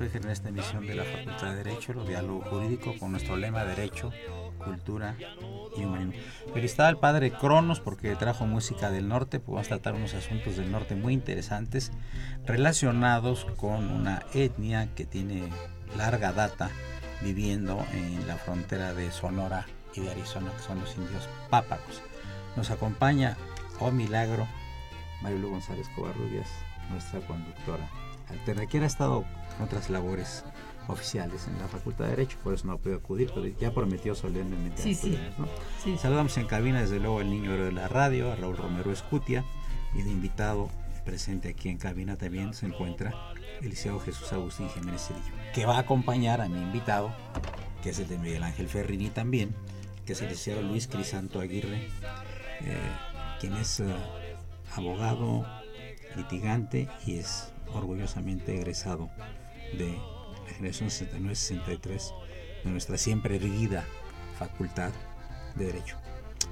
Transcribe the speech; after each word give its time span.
En 0.00 0.30
esta 0.30 0.48
emisión 0.48 0.86
de 0.86 0.94
la 0.94 1.04
Facultad 1.04 1.50
de 1.50 1.56
Derecho, 1.56 1.92
el 1.92 2.08
diálogo 2.08 2.40
jurídico 2.48 2.94
con 2.98 3.10
nuestro 3.10 3.36
lema 3.36 3.66
Derecho, 3.66 4.10
Cultura 4.64 5.14
y 5.76 5.84
Humanismo. 5.84 6.14
Felicidad 6.54 6.86
al 6.86 6.98
padre 6.98 7.32
Cronos 7.32 7.80
porque 7.80 8.16
trajo 8.16 8.46
música 8.46 8.90
del 8.90 9.08
norte, 9.08 9.40
pues 9.40 9.56
vamos 9.56 9.66
a 9.66 9.76
tratar 9.76 9.96
unos 9.96 10.14
asuntos 10.14 10.56
del 10.56 10.72
norte 10.72 10.94
muy 10.94 11.12
interesantes 11.12 11.92
relacionados 12.46 13.46
con 13.58 13.92
una 13.92 14.22
etnia 14.32 14.88
que 14.94 15.04
tiene 15.04 15.50
larga 15.98 16.32
data 16.32 16.70
viviendo 17.20 17.84
en 17.92 18.26
la 18.26 18.36
frontera 18.36 18.94
de 18.94 19.12
Sonora 19.12 19.66
y 19.94 20.00
de 20.00 20.12
Arizona, 20.12 20.50
que 20.56 20.62
son 20.62 20.80
los 20.80 20.96
indios 20.96 21.28
pápagos. 21.50 22.00
Nos 22.56 22.70
acompaña, 22.70 23.36
oh 23.80 23.90
milagro, 23.90 24.48
Marilu 25.20 25.50
González 25.50 25.90
Covarrubias, 25.94 26.48
nuestra 26.90 27.20
conductora 27.20 27.86
alterna, 28.30 28.66
quien 28.66 28.82
ha 28.82 28.86
estado 28.86 29.24
otras 29.62 29.90
labores 29.90 30.44
oficiales 30.88 31.46
en 31.46 31.58
la 31.58 31.68
Facultad 31.68 32.04
de 32.04 32.10
Derecho, 32.10 32.38
por 32.42 32.54
eso 32.54 32.66
no 32.66 32.78
puedo 32.78 32.96
acudir, 32.96 33.30
pero 33.34 33.46
ya 33.46 33.72
prometió 33.72 34.14
solemnemente. 34.14 34.82
Sí, 34.82 34.94
sí. 34.94 35.18
Saludamos 35.98 36.36
en 36.36 36.46
cabina 36.46 36.80
desde 36.80 36.98
luego 36.98 37.20
al 37.20 37.30
niño 37.30 37.52
de 37.52 37.72
la 37.72 37.88
radio, 37.88 38.32
a 38.32 38.36
Raúl 38.36 38.56
Romero 38.56 38.90
Escutia, 38.92 39.44
y 39.94 40.02
de 40.02 40.10
invitado 40.10 40.68
presente 41.04 41.48
aquí 41.48 41.68
en 41.68 41.78
cabina 41.78 42.16
también 42.16 42.54
se 42.54 42.66
encuentra 42.66 43.14
el 43.60 43.70
liceo 43.70 43.98
Jesús 44.00 44.32
Agustín 44.32 44.68
Jiménez 44.70 45.08
Cedillo, 45.08 45.34
que 45.54 45.66
va 45.66 45.76
a 45.76 45.80
acompañar 45.80 46.40
a 46.40 46.48
mi 46.48 46.60
invitado, 46.60 47.12
que 47.82 47.90
es 47.90 47.98
el 47.98 48.08
de 48.08 48.18
Miguel 48.18 48.42
Ángel 48.42 48.68
Ferrini 48.68 49.08
también, 49.08 49.54
que 50.04 50.12
es 50.12 50.22
el 50.22 50.28
liceo 50.28 50.62
Luis 50.62 50.86
Crisanto 50.86 51.40
Aguirre, 51.40 51.88
eh, 52.60 52.76
quien 53.40 53.54
es 53.54 53.80
eh, 53.80 53.86
abogado, 54.76 55.46
litigante 56.16 56.88
y 57.06 57.18
es 57.18 57.52
orgullosamente 57.74 58.56
egresado 58.56 59.10
de 59.76 59.96
la 60.46 60.54
generación 60.54 60.88
69-63 60.90 62.12
de 62.64 62.70
nuestra 62.70 62.98
siempre 62.98 63.36
erguida 63.36 63.84
Facultad 64.38 64.92
de 65.56 65.66
Derecho. 65.66 65.96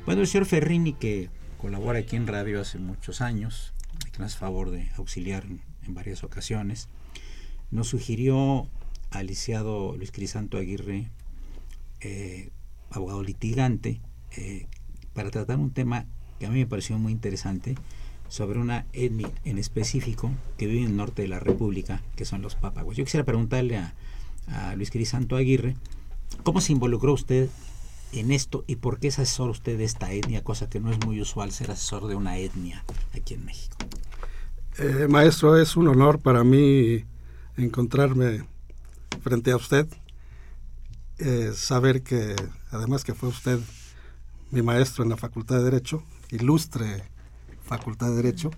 Bueno, 0.07 0.23
el 0.23 0.27
señor 0.27 0.47
Ferrini, 0.47 0.93
que 0.93 1.31
colabora 1.59 1.99
aquí 1.99 2.17
en 2.17 2.27
radio 2.27 2.61
hace 2.61 2.79
muchos 2.79 3.21
años, 3.21 3.73
que 4.13 4.19
nos 4.19 4.33
hace 4.33 4.39
favor 4.39 4.71
de 4.71 4.91
auxiliar 4.97 5.45
en, 5.45 5.61
varias 5.95 6.23
ocasiones, 6.23 6.89
nos 7.71 7.89
sugirió 7.89 8.69
al 9.11 9.27
lisiado 9.27 9.97
Luis 9.97 10.13
Crisanto 10.13 10.59
Aguirre, 10.59 11.11
eh, 12.01 12.51
abogado 12.91 13.23
litigante, 13.23 14.01
eh, 14.37 14.67
para 15.15 15.31
tratar 15.31 15.59
un 15.59 15.71
tema 15.71 16.07
que 16.39 16.47
a 16.47 16.51
mí 16.51 16.59
me 16.59 16.67
pareció 16.67 16.99
muy 16.99 17.13
interesante, 17.13 17.75
sobre 18.29 18.59
una 18.59 18.87
etnia 18.93 19.31
en 19.45 19.59
específico 19.59 20.31
que 20.57 20.67
vive 20.67 20.83
en 20.83 20.91
el 20.91 20.97
norte 20.97 21.23
de 21.23 21.29
la 21.29 21.41
República, 21.41 22.03
que 22.17 22.25
son 22.25 22.43
los 22.43 22.55
pápagos. 22.55 22.97
Yo 22.97 23.05
quisiera 23.05 23.25
preguntarle 23.25 23.79
a, 23.79 23.95
Luis 24.77 24.91
Crisanto 24.91 25.37
Aguirre, 25.37 25.77
¿cómo 26.43 26.63
se 26.63 26.73
involucró 26.73 27.13
usted 27.13 27.51
en 28.13 28.33
esto 28.33 28.65
y 28.67 28.77
por 28.77 28.99
qué 28.99 29.09
es 29.09 29.19
asesor 29.19 29.51
usted 29.51 29.77
de 29.77 29.85
esta 29.85 30.11
etnia, 30.11 30.43
cosa 30.43 30.71
que 30.71 30.81
no 30.81 30.91
es 30.91 30.99
muy 31.05 31.21
usual 31.21 31.53
ser 31.53 31.71
asesor 31.71 32.07
de 32.07 32.15
una 32.15 32.39
etnia 32.39 32.83
aquí 33.15 33.35
en 33.35 33.45
México? 33.45 33.77
Eh, 34.79 35.07
maestro, 35.07 35.61
es 35.61 35.77
un 35.77 35.89
honor 35.89 36.19
para 36.21 36.45
mí 36.45 37.05
encontrarme 37.59 38.45
frente 39.21 39.51
a 39.51 39.57
usted, 39.57 39.87
eh, 41.19 41.53
saber 41.55 42.03
que 42.03 42.35
además 42.71 43.05
que 43.05 43.13
fue 43.13 43.29
usted 43.29 43.59
mi 44.51 44.63
maestro 44.63 45.05
en 45.05 45.11
la 45.11 45.19
Facultad 45.19 45.59
de 45.59 45.65
Derecho, 45.65 46.03
ilustre 46.31 47.03
Facultad 47.69 48.09
de 48.09 48.17
Derecho, 48.17 48.51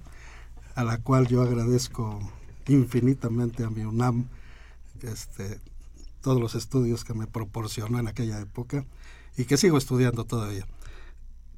a 0.75 0.85
la 0.85 0.99
cual 0.99 1.27
yo 1.27 1.43
agradezco 1.43 2.21
infinitamente 2.69 3.65
a 3.65 3.71
mi 3.71 3.83
UNAM 3.83 4.29
este, 5.03 5.61
todos 6.21 6.41
los 6.41 6.55
estudios 6.55 7.05
que 7.05 7.15
me 7.15 7.27
proporcionó 7.27 7.99
en 7.99 8.07
aquella 8.07 8.41
época 8.41 8.87
y 9.37 9.45
que 9.45 9.57
sigo 9.57 9.79
estudiando 9.79 10.25
todavía. 10.25 10.67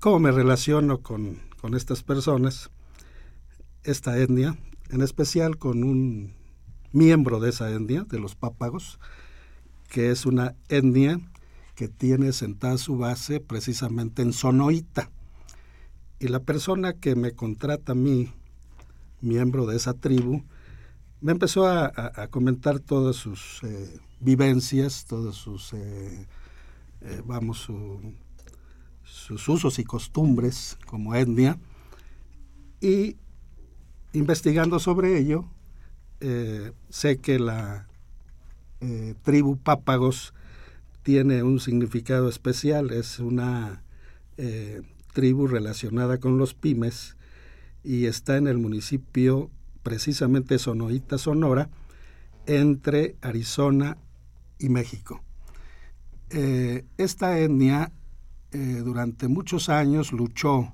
¿Cómo 0.01 0.19
me 0.19 0.33
relaciono 0.33 1.03
con, 1.03 1.39
con 1.61 1.75
estas 1.75 2.03
personas, 2.03 2.71
esta 3.85 4.19
etnia, 4.19 4.57
en 4.91 5.03
especial 5.03 5.59
con 5.59 5.85
un 5.85 6.33
miembro 6.93 7.39
de 7.39 7.51
esa 7.51 7.71
etnia, 7.71 8.05
de 8.05 8.19
los 8.19 8.35
pápagos, 8.35 8.99
que 9.89 10.11
es 10.11 10.25
una 10.25 10.55
etnia 10.69 11.21
que 11.75 11.89
tiene 11.89 12.33
sentada 12.33 12.79
su 12.79 12.97
base 12.97 13.41
precisamente 13.41 14.23
en 14.23 14.33
Sonoita, 14.33 15.11
y 16.23 16.29
la 16.29 16.39
persona 16.39 16.93
que 16.93 17.17
me 17.17 17.33
contrata 17.33 17.93
a 17.93 17.95
mí, 17.97 18.33
miembro 19.21 19.67
de 19.67 19.77
esa 19.77 19.93
tribu, 19.93 20.45
me 21.21 21.33
empezó 21.33 21.67
a, 21.67 21.91
comentar 22.31 22.79
todas 22.79 23.17
sus 23.17 23.61
eh, 23.65 23.99
vivencias, 24.21 25.05
todos 25.05 25.35
sus, 25.35 25.73
eh, 25.73 26.29
eh, 27.01 27.23
vamos, 27.27 27.69
sus 29.03 29.49
usos 29.49 29.81
y 29.81 29.85
costumbres 29.85 30.79
como 30.87 31.13
etnia. 31.17 31.59
Y 32.81 33.17
investigando 34.13 34.79
sobre 34.79 35.19
ello, 35.19 35.45
sé 36.89 37.17
que 37.17 37.41
la 37.41 37.89
tribu 39.23 39.57
Pápagos 39.57 40.35
tiene 41.03 41.43
un 41.43 41.59
significado 41.59 42.29
especial, 42.29 42.93
es 42.93 43.19
una 43.19 43.83
tribu 45.13 45.47
relacionada 45.47 46.19
con 46.19 46.39
los 46.39 46.55
pymes 46.55 47.17
y 47.85 48.07
está 48.07 48.37
en 48.37 48.47
el 48.47 48.59
municipio 48.59 49.51
precisamente 49.83 50.59
Sonoita, 50.59 51.19
Sonora, 51.19 51.71
entre 52.47 53.17
Arizona 53.21 53.99
y 54.59 54.69
México. 54.69 55.23
Eh, 56.31 56.85
esta 56.97 57.39
etnia 57.39 57.93
eh, 58.53 58.83
durante 58.85 59.29
muchos 59.29 59.69
años 59.69 60.13
luchó 60.13 60.73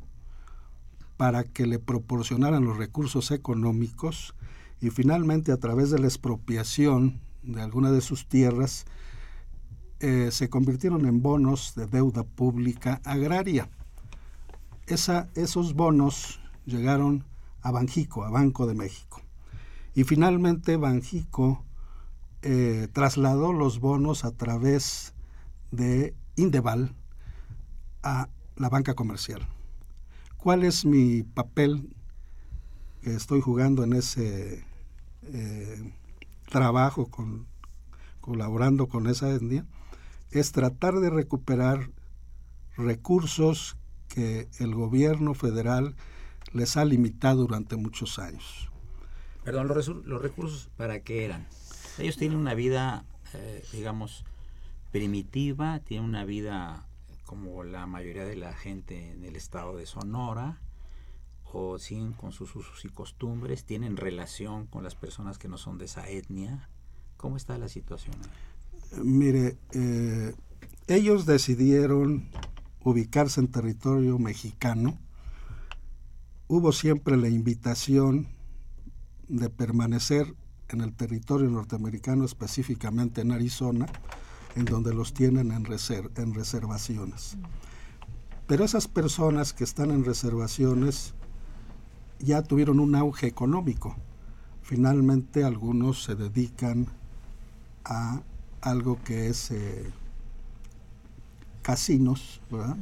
para 1.16 1.44
que 1.44 1.66
le 1.66 1.78
proporcionaran 1.78 2.64
los 2.64 2.76
recursos 2.76 3.30
económicos 3.30 4.34
y 4.80 4.90
finalmente 4.90 5.50
a 5.50 5.56
través 5.56 5.90
de 5.90 5.98
la 5.98 6.06
expropiación 6.06 7.20
de 7.42 7.60
alguna 7.60 7.90
de 7.90 8.00
sus 8.00 8.28
tierras 8.28 8.84
eh, 10.00 10.28
se 10.30 10.48
convirtieron 10.48 11.06
en 11.06 11.22
bonos 11.22 11.74
de 11.74 11.86
deuda 11.86 12.22
pública 12.22 13.00
agraria 13.04 13.68
esa, 14.88 15.28
esos 15.34 15.74
bonos 15.74 16.40
llegaron 16.66 17.24
a 17.62 17.70
Banjico, 17.70 18.24
a 18.24 18.30
Banco 18.30 18.66
de 18.66 18.74
México. 18.74 19.22
Y 19.94 20.04
finalmente 20.04 20.76
Banjico 20.76 21.64
eh, 22.42 22.88
trasladó 22.92 23.52
los 23.52 23.80
bonos 23.80 24.24
a 24.24 24.30
través 24.32 25.14
de 25.70 26.14
Indeval 26.36 26.94
a 28.02 28.28
la 28.56 28.68
banca 28.68 28.94
comercial. 28.94 29.46
¿Cuál 30.36 30.62
es 30.62 30.84
mi 30.84 31.24
papel 31.24 31.96
que 33.02 33.14
estoy 33.14 33.40
jugando 33.40 33.82
en 33.82 33.92
ese 33.92 34.64
eh, 35.24 35.92
trabajo 36.48 37.06
con, 37.06 37.46
colaborando 38.20 38.88
con 38.88 39.08
esa 39.08 39.30
etnia? 39.30 39.66
Es 40.30 40.52
tratar 40.52 41.00
de 41.00 41.10
recuperar 41.10 41.90
recursos 42.76 43.77
que 44.08 44.48
el 44.58 44.74
gobierno 44.74 45.34
federal 45.34 45.94
les 46.52 46.76
ha 46.76 46.84
limitado 46.84 47.42
durante 47.42 47.76
muchos 47.76 48.18
años. 48.18 48.70
Perdón, 49.44 49.68
los, 49.68 50.22
recursos 50.22 50.68
para 50.76 51.00
qué 51.00 51.24
eran? 51.24 51.46
Ellos 51.98 52.16
tienen 52.16 52.38
una 52.38 52.54
vida, 52.54 53.04
eh, 53.34 53.64
digamos, 53.72 54.24
primitiva, 54.92 55.80
tienen 55.80 56.08
una 56.08 56.24
vida 56.24 56.86
como 57.24 57.62
la 57.64 57.86
mayoría 57.86 58.24
de 58.24 58.36
la 58.36 58.54
gente 58.54 59.10
en 59.10 59.24
el 59.24 59.36
estado 59.36 59.76
de 59.76 59.86
Sonora, 59.86 60.60
o 61.52 61.78
siguen 61.78 62.12
con 62.12 62.32
sus 62.32 62.54
usos 62.56 62.84
y 62.84 62.88
costumbres, 62.88 63.64
tienen 63.64 63.96
relación 63.96 64.66
con 64.66 64.84
las 64.84 64.94
personas 64.94 65.38
que 65.38 65.48
no 65.48 65.58
son 65.58 65.78
de 65.78 65.86
esa 65.86 66.08
etnia. 66.08 66.68
¿Cómo 67.16 67.36
está 67.36 67.58
la 67.58 67.68
situación? 67.68 68.16
Mire, 69.02 69.56
eh, 69.72 70.34
ellos 70.86 71.26
decidieron 71.26 72.28
ubicarse 72.82 73.40
en 73.40 73.48
territorio 73.48 74.18
mexicano. 74.18 74.98
Hubo 76.46 76.72
siempre 76.72 77.16
la 77.16 77.28
invitación 77.28 78.28
de 79.28 79.50
permanecer 79.50 80.34
en 80.68 80.80
el 80.80 80.94
territorio 80.94 81.48
norteamericano, 81.50 82.24
específicamente 82.24 83.20
en 83.20 83.32
Arizona, 83.32 83.86
en 84.54 84.64
donde 84.64 84.94
los 84.94 85.12
tienen 85.14 85.52
en, 85.52 85.66
en 85.66 86.34
reservaciones. 86.34 87.36
Pero 88.46 88.64
esas 88.64 88.88
personas 88.88 89.52
que 89.52 89.64
están 89.64 89.90
en 89.90 90.04
reservaciones 90.04 91.14
ya 92.18 92.42
tuvieron 92.42 92.80
un 92.80 92.94
auge 92.94 93.26
económico. 93.26 93.96
Finalmente 94.62 95.44
algunos 95.44 96.02
se 96.02 96.14
dedican 96.14 96.88
a 97.84 98.22
algo 98.60 99.02
que 99.02 99.28
es 99.28 99.50
eh, 99.50 99.90
casinos, 101.68 102.40
¿verdad? 102.50 102.78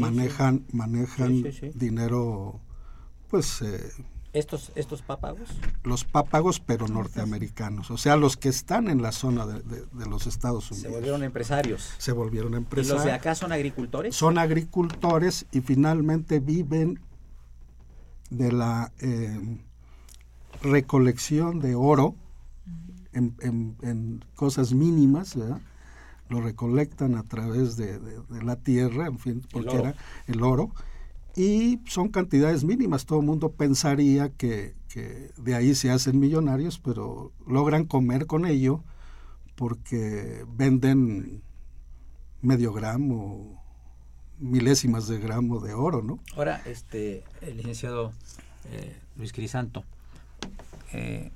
manejan 0.00 0.64
manejan 0.72 1.44
dinero, 1.74 2.58
pues... 3.28 3.60
Eh, 3.60 3.92
¿Estos, 4.32 4.72
¿Estos 4.74 5.02
pápagos? 5.02 5.50
Los 5.84 6.04
pápagos, 6.04 6.60
pero 6.60 6.88
norteamericanos. 6.88 7.90
O 7.90 7.98
sea, 7.98 8.16
los 8.16 8.38
que 8.38 8.48
están 8.48 8.88
en 8.88 9.02
la 9.02 9.12
zona 9.12 9.44
de, 9.44 10.06
los 10.08 10.26
Estados 10.26 10.70
Unidos. 10.70 10.88
Se 10.90 10.96
volvieron 10.96 11.22
empresarios. 11.22 11.90
Se 11.98 12.12
volvieron 12.12 12.54
empresarios. 12.54 12.90
¿Y 12.90 12.96
los 12.96 13.04
de 13.04 13.12
acá 13.12 13.34
son 13.34 13.52
agricultores? 13.52 14.16
Son 14.16 14.38
agricultores 14.38 15.44
y 15.52 15.60
finalmente 15.60 16.40
viven 16.40 17.00
de 18.30 18.50
la 18.50 18.92
eh, 19.00 19.58
recolección 20.62 21.60
de 21.60 21.74
oro 21.74 22.14
en, 23.12 24.24
cosas 24.36 24.72
mínimas, 24.72 25.36
lo 26.32 26.40
recolectan 26.40 27.14
a 27.14 27.22
través 27.24 27.76
de, 27.76 28.00
la 28.42 28.56
tierra, 28.56 29.06
en 29.06 29.18
fin, 29.18 29.42
porque 29.50 29.76
era 29.76 29.94
el 30.26 30.42
oro, 30.42 30.70
y 31.36 31.80
son 31.86 32.08
cantidades 32.08 32.64
mínimas. 32.64 33.04
Todo 33.04 33.20
el 33.20 33.26
mundo 33.26 33.52
pensaría 33.52 34.30
que, 34.30 34.74
de 35.36 35.54
ahí 35.54 35.74
se 35.74 35.90
hacen 35.90 36.18
millonarios, 36.18 36.78
pero 36.78 37.32
logran 37.46 37.84
comer 37.84 38.26
con 38.26 38.46
ello 38.46 38.82
porque 39.54 40.44
venden 40.56 41.42
medio 42.40 42.72
gramo, 42.72 43.62
milésimas 44.38 45.06
de 45.08 45.18
gramo 45.18 45.60
de 45.60 45.74
oro, 45.74 46.02
¿no? 46.02 46.18
Ahora, 46.34 46.62
este, 46.64 47.24
el 47.42 47.58
licenciado 47.58 48.12
eh, 48.70 48.96
Luis 49.16 49.32
Crisanto, 49.32 49.84
eh, 50.92 51.30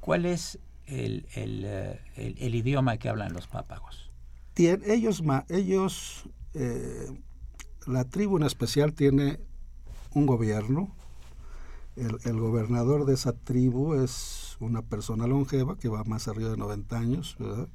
¿cuál 0.00 0.26
es 0.26 0.58
el, 0.88 1.26
eh, 1.34 2.00
el, 2.16 2.36
el, 2.38 2.54
idioma 2.54 2.96
que 2.96 3.08
hablan 3.08 3.32
los 3.32 3.46
pápagos? 3.46 4.10
ellos, 4.56 5.22
ellos 5.48 6.28
la 7.86 8.04
tribu 8.04 8.38
en 8.38 8.42
especial 8.42 8.92
tiene 8.92 9.38
un 10.14 10.26
gobierno. 10.26 10.94
El, 11.96 12.18
el, 12.24 12.38
gobernador 12.38 13.06
de 13.06 13.14
esa 13.14 13.32
tribu 13.32 13.94
es 13.94 14.56
una 14.60 14.82
persona 14.82 15.26
longeva 15.26 15.76
que 15.78 15.88
va 15.88 16.04
más 16.04 16.28
arriba 16.28 16.50
de 16.50 16.56
90 16.56 16.98
años, 16.98 17.36
¿verdad? 17.38 17.68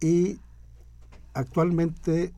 Y 0.00 0.40
actualmente 1.34 2.32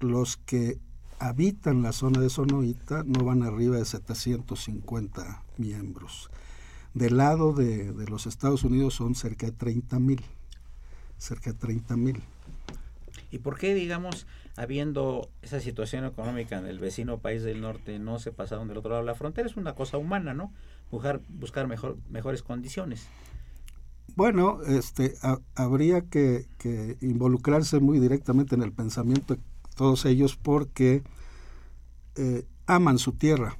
los 0.00 0.36
que 0.36 0.78
habitan 1.18 1.82
la 1.82 1.92
zona 1.92 2.20
de 2.20 2.28
Sonoita 2.28 3.02
no 3.04 3.24
van 3.24 3.42
arriba 3.42 3.76
de 3.76 3.84
750 3.84 5.42
miembros. 5.56 6.30
Del 6.96 7.18
lado 7.18 7.52
de, 7.52 7.92
los 8.08 8.26
Estados 8.26 8.64
Unidos 8.64 8.94
son 8.94 9.14
cerca 9.14 9.44
de 9.44 9.52
30 9.52 9.98
mil, 9.98 10.24
cerca 11.18 11.52
de 11.52 11.58
30 11.58 11.94
mil. 11.98 12.22
¿Y 13.30 13.36
por 13.40 13.58
qué, 13.58 13.74
digamos, 13.74 14.26
habiendo 14.56 15.28
esa 15.42 15.60
situación 15.60 16.06
económica 16.06 16.58
en 16.58 16.64
el 16.64 16.78
vecino 16.78 17.18
país 17.18 17.42
del 17.42 17.60
norte, 17.60 17.98
no 17.98 18.18
se 18.18 18.32
pasaron 18.32 18.66
del 18.66 18.78
otro 18.78 18.92
lado 18.92 19.02
de 19.02 19.08
la 19.08 19.14
frontera? 19.14 19.46
Es 19.46 19.58
una 19.58 19.74
cosa 19.74 19.98
humana, 19.98 20.32
¿no? 20.32 20.54
Buscar, 20.90 21.20
buscar 21.28 21.68
mejor, 21.68 21.98
mejores 22.08 22.42
condiciones. 22.42 23.06
Bueno, 24.14 24.62
este, 24.62 25.16
habría 25.54 26.00
que, 26.00 26.46
involucrarse 27.02 27.78
muy 27.78 28.00
directamente 28.00 28.54
en 28.54 28.62
el 28.62 28.72
pensamiento 28.72 29.34
de 29.34 29.42
todos 29.74 30.06
ellos 30.06 30.36
porque 30.36 31.02
eh, 32.14 32.46
aman 32.64 32.98
su 32.98 33.12
tierra. 33.12 33.58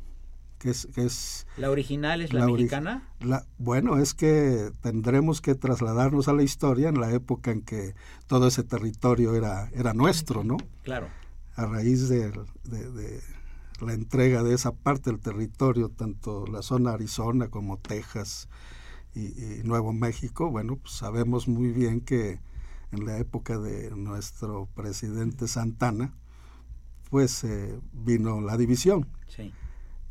Que 0.59 0.71
es, 0.71 0.89
que 0.95 1.05
es, 1.05 1.47
¿La 1.57 1.71
original 1.71 2.23
es 2.23 2.33
la, 2.33 2.47
mexicana? 2.47 3.09
La, 3.21 3.47
bueno, 3.59 3.99
es 3.99 4.15
que 4.15 4.73
tendremos 4.81 5.41
que 5.41 5.55
trasladarnos 5.55 6.29
a 6.29 6.33
la 6.33 6.43
historia 6.43 6.89
en 6.89 6.99
la 6.99 7.13
época 7.13 7.51
en 7.51 7.61
que 7.63 7.95
todo 8.27 8.49
ese 8.49 8.63
territorio 8.63 9.35
era, 9.35 9.69
era 9.75 9.93
nuestro, 9.93 10.45
¿no? 10.45 10.57
Claro. 10.83 11.09
A 11.57 11.67
raíz 11.67 12.09
de, 12.09 12.31
de 12.65 13.21
la 13.81 13.93
entrega 13.93 14.43
de 14.43 14.55
esa 14.55 14.73
parte 14.73 15.11
del 15.11 15.21
territorio, 15.21 15.91
tanto 15.91 16.47
la 16.47 16.63
zona 16.63 16.93
Arizona 16.93 17.49
como 17.49 17.79
Texas, 17.79 18.49
y, 19.17 19.63
Nuevo 19.65 19.93
México, 19.93 20.51
bueno, 20.51 20.77
pues 20.77 20.95
sabemos 20.95 21.49
muy 21.49 21.71
bien 21.71 22.01
que 22.01 22.39
en 22.93 23.07
la 23.07 23.19
época 23.19 23.59
de 23.59 23.91
nuestro 23.93 24.69
presidente 24.75 25.49
Santana, 25.49 26.13
pues 27.11 27.43
eh, 27.45 27.81
vino 27.93 28.41
la 28.41 28.57
división. 28.57 29.09
Sí. 29.27 29.53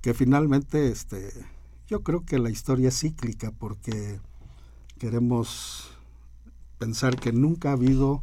Que 0.05 0.13
finalmente, 0.13 0.89
este, 0.89 1.31
yo 1.87 2.03
creo 2.03 2.23
que 2.23 2.37
la 2.37 2.51
historia 2.51 2.89
es 2.89 2.99
cíclica 2.99 3.49
porque 3.49 4.19
queremos 4.99 5.89
pensar 6.77 7.15
que 7.15 7.33
nunca 7.33 7.69
ha 7.69 7.71
habido, 7.71 8.21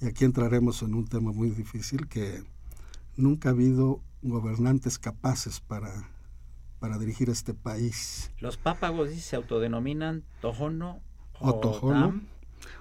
y 0.00 0.06
aquí 0.06 0.24
entraremos 0.24 0.82
en 0.82 0.96
un 0.96 1.06
tema 1.06 1.30
muy 1.30 1.50
difícil, 1.50 2.08
que 2.08 2.42
nunca 3.16 3.50
ha 3.50 3.52
habido 3.52 4.00
gobernantes 4.22 4.98
capaces 4.98 5.60
para 5.60 6.10
para 6.80 6.98
dirigir 6.98 7.30
este 7.30 7.54
país. 7.54 8.32
Los 8.40 8.56
pápagos 8.56 9.10
se 9.10 9.36
autodenominan 9.36 10.24
Tojono 10.40 11.00
o, 11.38 11.60
Tojono 11.60 12.20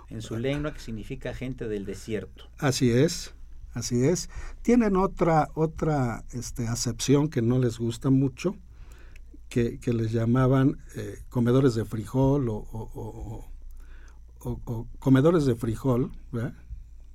en 0.10 0.22
su 0.24 0.38
lengua 0.38 0.74
que 0.74 0.80
significa 0.80 1.36
gente 1.36 1.68
del 1.68 1.86
desierto. 1.86 2.50
Así 2.58 2.90
es, 2.90 3.36
así 3.78 4.04
es. 4.04 4.30
Tienen 4.62 4.96
otra 4.96 5.50
otra 5.54 6.24
este, 6.32 6.68
acepción 6.68 7.30
que 7.30 7.42
no 7.42 7.60
les 7.60 7.80
gusta 7.80 8.10
mucho, 8.10 8.56
que, 9.50 9.80
les 9.86 10.12
llamaban 10.12 10.78
eh, 10.96 11.20
comedores 11.30 11.74
de 11.76 11.86
frijol 11.86 12.50
o, 12.50 12.68
o, 14.40 14.88
comedores 15.00 15.46
de 15.46 15.56
frijol, 15.56 16.12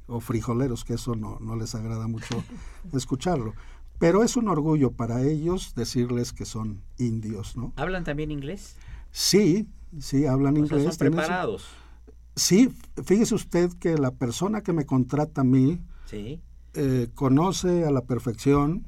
o 0.06 0.20
frijoleros, 0.20 0.84
que 0.84 0.94
eso 0.94 1.14
no, 1.14 1.38
no 1.40 1.56
les 1.56 1.74
agrada 1.74 2.06
mucho 2.08 2.42
escucharlo. 2.92 3.54
Pero 3.98 4.24
es 4.24 4.36
un 4.36 4.48
orgullo 4.48 4.90
para 4.90 5.22
ellos 5.22 5.74
decirles 5.76 6.32
que 6.32 6.44
son 6.44 6.82
indios, 6.98 7.56
¿no? 7.56 7.72
¿Hablan 7.76 8.02
también 8.04 8.30
inglés? 8.30 8.76
Sí, 9.12 9.68
sí, 10.00 10.26
hablan 10.26 10.56
inglés. 10.56 10.84
¿Son 10.84 10.96
preparados? 10.96 11.66
Sí, 12.34 12.74
fíjese 13.04 13.34
usted 13.34 13.70
que 13.78 13.96
la 13.98 14.10
persona 14.10 14.62
que 14.62 14.72
me 14.72 14.86
contrata 14.86 15.42
a 15.42 15.44
mí 15.44 15.80
eh, 16.74 17.08
conoce 17.14 17.84
a 17.84 17.90
la 17.90 18.02
perfección 18.02 18.86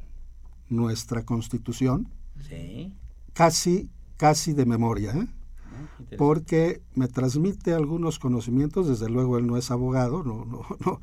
nuestra 0.69 1.25
constitución. 1.25 2.09
Sí. 2.49 2.95
Casi, 3.33 3.91
casi 4.17 4.53
de 4.53 4.67
memoria, 4.67 5.13
¿eh? 5.13 5.27
Ah, 5.27 6.17
porque 6.17 6.83
me 6.95 7.09
transmite 7.09 7.75
algunos 7.75 8.19
conocimientos, 8.19 8.89
desde 8.89 9.09
luego 9.09 9.39
él 9.39 9.47
no 9.47 9.57
es 9.57 9.71
abogado, 9.71 10.23
no, 10.23 10.45
no, 10.45 10.63
no, 10.85 11.01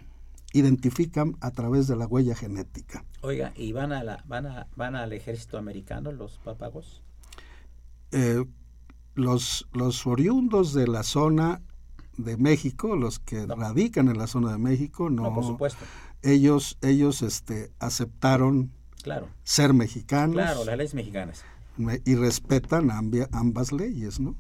identifican 0.55 1.37
a 1.41 1.51
través 1.51 1.89
de 1.89 1.97
la 1.97 2.07
huella 2.07 2.35
genética. 2.35 3.05
Oiga, 3.21 3.53
¿y 3.57 3.73
van, 3.73 3.93
a 3.93 4.03
la, 4.03 4.25
van, 4.27 4.47
a, 4.47 4.69
van 4.77 4.95
al 4.95 5.13
ejército 5.13 5.59
americano 5.59 6.13
los 6.13 6.39
papagos? 6.39 7.03
Eh, 8.13 8.45
los, 9.15 9.67
los 9.73 10.07
oriundos 10.07 10.73
de 10.73 10.87
la 10.87 11.03
zona 11.03 11.61
de 12.17 12.37
México, 12.37 12.95
los 12.95 13.19
que 13.19 13.47
radican 13.47 14.09
en 14.09 14.17
la 14.17 14.29
zona 14.29 14.53
de 14.53 14.59
México, 14.59 15.11
no, 15.11 15.35
por 15.35 15.45
supuesto. 15.45 15.85
Ellos, 16.23 16.79
ellos 16.81 17.23
este, 17.23 17.73
aceptaron 17.81 18.71
claro. 19.03 19.29
ser 19.43 19.75
mexicanos. 19.75 20.37
Claro, 20.37 20.65
las 20.65 20.79
leyes 20.79 20.95
mexicanas. 20.95 21.45
Y 22.05 22.15
respetan 22.15 22.91
ambas 23.33 23.73
leyes, 23.73 24.21
¿no? 24.21 24.37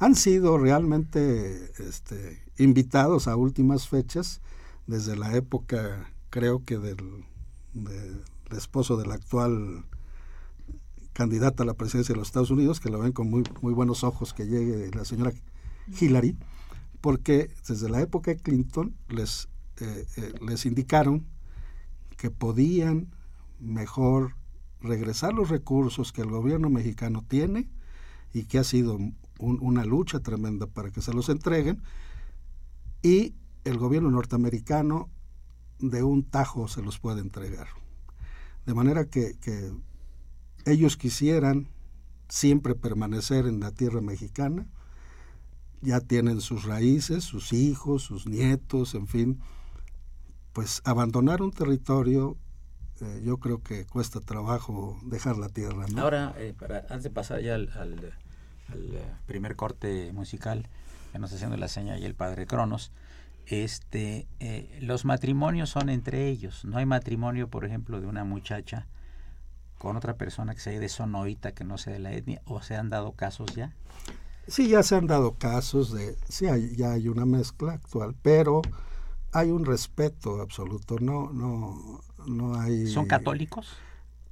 Han 0.00 0.16
sido 0.16 0.58
realmente 0.58 1.70
este, 1.78 2.42
invitados 2.58 3.28
a 3.28 3.36
últimas 3.36 3.86
fechas, 3.86 4.40
desde 4.86 5.16
la 5.16 5.34
época, 5.36 6.12
creo 6.30 6.64
que 6.64 6.78
del, 6.78 7.24
del 7.74 8.22
esposo 8.50 8.96
del 8.96 9.12
actual 9.12 9.84
candidata 11.12 11.62
a 11.62 11.66
la 11.66 11.74
presidencia 11.74 12.14
de 12.14 12.18
los 12.18 12.28
Estados 12.28 12.50
Unidos, 12.50 12.80
que 12.80 12.90
lo 12.90 12.98
ven 12.98 13.12
con 13.12 13.28
muy, 13.30 13.44
muy 13.60 13.72
buenos 13.72 14.02
ojos 14.04 14.32
que 14.32 14.46
llegue 14.46 14.90
la 14.94 15.04
señora 15.04 15.32
Hillary, 16.00 16.36
porque 17.00 17.50
desde 17.68 17.88
la 17.90 18.00
época 18.00 18.30
de 18.30 18.38
Clinton 18.38 18.94
les, 19.08 19.48
eh, 19.80 20.06
eh, 20.16 20.32
les 20.40 20.64
indicaron 20.66 21.26
que 22.16 22.30
podían 22.30 23.08
mejor 23.58 24.36
regresar 24.80 25.34
los 25.34 25.48
recursos 25.48 26.12
que 26.12 26.22
el 26.22 26.30
gobierno 26.30 26.70
mexicano 26.70 27.24
tiene 27.26 27.68
y 28.32 28.44
que 28.44 28.58
ha 28.58 28.64
sido 28.64 28.98
una 29.38 29.84
lucha 29.84 30.20
tremenda 30.20 30.66
para 30.66 30.90
que 30.90 31.02
se 31.02 31.12
los 31.12 31.28
entreguen, 31.28 31.82
y 33.02 33.34
el 33.64 33.78
gobierno 33.78 34.10
norteamericano 34.10 35.08
de 35.78 36.02
un 36.02 36.22
tajo 36.22 36.68
se 36.68 36.82
los 36.82 36.98
puede 36.98 37.20
entregar. 37.20 37.68
De 38.66 38.74
manera 38.74 39.06
que, 39.06 39.36
que 39.40 39.72
ellos 40.64 40.96
quisieran 40.96 41.68
siempre 42.28 42.74
permanecer 42.74 43.46
en 43.46 43.60
la 43.60 43.72
tierra 43.72 44.00
mexicana, 44.00 44.66
ya 45.82 46.00
tienen 46.00 46.40
sus 46.40 46.64
raíces, 46.64 47.24
sus 47.24 47.52
hijos, 47.52 48.02
sus 48.04 48.26
nietos, 48.26 48.94
en 48.94 49.08
fin, 49.08 49.40
pues 50.52 50.80
abandonar 50.84 51.42
un 51.42 51.50
territorio, 51.50 52.36
eh, 53.00 53.22
yo 53.24 53.38
creo 53.38 53.62
que 53.62 53.84
cuesta 53.84 54.20
trabajo 54.20 54.98
dejar 55.02 55.36
la 55.36 55.48
tierra. 55.48 55.86
Ahora, 55.96 56.34
eh, 56.38 56.54
para, 56.58 56.78
antes 56.88 57.02
de 57.02 57.10
pasar 57.10 57.40
ya 57.40 57.56
al, 57.56 57.68
eh, 58.74 59.12
primer 59.26 59.56
corte 59.56 60.12
musical 60.12 60.68
que 61.10 61.18
nos 61.18 61.32
haciendo 61.32 61.56
la 61.56 61.68
seña 61.68 61.98
y 61.98 62.04
el 62.04 62.14
padre 62.14 62.46
Cronos, 62.46 62.92
este, 63.46 64.28
los 64.80 65.04
matrimonios 65.04 65.70
son 65.70 65.88
entre 65.88 66.28
ellos. 66.28 66.64
No 66.64 66.78
hay 66.78 66.86
matrimonio, 66.86 67.48
por 67.48 67.64
ejemplo, 67.64 68.00
de 68.00 68.06
una 68.06 68.24
muchacha 68.24 68.86
con 69.82 69.96
otra 69.96 70.16
persona 70.16 70.54
que 70.54 70.60
sea 70.60 70.78
de 70.78 70.88
sonoita, 70.88 71.52
que 71.52 71.64
no 71.64 71.76
sea 71.76 71.92
de 71.92 71.98
la 71.98 72.12
etnia, 72.12 72.40
o 72.44 72.62
se 72.62 72.76
han 72.76 72.88
dado 72.88 73.12
casos 73.12 73.52
ya? 73.56 73.74
Sí, 74.46 74.68
ya 74.68 74.84
se 74.84 74.94
han 74.94 75.08
dado 75.08 75.34
casos 75.34 75.92
de, 75.92 76.16
sí, 76.28 76.46
ya 76.76 76.92
hay 76.92 77.08
una 77.08 77.26
mezcla 77.26 77.72
actual, 77.72 78.14
pero 78.22 78.62
hay 79.32 79.50
un 79.50 79.64
respeto 79.64 80.40
absoluto, 80.40 80.98
no, 81.00 81.32
no, 81.32 82.00
no 82.28 82.60
hay... 82.60 82.86
¿Son 82.86 83.06
católicos? 83.06 83.76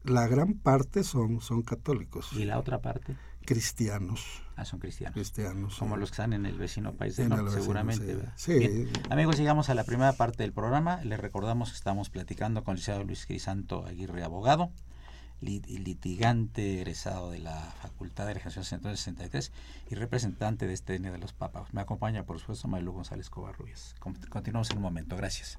La 0.04 0.28
gran 0.28 0.54
parte 0.54 1.02
son, 1.02 1.40
son 1.40 1.62
católicos. 1.62 2.32
¿Y 2.32 2.44
la 2.44 2.56
otra 2.56 2.80
parte? 2.80 3.16
Cristianos. 3.44 4.42
Ah, 4.60 4.64
son 4.66 4.78
cristianos. 4.78 5.14
Cristianos. 5.14 5.78
Como 5.78 5.96
los 5.96 6.10
que 6.10 6.14
están 6.14 6.34
en 6.34 6.44
el 6.44 6.58
vecino 6.58 6.92
país 6.92 7.16
del 7.16 7.30
norte, 7.30 7.50
seguramente. 7.50 8.18
Sí. 8.36 8.88
Amigos, 9.08 9.38
llegamos 9.38 9.70
a 9.70 9.74
la 9.74 9.84
primera 9.84 10.12
parte 10.12 10.42
del 10.42 10.52
programa. 10.52 11.02
Les 11.02 11.18
recordamos 11.18 11.70
que 11.70 11.76
estamos 11.76 12.10
platicando 12.10 12.62
con 12.62 12.72
el 12.72 12.76
licenciado 12.76 13.04
Luis 13.04 13.24
Crisanto 13.24 13.86
Aguirre, 13.86 14.22
abogado 14.22 14.70
litigante 15.40 16.74
egresado 16.74 17.30
de 17.30 17.38
la 17.38 17.58
Facultad 17.80 18.26
de 18.26 18.34
Legislación 18.34 18.66
163 18.66 19.52
y 19.88 19.94
representante 19.94 20.66
de 20.66 20.74
este 20.74 20.98
de 20.98 21.18
los 21.18 21.32
Papas. 21.32 21.72
Me 21.72 21.80
acompaña, 21.80 22.24
por 22.24 22.38
supuesto, 22.38 22.68
Marilu 22.68 22.92
González 22.92 23.30
Covarrubias. 23.30 23.94
Continuamos 24.28 24.70
en 24.70 24.76
un 24.76 24.82
momento. 24.82 25.16
Gracias. 25.16 25.58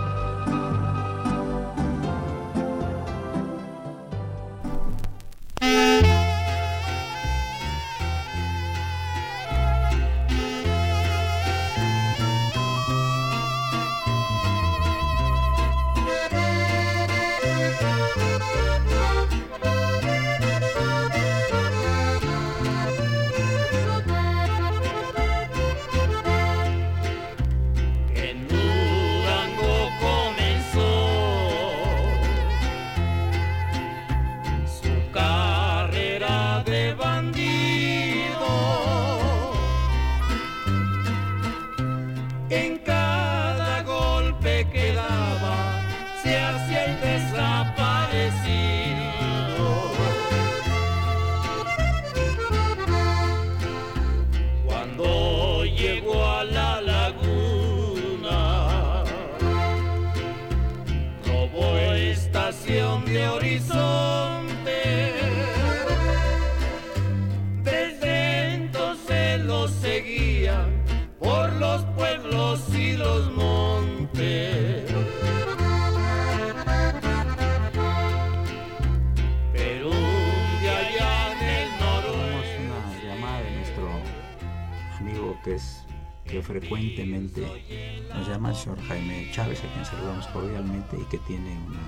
Saludamos 90.21 90.27
cordialmente 90.27 90.97
y 90.99 91.05
que 91.05 91.17
tiene 91.19 91.57
una 91.67 91.79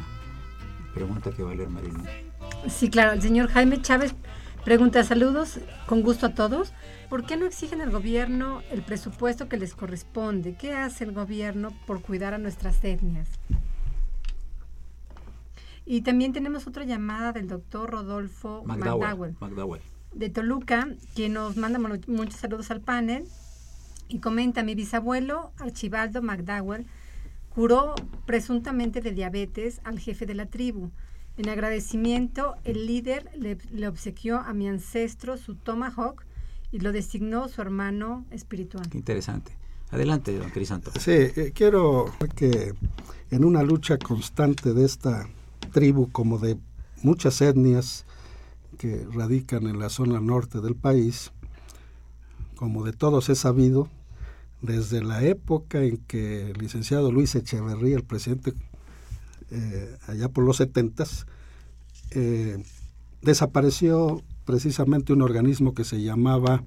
pregunta 0.93 1.31
que 1.31 1.43
va 1.43 1.51
a 1.51 1.55
leer 1.55 1.69
Marina. 1.69 2.03
Sí, 2.69 2.89
claro, 2.89 3.11
el 3.13 3.21
señor 3.21 3.49
Jaime 3.49 3.81
Chávez 3.81 4.13
pregunta 4.63 5.03
saludos, 5.03 5.59
con 5.87 6.01
gusto 6.01 6.27
a 6.27 6.33
todos. 6.33 6.73
¿Por 7.09 7.25
qué 7.25 7.37
no 7.37 7.45
exigen 7.45 7.81
al 7.81 7.91
gobierno 7.91 8.61
el 8.71 8.81
presupuesto 8.81 9.47
que 9.49 9.57
les 9.57 9.75
corresponde? 9.75 10.55
¿Qué 10.55 10.73
hace 10.73 11.03
el 11.03 11.11
gobierno 11.11 11.71
por 11.85 12.01
cuidar 12.01 12.33
a 12.33 12.37
nuestras 12.37 12.83
etnias? 12.83 13.27
Y 15.85 16.01
también 16.01 16.31
tenemos 16.31 16.65
otra 16.65 16.85
llamada 16.85 17.33
del 17.33 17.47
doctor 17.49 17.89
Rodolfo 17.91 18.63
McDowell. 18.65 18.99
McDowell 18.99 19.35
McDowell. 19.41 19.81
de 20.13 20.29
Toluca, 20.29 20.87
quien 21.13 21.33
nos 21.33 21.57
manda 21.57 21.77
mu- 21.77 21.99
muchos 22.07 22.35
saludos 22.35 22.71
al 22.71 22.79
panel 22.81 23.25
y 24.07 24.19
comenta, 24.19 24.63
mi 24.63 24.75
bisabuelo 24.75 25.51
Archibaldo 25.59 26.21
McDowell 26.21 26.85
curó 27.53 27.95
presuntamente 28.25 29.01
de 29.01 29.11
diabetes 29.11 29.79
al 29.83 29.99
jefe 29.99 30.25
de 30.25 30.33
la 30.33 30.47
tribu. 30.47 30.91
En 31.37 31.49
agradecimiento, 31.49 32.55
el 32.63 32.85
líder 32.85 33.29
le, 33.35 33.57
le 33.71 33.87
obsequió 33.87 34.39
a 34.39 34.53
mi 34.53 34.67
ancestro 34.67 35.37
su 35.37 35.55
tomahawk 35.55 36.23
y 36.71 36.79
lo 36.79 36.91
designó 36.91 37.47
su 37.47 37.61
hermano 37.61 38.25
espiritual. 38.31 38.89
Qué 38.89 38.97
interesante. 38.97 39.55
Adelante, 39.91 40.35
don 40.37 40.49
Crisanto. 40.49 40.91
Sí, 40.99 41.11
eh, 41.11 41.51
quiero 41.53 42.11
que 42.35 42.73
en 43.29 43.45
una 43.45 43.61
lucha 43.61 43.99
constante 43.99 44.73
de 44.73 44.85
esta 44.85 45.29
tribu, 45.71 46.11
como 46.11 46.39
de 46.39 46.57
muchas 47.03 47.39
etnias 47.41 48.05
que 48.79 49.05
radican 49.13 49.67
en 49.67 49.77
la 49.77 49.89
zona 49.89 50.19
norte 50.19 50.61
del 50.61 50.75
país, 50.75 51.31
como 52.55 52.83
de 52.83 52.93
todos 52.93 53.29
he 53.29 53.35
sabido, 53.35 53.87
desde 54.63 55.03
la 55.03 55.23
época 55.23 55.83
en 55.83 55.97
que 55.97 56.49
el 56.49 56.57
licenciado 56.57 57.11
Luis 57.11 57.35
Echeverría, 57.35 57.97
el 57.97 58.03
presidente 58.03 58.53
eh, 59.51 59.97
allá 60.07 60.29
por 60.29 60.45
los 60.45 60.57
setentas, 60.57 61.27
eh, 62.11 62.63
desapareció 63.21 64.23
precisamente 64.45 65.13
un 65.13 65.21
organismo 65.21 65.73
que 65.73 65.83
se 65.83 66.01
llamaba 66.01 66.63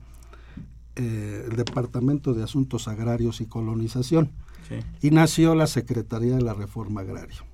eh, 0.94 1.46
el 1.50 1.56
Departamento 1.56 2.34
de 2.34 2.44
Asuntos 2.44 2.86
Agrarios 2.86 3.40
y 3.40 3.46
Colonización 3.46 4.30
Sí. 4.68 4.80
y 5.00 5.12
nació 5.12 5.54
la 5.54 5.68
Secretaría 5.68 6.34
de 6.34 6.42
la 6.42 6.52
Reforma 6.52 7.02
Agraria. 7.02 7.44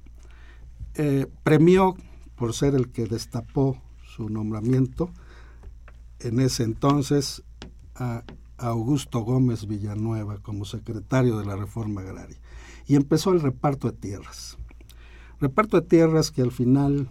Eh, 0.94 1.26
premió, 1.42 1.94
por 2.36 2.54
ser 2.54 2.74
el 2.74 2.90
que 2.90 3.04
destapó 3.04 3.76
su 4.02 4.30
nombramiento, 4.30 5.10
en 6.20 6.40
ese 6.40 6.62
entonces 6.62 7.42
a 7.94 8.24
Augusto 8.62 9.20
Gómez 9.20 9.66
Villanueva 9.66 10.38
como 10.38 10.64
secretario 10.64 11.38
de 11.38 11.44
la 11.44 11.56
Reforma 11.56 12.00
Agraria. 12.00 12.38
Y 12.86 12.96
empezó 12.96 13.32
el 13.32 13.40
reparto 13.40 13.90
de 13.90 13.96
tierras. 13.96 14.56
Reparto 15.40 15.80
de 15.80 15.86
tierras 15.86 16.30
que 16.30 16.42
al 16.42 16.52
final 16.52 17.08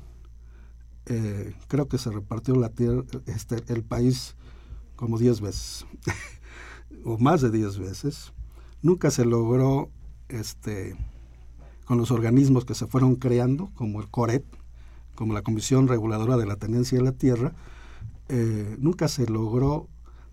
eh, 1.05 1.53
creo 1.67 1.87
que 1.87 1.97
se 1.97 2.11
repartió 2.11 2.55
la 2.55 2.69
tierra, 2.69 3.03
este, 3.25 3.57
el 3.67 3.83
país 3.83 4.35
como 4.95 5.17
10 5.17 5.41
veces, 5.41 5.85
o 7.03 7.17
más 7.17 7.41
de 7.41 7.51
10 7.51 7.79
veces. 7.79 8.33
Nunca 8.81 9.11
se 9.11 9.25
logró 9.25 9.89
este, 10.29 10.95
con 11.85 11.97
los 11.97 12.11
organismos 12.11 12.65
que 12.65 12.75
se 12.75 12.87
fueron 12.87 13.15
creando, 13.15 13.71
como 13.75 13.99
el 13.99 14.09
CORET, 14.09 14.45
como 15.15 15.33
la 15.33 15.41
Comisión 15.41 15.87
Reguladora 15.87 16.37
de 16.37 16.45
la 16.45 16.55
Tenencia 16.55 16.97
de 16.97 17.03
la 17.03 17.11
Tierra, 17.11 17.53
eh, 18.29 18.77
nunca 18.79 19.07
se 19.07 19.27
logró 19.27 19.89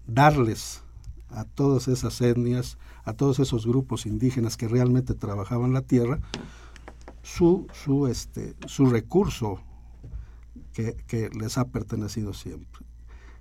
darles 0.07 0.85
a 1.31 1.45
todas 1.45 1.89
esas 1.89 2.21
etnias, 2.21 2.79
a 3.05 3.13
todos 3.13 3.39
esos 3.39 3.67
grupos 3.67 4.07
indígenas 4.07 4.57
que 4.57 4.69
realmente 4.69 5.15
trabajaban 5.15 5.73
la 5.73 5.83
tierra, 5.83 6.21
su, 7.23 7.67
su, 7.73 8.07
este, 8.07 8.55
su 8.67 8.87
recurso 8.87 9.61
que, 10.73 10.97
que 11.07 11.29
les 11.31 11.59
ha 11.59 11.67
pertenecido 11.69 12.33
siempre. 12.33 12.83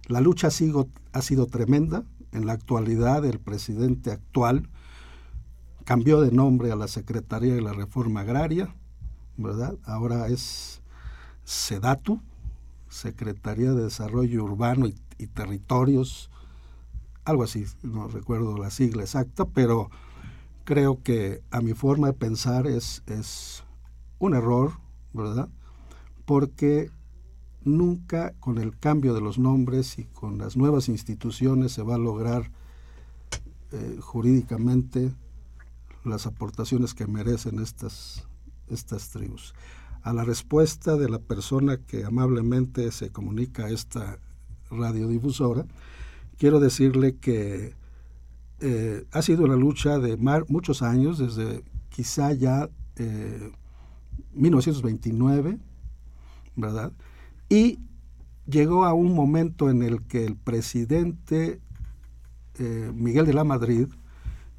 La 0.07 0.21
lucha 0.21 0.47
ha 0.47 0.51
sido, 0.51 0.87
ha 1.11 1.21
sido 1.21 1.47
tremenda. 1.47 2.03
En 2.31 2.45
la 2.45 2.53
actualidad, 2.53 3.25
el 3.25 3.39
presidente 3.39 4.11
actual 4.11 4.69
cambió 5.85 6.21
de 6.21 6.31
nombre 6.31 6.71
a 6.71 6.75
la 6.75 6.87
Secretaría 6.87 7.55
de 7.55 7.61
la 7.61 7.73
Reforma 7.73 8.21
Agraria, 8.21 8.75
¿verdad? 9.37 9.75
Ahora 9.85 10.27
es 10.27 10.81
SEDATU, 11.45 12.21
Secretaría 12.89 13.71
de 13.71 13.83
Desarrollo 13.83 14.43
Urbano 14.43 14.87
y, 14.87 14.95
y 15.17 15.27
Territorios, 15.27 16.29
algo 17.27 17.43
así, 17.43 17.65
no 17.83 18.07
recuerdo 18.07 18.57
la 18.57 18.69
sigla 18.69 19.03
exacta, 19.03 19.45
pero 19.45 19.89
creo 20.63 21.03
que 21.03 21.43
a 21.51 21.59
mi 21.59 21.73
forma 21.73 22.07
de 22.07 22.13
pensar 22.13 22.67
es, 22.67 23.03
es 23.05 23.65
un 24.17 24.33
error, 24.33 24.71
¿verdad? 25.11 25.49
Porque 26.25 26.89
nunca 27.65 28.33
con 28.39 28.57
el 28.57 28.77
cambio 28.79 29.13
de 29.13 29.19
los 29.19 29.37
nombres 29.39 29.99
y 29.99 30.05
con 30.05 30.37
las 30.37 30.55
nuevas 30.55 30.87
instituciones 30.87 31.73
se 31.73 31.83
va 31.83 31.95
a 31.95 31.99
lograr 31.99 32.49
eh, 33.73 33.97
jurídicamente 33.99 35.13
las 36.05 36.27
aportaciones 36.27 36.93
que 36.93 37.07
merecen 37.07 37.59
estas, 37.59 38.25
estas 38.69 39.09
tribus. 39.09 39.53
A 40.01 40.13
la 40.13 40.23
respuesta 40.23 40.95
de 40.95 41.09
la 41.09 41.19
persona 41.19 41.75
que 41.75 42.05
amablemente 42.05 42.89
se 42.93 43.11
comunica 43.11 43.65
a 43.65 43.69
esta 43.69 44.17
radiodifusora, 44.71 45.65
quiero 46.37 46.59
decirle 46.59 47.15
que 47.15 47.75
eh, 48.59 49.05
ha 49.11 49.21
sido 49.21 49.45
una 49.45 49.55
lucha 49.55 49.99
de 49.99 50.17
mar, 50.17 50.45
muchos 50.47 50.81
años, 50.81 51.17
desde 51.17 51.63
quizá 51.89 52.33
ya 52.33 52.69
eh, 52.95 53.51
1929, 54.33 55.57
¿verdad? 56.55 56.91
Y 57.49 57.79
llegó 58.45 58.85
a 58.85 58.93
un 58.93 59.13
momento 59.13 59.69
en 59.69 59.83
el 59.83 60.03
que 60.03 60.25
el 60.25 60.35
presidente 60.35 61.59
eh, 62.59 62.91
Miguel 62.93 63.25
de 63.25 63.33
la 63.33 63.43
Madrid, 63.43 63.87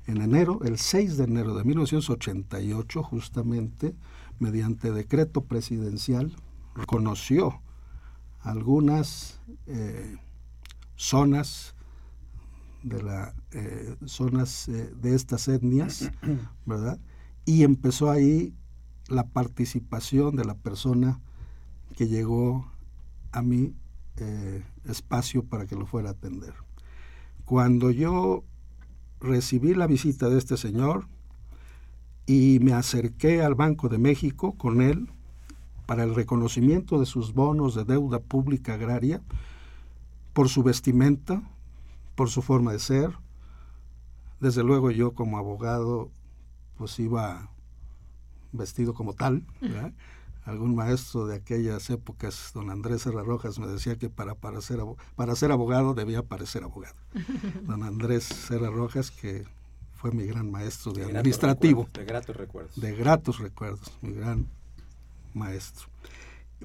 en 0.07 0.21
enero, 0.21 0.61
el 0.65 0.79
6 0.79 1.17
de 1.17 1.25
enero 1.25 1.55
de 1.55 1.65
1988, 1.65 3.03
justamente, 3.03 3.95
mediante 4.39 4.93
decreto 4.93 5.43
presidencial, 5.43 6.35
reconoció 6.75 7.61
algunas 8.41 9.41
eh, 9.67 10.17
zonas 10.99 11.75
de 12.83 13.03
la 13.03 13.35
eh, 13.53 13.97
zonas 14.05 14.69
eh, 14.69 14.93
de 15.01 15.15
estas 15.15 15.49
etnias, 15.49 16.11
¿verdad? 16.67 16.99
Y 17.47 17.63
empezó 17.63 18.11
ahí 18.11 18.53
la 19.09 19.27
participación 19.27 20.37
de 20.37 20.45
la 20.45 20.55
persona 20.55 21.21
que 21.97 22.09
llegó 22.09 22.71
a 23.33 23.43
mi 23.43 23.75
eh, 24.17 24.63
espacio 24.85 25.45
para 25.45 25.67
que 25.67 25.77
lo 25.77 25.87
fuera 25.87 26.11
a 26.11 26.13
atender. 26.13 26.55
Cuando 27.45 27.91
yo 27.91 28.45
recibí 29.21 29.75
la 29.75 29.87
visita 29.87 30.29
de 30.29 30.39
este 30.39 30.57
señor 30.57 31.07
y 32.27 32.59
me 32.61 32.73
acerqué 32.73 33.43
al 33.43 33.55
Banco 33.55 33.89
de 33.89 33.99
México 33.99 34.53
con 34.59 34.83
él 34.83 35.09
para 35.87 36.05
el 36.05 36.15
reconocimiento 36.15 37.01
de 37.01 37.07
sus 37.07 37.33
bonos 37.33 37.75
de 37.75 37.85
deuda 37.85 38.19
pública 38.19 38.75
agraria 38.75 39.23
por 40.39 40.49
su 40.49 40.63
vestimenta, 40.63 41.43
por 42.15 42.31
su 42.31 42.43
forma 42.43 42.71
de 42.71 42.79
ser. 42.79 43.11
Desde 44.39 44.63
luego 44.63 44.93
yo 44.93 45.13
como 45.13 45.37
abogado 45.37 46.13
pues 46.77 46.97
iba 47.01 47.51
vestido 48.53 48.95
como 48.95 49.15
tal. 49.15 49.45
¿verdad? 49.61 49.93
Algún 50.45 50.77
maestro 50.77 51.27
de 51.27 51.35
aquellas 51.35 51.91
épocas, 51.91 52.53
don 52.55 52.71
Andrés 52.71 53.03
Serra 53.03 53.25
Rojas, 53.25 53.59
me 53.59 53.67
decía 53.67 53.97
que 53.97 54.11
para, 54.11 54.37
para, 54.37 54.61
ser, 54.61 54.79
para 55.17 55.35
ser 55.35 55.51
abogado 55.51 55.93
debía 55.95 56.23
parecer 56.23 56.63
abogado. 56.63 56.95
don 57.63 57.83
Andrés 57.83 58.23
Serra 58.23 58.71
Rojas, 58.71 59.11
que 59.11 59.45
fue 59.97 60.13
mi 60.13 60.25
gran 60.25 60.53
maestro 60.53 60.93
de, 60.93 61.05
De 61.05 61.19
administrativo. 61.19 61.89
gratos 61.93 61.97
recuerdos, 61.97 62.01
de 62.01 62.05
gratos 62.07 62.37
recuerdos. 62.37 62.81
De 62.81 62.95
gratos 62.95 63.39
recuerdos, 63.41 63.93
mi 64.03 64.13
gran 64.13 64.47
maestro. 65.35 65.89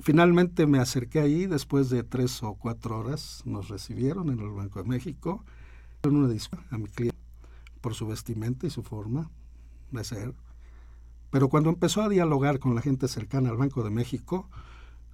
Finalmente 0.01 0.65
me 0.65 0.79
acerqué 0.79 1.19
ahí, 1.19 1.45
después 1.45 1.89
de 1.89 2.03
tres 2.03 2.41
o 2.41 2.55
cuatro 2.55 2.99
horas, 2.99 3.43
nos 3.45 3.69
recibieron 3.69 4.29
en 4.29 4.39
el 4.39 4.49
Banco 4.49 4.81
de 4.81 4.89
México, 4.89 5.43
en 6.03 6.15
una 6.15 6.27
disculpa 6.27 6.65
a 6.75 6.77
mi 6.77 6.87
cliente 6.87 7.17
por 7.79 7.93
su 7.93 8.07
vestimenta 8.07 8.65
y 8.65 8.69
su 8.71 8.81
forma 8.81 9.29
de 9.91 10.03
ser. 10.03 10.33
Pero 11.29 11.49
cuando 11.49 11.69
empezó 11.69 12.01
a 12.01 12.09
dialogar 12.09 12.59
con 12.59 12.73
la 12.75 12.81
gente 12.81 13.07
cercana 13.07 13.49
al 13.49 13.57
Banco 13.57 13.83
de 13.83 13.91
México, 13.91 14.49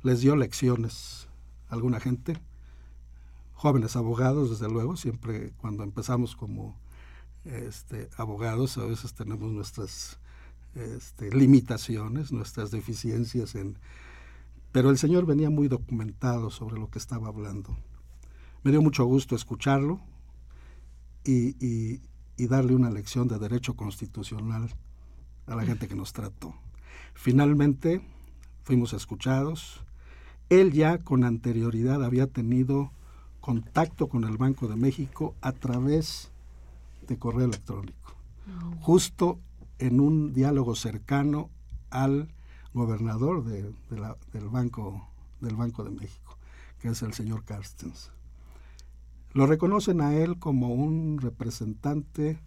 les 0.01 0.21
dio 0.21 0.35
lecciones 0.35 1.27
a 1.69 1.73
alguna 1.73 1.99
gente, 1.99 2.37
jóvenes 3.53 3.95
abogados, 3.97 4.49
desde 4.49 4.71
luego, 4.71 4.95
siempre 4.95 5.51
cuando 5.57 5.83
empezamos 5.83 6.35
como 6.35 6.79
este, 7.43 8.09
abogados 8.17 8.77
a 8.77 8.85
veces 8.85 9.13
tenemos 9.13 9.51
nuestras 9.51 10.19
este, 10.75 11.31
limitaciones, 11.31 12.31
nuestras 12.31 12.71
deficiencias 12.71 13.55
en... 13.55 13.77
Pero 14.71 14.89
el 14.89 14.97
señor 14.97 15.25
venía 15.25 15.49
muy 15.49 15.67
documentado 15.67 16.49
sobre 16.51 16.79
lo 16.79 16.89
que 16.89 16.99
estaba 16.99 17.27
hablando. 17.27 17.77
Me 18.63 18.71
dio 18.71 18.81
mucho 18.81 19.05
gusto 19.05 19.35
escucharlo 19.35 19.99
y, 21.23 21.55
y, 21.65 22.01
y 22.37 22.47
darle 22.47 22.75
una 22.75 22.89
lección 22.89 23.27
de 23.27 23.39
derecho 23.39 23.75
constitucional 23.75 24.69
a 25.47 25.55
la 25.55 25.65
gente 25.65 25.87
que 25.87 25.95
nos 25.95 26.13
trató. 26.13 26.53
Finalmente 27.13 28.01
fuimos 28.63 28.93
escuchados. 28.93 29.81
Él 30.49 30.71
ya 30.71 30.99
con 30.99 31.23
anterioridad 31.23 32.03
había 32.03 32.27
tenido 32.27 32.91
contacto 33.39 34.07
con 34.07 34.23
el 34.25 34.37
Banco 34.37 34.67
de 34.67 34.75
México 34.75 35.35
a 35.41 35.51
través 35.51 36.31
de 37.07 37.17
correo 37.17 37.45
electrónico, 37.45 38.13
justo 38.79 39.39
en 39.79 39.99
un 39.99 40.33
diálogo 40.33 40.75
cercano 40.75 41.49
al 41.89 42.29
gobernador 42.73 43.43
del, 43.43 43.75
banco, 44.49 45.07
del 45.41 45.55
Banco 45.55 45.83
de 45.83 45.91
México, 45.91 46.37
que 46.79 46.89
es 46.89 47.01
el 47.01 47.13
señor 47.13 47.43
Carstens. 47.43 48.11
Lo 49.33 49.45
reconocen 49.45 50.01
a 50.01 50.15
él 50.15 50.39
como 50.39 50.69
un 50.69 51.19
representante 51.19 52.39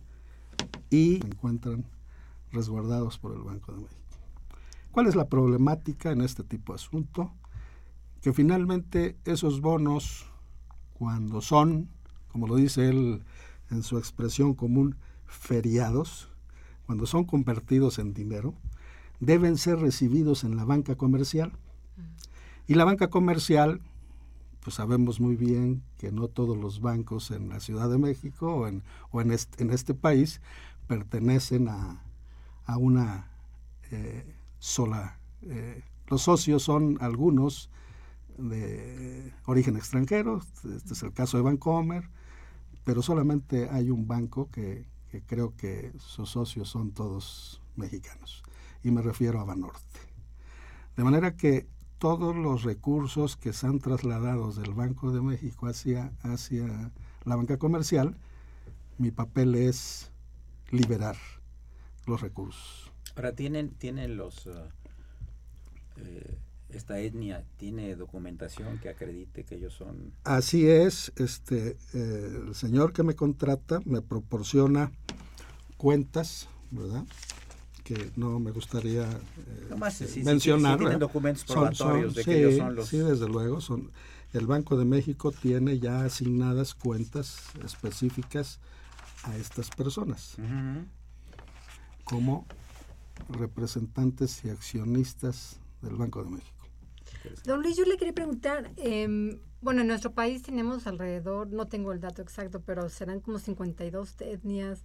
y 0.90 1.18
se 1.20 1.26
encuentran 1.26 1.84
resguardados 2.50 3.18
por 3.18 3.32
el 3.32 3.42
Banco 3.42 3.72
de 3.72 3.82
México. 3.82 4.00
¿Cuál 4.90 5.06
es 5.06 5.14
la 5.14 5.28
problemática 5.28 6.10
en 6.10 6.20
este 6.20 6.44
tipo 6.44 6.72
de 6.72 6.76
asunto? 6.76 7.32
Que 8.20 8.32
finalmente 8.32 9.16
esos 9.24 9.60
bonos, 9.60 10.26
cuando 10.94 11.40
son, 11.40 11.88
como 12.30 12.46
lo 12.46 12.56
dice 12.56 12.88
él 12.88 13.24
en 13.70 13.82
su 13.82 13.96
expresión 13.96 14.54
común, 14.54 14.96
feriados, 15.24 16.28
cuando 16.84 17.06
son 17.06 17.24
convertidos 17.24 17.98
en 17.98 18.12
dinero, 18.12 18.54
deben 19.22 19.56
ser 19.56 19.78
recibidos 19.78 20.42
en 20.42 20.56
la 20.56 20.64
banca 20.64 20.96
comercial. 20.96 21.52
Y 22.66 22.74
la 22.74 22.84
banca 22.84 23.08
comercial, 23.08 23.80
pues 24.60 24.74
sabemos 24.76 25.20
muy 25.20 25.36
bien 25.36 25.82
que 25.96 26.10
no 26.10 26.26
todos 26.26 26.56
los 26.58 26.80
bancos 26.80 27.30
en 27.30 27.48
la 27.48 27.60
Ciudad 27.60 27.88
de 27.88 27.98
México 27.98 28.52
o 28.52 28.66
en, 28.66 28.82
o 29.12 29.20
en, 29.20 29.30
este, 29.30 29.62
en 29.62 29.70
este 29.70 29.94
país 29.94 30.40
pertenecen 30.88 31.68
a, 31.68 32.02
a 32.66 32.76
una 32.78 33.28
eh, 33.92 34.34
sola. 34.58 35.20
Eh, 35.42 35.84
los 36.08 36.22
socios 36.22 36.64
son 36.64 36.98
algunos 37.00 37.70
de 38.38 39.32
origen 39.46 39.76
extranjero, 39.76 40.40
este 40.74 40.94
es 40.94 41.02
el 41.04 41.12
caso 41.12 41.36
de 41.36 41.44
Bancomer, 41.44 42.08
pero 42.82 43.02
solamente 43.02 43.68
hay 43.70 43.90
un 43.90 44.08
banco 44.08 44.50
que, 44.50 44.84
que 45.10 45.22
creo 45.22 45.54
que 45.56 45.92
sus 45.98 46.30
socios 46.30 46.68
son 46.68 46.90
todos 46.90 47.62
mexicanos, 47.76 48.41
y 48.82 48.90
me 48.90 49.02
refiero 49.02 49.40
a 49.40 49.44
Banorte. 49.44 50.00
De 50.96 51.04
manera 51.04 51.36
que 51.36 51.66
todos 51.98 52.34
los 52.34 52.64
recursos 52.64 53.36
que 53.36 53.52
se 53.52 53.66
han 53.66 53.78
trasladado 53.78 54.52
del 54.52 54.74
Banco 54.74 55.12
de 55.12 55.22
México 55.22 55.66
hacia, 55.66 56.12
hacia 56.22 56.90
la 57.24 57.36
banca 57.36 57.58
comercial, 57.58 58.16
mi 58.98 59.10
papel 59.10 59.54
es 59.54 60.10
liberar 60.70 61.16
los 62.06 62.20
recursos. 62.20 62.90
Ahora, 63.14 63.34
¿tienen, 63.34 63.70
tienen 63.70 64.16
los... 64.16 64.46
Uh, 64.46 64.50
eh, 65.98 66.38
esta 66.70 66.98
etnia 66.98 67.44
tiene 67.58 67.94
documentación 67.96 68.78
que 68.78 68.88
acredite 68.88 69.44
que 69.44 69.56
ellos 69.56 69.74
son... 69.74 70.12
Así 70.24 70.66
es, 70.68 71.12
este, 71.16 71.76
eh, 71.92 72.42
el 72.46 72.54
señor 72.54 72.92
que 72.92 73.02
me 73.02 73.14
contrata 73.14 73.80
me 73.84 74.00
proporciona 74.00 74.90
cuentas, 75.76 76.48
¿verdad? 76.70 77.04
Que 77.84 78.10
no 78.16 78.38
me 78.38 78.50
gustaría 78.52 79.04
eh, 79.10 79.90
sí, 79.90 80.06
sí, 80.06 80.22
mencionar. 80.22 80.74
sí, 80.78 80.84
tienen 80.84 80.98
documentos 81.00 81.44
probatorios 81.44 82.14
de 82.14 82.24
que 82.24 82.38
ellos 82.38 82.56
son 82.56 82.74
los... 82.76 82.88
Sí, 82.88 82.98
desde 82.98 83.28
luego, 83.28 83.60
son... 83.60 83.90
El 84.32 84.46
Banco 84.46 84.76
de 84.78 84.84
México 84.86 85.30
tiene 85.30 85.78
ya 85.78 86.04
asignadas 86.04 86.74
cuentas 86.74 87.50
específicas 87.64 88.60
a 89.24 89.36
estas 89.36 89.68
personas 89.70 90.36
Uh 90.38 90.42
-huh. 90.42 90.86
como 92.04 92.46
representantes 93.28 94.44
y 94.44 94.50
accionistas 94.50 95.60
del 95.82 95.96
Banco 95.96 96.22
de 96.24 96.30
México. 96.30 96.66
Don 97.44 97.62
Luis, 97.62 97.76
yo 97.76 97.84
le 97.84 97.96
quería 97.96 98.14
preguntar, 98.14 98.70
eh, 98.76 99.38
bueno, 99.60 99.82
en 99.82 99.86
nuestro 99.88 100.12
país 100.12 100.42
tenemos 100.42 100.86
alrededor, 100.86 101.48
no 101.52 101.66
tengo 101.68 101.92
el 101.92 102.00
dato 102.00 102.22
exacto, 102.22 102.60
pero 102.60 102.88
serán 102.88 103.20
como 103.20 103.38
52 103.38 104.20
etnias. 104.20 104.82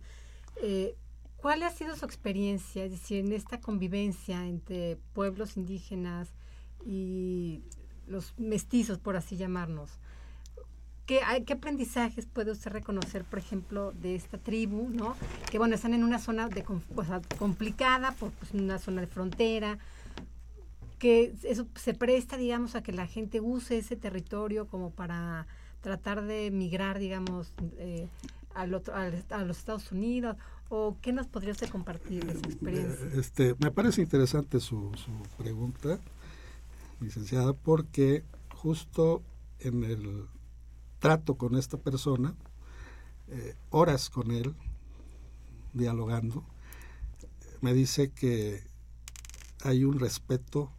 Eh, 0.62 0.96
¿Cuál 1.38 1.64
ha 1.64 1.70
sido 1.70 1.96
su 1.96 2.06
experiencia, 2.06 2.90
decir, 2.90 3.20
en 3.26 3.32
esta 3.32 3.60
convivencia 3.60 4.48
entre 4.48 4.98
pueblos 5.14 5.56
indígenas 5.56 6.34
y 6.84 7.62
los 8.08 8.34
mestizos, 8.38 8.98
por 8.98 9.16
así 9.16 9.38
llamarnos? 9.38 9.92
¿Qué, 11.06 11.22
¿Qué, 11.46 11.54
aprendizajes 11.54 12.26
puede 12.26 12.52
usted 12.52 12.72
reconocer, 12.72 13.24
por 13.24 13.40
ejemplo, 13.40 13.94
de 13.94 14.16
esta 14.16 14.38
tribu, 14.38 14.90
¿no? 14.90 15.16
Que, 15.50 15.58
bueno, 15.58 15.76
están 15.76 15.94
en 15.94 16.04
una 16.04 16.20
zona 16.20 16.50
complicada, 17.38 18.12
por 18.14 18.32
pues, 18.32 18.52
una 18.54 18.78
zona 18.78 19.02
de 19.02 19.08
frontera, 19.08 19.78
que 21.00 21.34
eso 21.44 21.68
se 21.76 21.94
presta, 21.94 22.36
digamos, 22.36 22.76
a 22.76 22.84
que 22.84 22.92
la 22.92 23.08
gente 23.08 23.40
use 23.40 23.78
ese 23.78 23.96
territorio 23.96 24.68
como 24.68 24.90
para 24.90 25.48
tratar 25.82 26.24
de 26.24 26.52
migrar, 26.52 27.00
digamos, 27.00 27.54
eh, 27.78 28.08
al 28.54 28.74
otro, 28.74 28.96
a 28.96 29.44
los 29.44 29.58
Estados 29.58 29.92
Unidos? 29.92 30.36
¿O 30.70 30.98
qué 31.02 31.14
nos 31.14 31.28
podría 31.28 31.54
usted 31.54 31.70
compartir 31.70 32.26
de 32.26 32.34
esa 32.34 32.46
experiencia? 32.46 33.08
Este, 33.16 33.56
me 33.60 33.72
parece 33.72 34.02
interesante 34.02 34.60
su, 34.60 34.92
su 34.96 35.12
pregunta, 35.38 36.00
licenciada, 37.00 37.54
porque 37.54 38.26
justo 38.54 39.24
en 39.60 39.84
el 39.84 40.28
trato 41.00 41.36
con 41.36 41.56
esta 41.56 41.78
persona, 41.78 42.36
eh, 43.30 43.56
horas 43.70 44.10
con 44.10 44.32
él, 44.32 44.56
dialogando, 45.74 46.44
me 47.62 47.74
dice 47.74 48.12
que 48.12 48.64
hay 49.64 49.84
un 49.84 50.00
respeto 50.00 50.72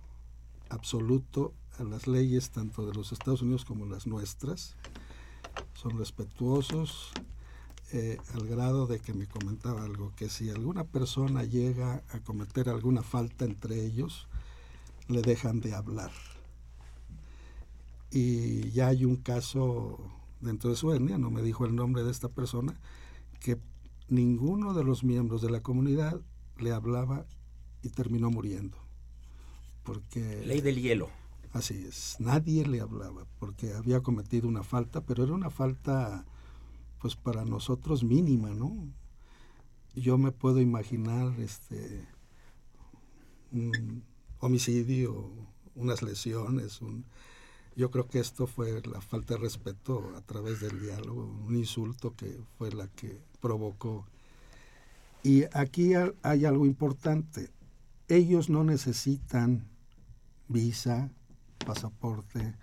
absoluto 0.68 1.54
a 1.78 1.84
las 1.84 2.06
leyes 2.06 2.50
tanto 2.50 2.86
de 2.86 2.94
los 2.94 3.12
Estados 3.12 3.42
Unidos 3.42 3.64
como 3.64 3.86
las 3.86 4.06
nuestras. 4.06 4.76
Son 5.74 5.98
respetuosos 5.98 7.12
eh, 7.92 8.18
al 8.34 8.46
grado 8.46 8.86
de 8.86 9.00
que 9.00 9.14
me 9.14 9.26
comentaba 9.26 9.82
algo, 9.82 10.12
que 10.14 10.28
si 10.28 10.50
alguna 10.50 10.84
persona 10.84 11.44
llega 11.44 12.02
a 12.10 12.20
cometer 12.20 12.68
alguna 12.68 13.02
falta 13.02 13.46
entre 13.46 13.84
ellos, 13.84 14.28
le 15.08 15.22
dejan 15.22 15.60
de 15.60 15.74
hablar. 15.74 16.10
Y 18.10 18.70
ya 18.70 18.88
hay 18.88 19.04
un 19.04 19.16
caso 19.16 19.98
dentro 20.40 20.68
de 20.70 20.76
su 20.76 20.92
etnia, 20.92 21.16
no 21.16 21.30
me 21.30 21.42
dijo 21.42 21.64
el 21.64 21.74
nombre 21.74 22.04
de 22.04 22.10
esta 22.10 22.28
persona, 22.28 22.78
que 23.40 23.58
ninguno 24.08 24.74
de 24.74 24.84
los 24.84 25.02
miembros 25.02 25.40
de 25.40 25.50
la 25.50 25.62
comunidad 25.62 26.20
le 26.58 26.72
hablaba 26.72 27.24
y 27.82 27.88
terminó 27.88 28.30
muriendo. 28.30 28.76
Porque, 29.82 30.44
Ley 30.44 30.60
del 30.60 30.80
hielo. 30.80 31.08
Así 31.52 31.86
es, 31.88 32.16
nadie 32.18 32.66
le 32.66 32.82
hablaba 32.82 33.24
porque 33.38 33.72
había 33.72 34.02
cometido 34.02 34.46
una 34.46 34.62
falta, 34.62 35.00
pero 35.00 35.24
era 35.24 35.32
una 35.32 35.48
falta 35.48 36.26
pues 37.00 37.16
para 37.16 37.44
nosotros 37.44 38.04
mínima, 38.04 38.50
¿no? 38.50 38.76
Yo 39.94 40.18
me 40.18 40.32
puedo 40.32 40.60
imaginar 40.60 41.38
este 41.40 42.06
un 43.52 44.04
homicidio, 44.40 45.30
unas 45.74 46.02
lesiones, 46.02 46.80
un, 46.82 47.04
yo 47.76 47.90
creo 47.90 48.08
que 48.08 48.18
esto 48.18 48.46
fue 48.46 48.82
la 48.82 49.00
falta 49.00 49.34
de 49.34 49.40
respeto 49.40 50.12
a 50.16 50.20
través 50.22 50.60
del 50.60 50.80
diálogo, 50.80 51.24
un 51.46 51.56
insulto 51.56 52.14
que 52.14 52.40
fue 52.56 52.72
la 52.72 52.88
que 52.88 53.20
provocó. 53.40 54.06
Y 55.22 55.44
aquí 55.52 55.92
hay 56.22 56.44
algo 56.44 56.66
importante, 56.66 57.50
ellos 58.08 58.48
no 58.50 58.64
necesitan 58.64 59.68
visa, 60.48 61.10
pasaporte, 61.64 62.54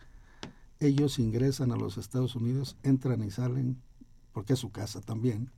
ellos 0.79 1.19
ingresan 1.19 1.71
a 1.71 1.77
los 1.77 1.97
Estados 1.97 2.35
Unidos, 2.35 2.77
entran 2.83 3.23
y 3.23 3.31
salen, 3.31 3.81
porque 4.35 4.51
es 4.51 4.59
su 4.59 4.69
casa 4.69 4.99
también, 4.99 5.49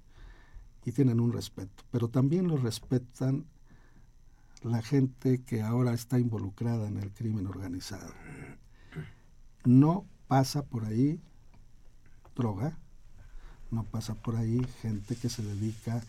y 0.85 0.91
tienen 0.91 1.19
un 1.19 1.33
respeto, 1.33 1.83
pero 1.89 2.09
también 2.09 2.47
los 2.47 2.61
respetan 2.61 3.47
la 4.61 4.83
gente 4.83 5.41
que 5.41 5.63
ahora 5.63 5.95
está 5.95 6.19
involucrada 6.19 6.87
en 6.87 6.97
el 6.97 7.11
crimen 7.11 7.47
organizado. 7.47 8.13
No 9.65 10.05
pasa 10.27 10.61
por 10.61 10.85
ahí 10.85 11.19
droga, 12.35 12.77
no 13.71 13.83
pasa 13.83 14.13
por 14.13 14.35
ahí 14.35 14.63
gente 14.83 15.15
que 15.15 15.29
se 15.29 15.41
dedica, 15.41 16.03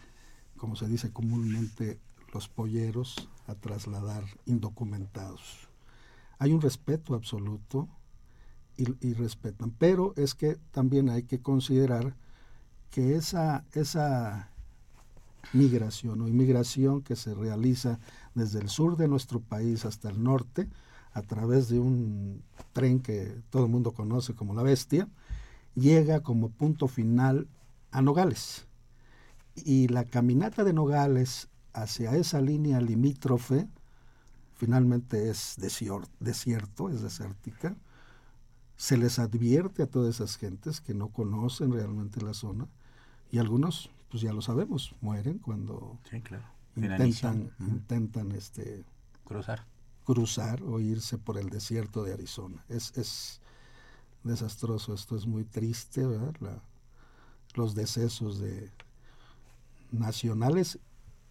como 0.59 0.77
se 0.77 0.89
dice 0.89 1.11
comúnmente, 1.11 1.99
los 2.35 2.49
polleros 2.49 3.31
a 3.47 3.55
trasladar 3.55 4.25
indocumentados. 4.45 5.71
hay 6.39 6.53
un 6.53 6.61
respeto 6.61 7.15
absoluto 7.15 7.89
y, 8.77 8.85
y 9.01 9.15
respetan. 9.15 9.71
Pero 9.71 10.13
es 10.17 10.35
que 10.35 10.57
también 10.71 11.09
hay 11.09 11.23
que 11.23 11.41
considerar 11.41 12.15
que 12.91 13.17
esa, 13.17 13.65
esa 13.73 14.51
migración 15.53 16.21
o 16.21 16.29
inmigración 16.29 17.03
que 17.03 17.17
se 17.17 17.35
realiza 17.35 17.99
desde 18.35 18.61
el 18.61 18.69
sur 18.69 18.97
de 18.97 19.09
nuestro 19.09 19.41
país 19.41 19.85
hasta 19.85 20.11
el 20.11 20.23
norte, 20.23 20.69
a 21.13 21.23
través 21.23 21.69
de 21.69 21.81
un 21.81 22.43
tren 22.73 23.01
que 23.01 23.41
todo 23.51 23.65
el 23.65 23.71
mundo 23.71 23.93
conoce 23.93 24.35
como 24.35 24.55
la 24.55 24.63
bestia, 24.63 25.09
llega 25.75 26.21
como 26.21 26.51
punto 26.51 26.87
final 26.87 27.49
a 27.91 28.03
Nogales. 28.03 28.67
Y 29.55 29.89
la 29.89 30.05
caminata 30.05 30.65
de 30.65 30.73
Nogales 30.73 31.49
hacia 31.73 32.15
esa 32.17 32.41
línea 32.41 32.81
limítrofe 32.81 33.69
finalmente 34.55 35.31
es 35.31 35.55
desierto, 35.57 36.91
es 36.91 37.03
desértica. 37.03 37.77
Se 38.77 38.97
les 38.97 39.19
advierte 39.19 39.83
a 39.83 39.87
todas 39.87 40.17
esas 40.17 40.37
gentes 40.37 40.81
que 40.81 40.95
no 40.95 41.09
conocen 41.09 41.73
realmente 41.73 42.21
la 42.21 42.35
zona 42.35 42.69
y 43.31 43.39
algunos, 43.39 43.91
pues 44.11 44.23
ya 44.23 44.33
lo 44.33 44.43
sabemos, 44.43 44.95
mueren 45.01 45.39
cuando 45.39 45.99
intentan, 46.77 47.51
intentan 47.61 48.33
este, 48.33 48.85
cruzar. 49.25 49.65
cruzar 50.05 50.63
o 50.63 50.81
irse 50.81 51.19
por 51.19 51.39
el 51.39 51.51
desierto 51.51 52.05
de 52.05 52.13
Arizona. 52.15 52.65
Es, 52.69 52.97
es 52.97 53.41
desastroso, 54.25 54.95
esto 54.95 55.17
es 55.17 55.27
muy 55.27 55.45
triste, 55.45 56.07
¿verdad? 56.07 56.35
La, 56.41 56.63
los 57.55 57.75
decesos 57.75 58.39
de 58.39 58.71
nacionales 59.91 60.79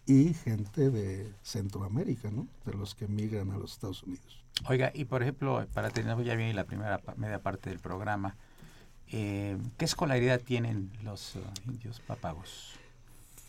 y 0.06 0.34
gente 0.34 0.90
de 0.90 1.34
Centroamérica, 1.42 2.30
¿no? 2.30 2.48
De 2.64 2.72
los 2.74 2.94
que 2.94 3.08
migran 3.08 3.50
a 3.50 3.58
los 3.58 3.72
Estados 3.72 4.02
Unidos. 4.02 4.44
Oiga, 4.66 4.90
y 4.94 5.04
por 5.04 5.22
ejemplo, 5.22 5.66
para 5.74 5.90
tener 5.90 6.22
ya 6.24 6.34
bien 6.34 6.56
la 6.56 6.64
primera 6.64 7.00
media 7.16 7.42
parte 7.42 7.70
del 7.70 7.78
programa, 7.78 8.36
eh, 9.12 9.56
¿qué 9.76 9.84
escolaridad 9.84 10.40
tienen 10.40 10.90
los 11.02 11.36
uh, 11.36 11.40
indios 11.66 12.00
papagos? 12.00 12.74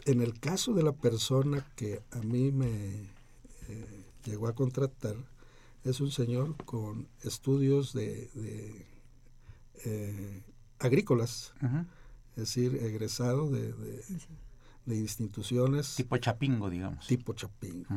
En 0.05 0.21
el 0.21 0.39
caso 0.39 0.73
de 0.73 0.83
la 0.83 0.93
persona 0.93 1.65
que 1.75 2.01
a 2.11 2.19
mí 2.19 2.51
me 2.51 2.67
eh, 2.67 4.05
llegó 4.25 4.47
a 4.47 4.55
contratar, 4.55 5.15
es 5.83 5.99
un 5.99 6.11
señor 6.11 6.55
con 6.65 7.07
estudios 7.23 7.93
de, 7.93 8.29
de 8.33 8.85
eh, 9.85 10.43
agrícolas, 10.79 11.53
es 12.31 12.35
decir, 12.35 12.75
egresado 12.81 13.49
de, 13.49 13.73
de 13.73 14.03
de 14.89 14.97
instituciones. 14.97 15.95
Tipo 15.95 16.17
chapingo, 16.17 16.69
digamos. 16.69 17.07
Tipo 17.07 17.33
chapingo. 17.33 17.87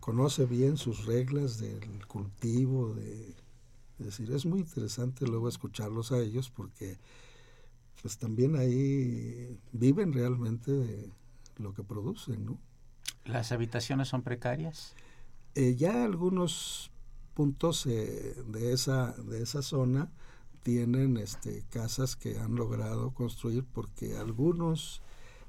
Conoce 0.00 0.44
bien 0.44 0.76
sus 0.76 1.06
reglas 1.06 1.58
del 1.58 2.06
cultivo, 2.06 2.94
de, 2.94 3.34
es 3.98 4.06
decir, 4.06 4.30
es 4.32 4.44
muy 4.44 4.60
interesante 4.60 5.26
luego 5.26 5.48
escucharlos 5.48 6.12
a 6.12 6.18
ellos 6.18 6.50
porque 6.50 6.98
pues 8.02 8.18
también 8.18 8.56
ahí 8.56 9.58
viven 9.72 10.12
realmente 10.12 10.70
de 10.70 11.10
lo 11.56 11.72
que 11.72 11.82
producen, 11.82 12.44
¿no? 12.44 12.58
¿Las 13.24 13.52
habitaciones 13.52 14.08
son 14.08 14.22
precarias? 14.22 14.94
Eh, 15.54 15.74
ya 15.74 16.04
algunos 16.04 16.90
puntos 17.34 17.86
eh, 17.86 18.36
de, 18.46 18.72
esa, 18.72 19.12
de 19.12 19.42
esa 19.42 19.62
zona 19.62 20.10
tienen 20.62 21.16
este, 21.16 21.64
casas 21.70 22.16
que 22.16 22.38
han 22.38 22.54
logrado 22.54 23.12
construir 23.12 23.64
porque 23.64 24.16
algunos 24.16 25.00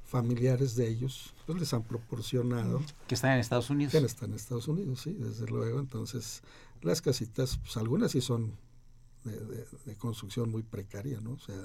familiares 0.07 0.75
de 0.75 0.87
ellos 0.87 1.33
pues 1.45 1.59
les 1.59 1.73
han 1.73 1.83
proporcionado. 1.83 2.81
Que 3.07 3.15
están 3.15 3.33
en 3.33 3.39
Estados 3.39 3.69
Unidos. 3.69 3.91
Que 3.91 3.99
están 3.99 4.29
en 4.29 4.35
Estados 4.35 4.67
Unidos 4.67 5.01
sí 5.01 5.13
desde 5.13 5.45
luego. 5.47 5.79
Entonces 5.79 6.41
las 6.81 7.01
casitas 7.01 7.57
pues 7.57 7.77
algunas 7.77 8.11
sí 8.11 8.21
son 8.21 8.53
de, 9.25 9.95
construcción 9.97 10.49
muy 10.49 10.63
precaria 10.63 11.19
no 11.19 11.31
o 11.31 11.39
sea 11.39 11.59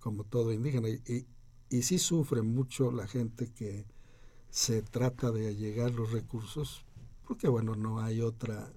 como 0.00 0.24
todo 0.24 0.52
indígena. 0.52 0.88
Y, 0.88 1.26
y, 1.70 1.82
sí 1.82 1.98
sufre 1.98 2.42
mucho 2.42 2.90
la 2.90 3.06
gente 3.06 3.50
que 3.52 3.86
se 4.50 4.82
trata 4.82 5.30
de 5.30 5.48
allegar 5.48 5.92
los 5.92 6.12
recursos 6.12 6.84
porque 7.26 7.48
bueno 7.48 7.74
no 7.74 8.00
hay 8.00 8.20
otra 8.20 8.72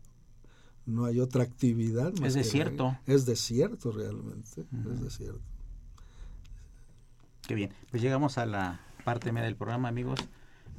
no 0.86 1.06
hay 1.06 1.20
otra 1.20 1.44
actividad 1.44 2.14
es 2.24 2.34
desierto. 2.36 2.98
es 3.06 3.26
desierto 3.26 3.92
realmente 3.92 4.66
es 4.92 5.02
desierto 5.02 5.57
Qué 7.48 7.56
bien. 7.56 7.72
Pues 7.90 8.04
llegamos 8.04 8.38
a 8.38 8.46
la 8.46 8.82
parte 9.06 9.32
media 9.32 9.46
del 9.46 9.56
programa, 9.56 9.88
amigos. 9.88 10.20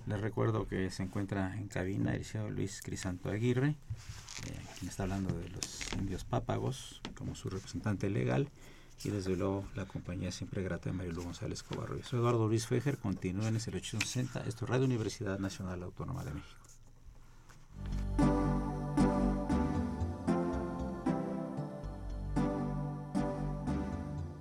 Les 0.06 0.20
recuerdo 0.20 0.68
que 0.68 0.90
se 0.90 1.02
encuentra 1.02 1.56
en 1.56 1.68
cabina 1.68 2.14
el 2.14 2.26
señor 2.26 2.50
Luis 2.50 2.82
Crisanto 2.82 3.30
Aguirre, 3.30 3.68
eh, 3.68 3.76
quien 4.78 4.90
está 4.90 5.04
hablando 5.04 5.34
de 5.34 5.48
los 5.48 5.80
indios 5.98 6.24
pápagos 6.24 7.00
como 7.16 7.34
su 7.34 7.48
representante 7.48 8.10
legal 8.10 8.50
y 9.02 9.08
desde 9.08 9.34
luego 9.36 9.64
la 9.74 9.86
compañía 9.86 10.30
siempre 10.30 10.62
grata 10.62 10.90
de 10.90 10.96
Marilu 10.96 11.22
González 11.22 11.62
Cobarro. 11.62 12.02
Soy 12.02 12.18
Eduardo 12.18 12.48
Luis 12.48 12.66
Fejer, 12.66 12.98
continúen 12.98 13.48
en 13.48 13.62
el 13.66 13.74
860, 13.74 14.44
esto 14.46 14.64
es 14.64 14.70
Radio 14.70 14.84
Universidad 14.84 15.38
Nacional 15.38 15.82
Autónoma 15.82 16.24
de 16.24 16.34
México. 16.34 16.58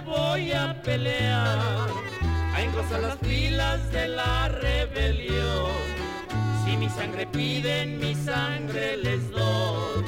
Voy 0.00 0.52
a 0.52 0.80
pelear, 0.82 1.88
a 2.54 2.62
engrosar 2.62 3.00
las 3.00 3.18
filas 3.18 3.92
de 3.92 4.08
la 4.08 4.48
rebelión. 4.48 5.70
Si 6.64 6.76
mi 6.76 6.88
sangre 6.88 7.26
piden, 7.26 7.98
mi 7.98 8.14
sangre 8.14 8.96
les 8.96 9.30
doy, 9.30 10.04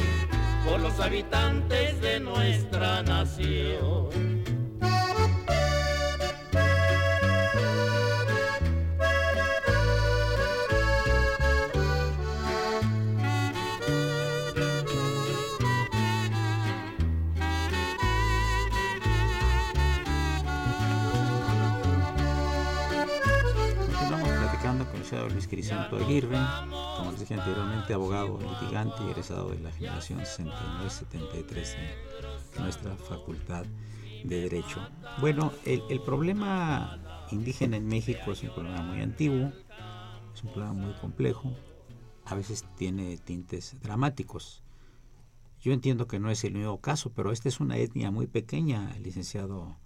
por 0.65 0.81
los 0.81 0.99
habitantes 1.01 2.01
de 2.01 2.21
nuestra 2.21 3.03
nación. 3.03 4.32
Luis 25.43 25.49
Crisanto 25.49 25.97
Aguirre, 25.97 26.39
como 26.97 27.11
les 27.11 27.19
dije 27.19 27.35
anteriormente, 27.35 27.93
abogado, 27.93 28.39
litigante 28.39 29.03
y 29.03 29.11
egresado 29.11 29.51
de 29.51 29.59
la 29.59 29.73
generación 29.73 30.21
69-73 30.21 31.77
de 32.55 32.61
nuestra 32.61 32.95
facultad 32.95 33.65
de 34.23 34.43
Derecho. 34.43 34.79
Bueno, 35.21 35.53
el, 35.65 36.01
problema 36.03 37.27
indígena 37.33 37.77
en 37.77 37.89
México 37.89 38.31
es 38.31 38.45
un 38.45 38.55
problema 38.55 38.83
muy 38.83 39.01
antiguo, 39.01 39.51
es 40.33 40.45
un 40.45 40.53
problema 40.53 40.75
muy 40.75 40.93
complejo, 40.95 41.53
a 42.25 42.37
veces 42.37 42.65
tiene 42.77 43.17
tintes 43.17 43.81
dramáticos. 43.83 44.63
Yo 45.61 45.73
entiendo 45.73 46.07
que 46.07 46.21
no 46.21 46.31
es 46.31 46.45
el 46.45 46.55
único 46.55 46.81
caso, 46.81 47.11
pero 47.11 47.33
esta 47.33 47.49
es 47.49 47.59
una 47.59 47.79
etnia 47.79 48.13
muy 48.13 48.29
pequeña, 48.29 48.95
licenciado 49.03 49.77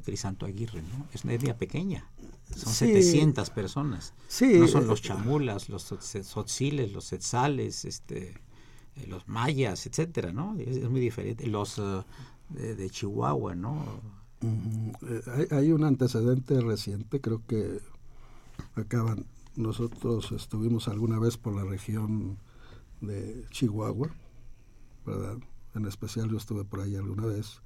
Crisanto 0.00 0.46
Aguirre, 0.46 0.82
¿no? 0.82 1.06
Es 1.12 1.24
una 1.24 1.34
etnia 1.34 1.56
pequeña. 1.56 2.08
Son 2.56 2.72
700 2.72 3.50
personas. 3.50 4.14
Sí, 4.28 4.58
no 4.58 4.68
son 4.68 4.86
los 4.86 5.02
chamulas, 5.02 5.68
los 5.68 5.86
tzotziles, 5.86 6.92
los 6.92 7.12
etzales, 7.12 7.84
este, 7.84 8.40
eh, 8.96 9.06
los 9.06 9.26
mayas, 9.28 9.86
etcétera, 9.86 10.32
¿no? 10.32 10.56
Es, 10.58 10.88
muy 10.88 11.00
diferente. 11.00 11.46
Los 11.46 11.78
uh, 11.78 12.04
de, 12.50 12.90
Chihuahua, 12.90 13.54
¿no? 13.54 13.84
hay, 15.34 15.46
hay, 15.50 15.72
un 15.72 15.84
antecedente 15.84 16.60
reciente, 16.60 17.20
creo 17.20 17.42
que 17.46 17.80
acaban. 18.74 19.26
Nosotros 19.56 20.32
estuvimos 20.32 20.88
alguna 20.88 21.18
vez 21.18 21.36
por 21.36 21.54
la 21.54 21.64
región 21.64 22.38
de 23.00 23.44
Chihuahua, 23.50 24.10
¿verdad? 25.04 25.36
En 25.74 25.86
especial 25.86 26.30
yo 26.30 26.36
estuve 26.36 26.64
por 26.64 26.80
ahí 26.80 26.96
alguna 26.96 27.26
vez. 27.26 27.60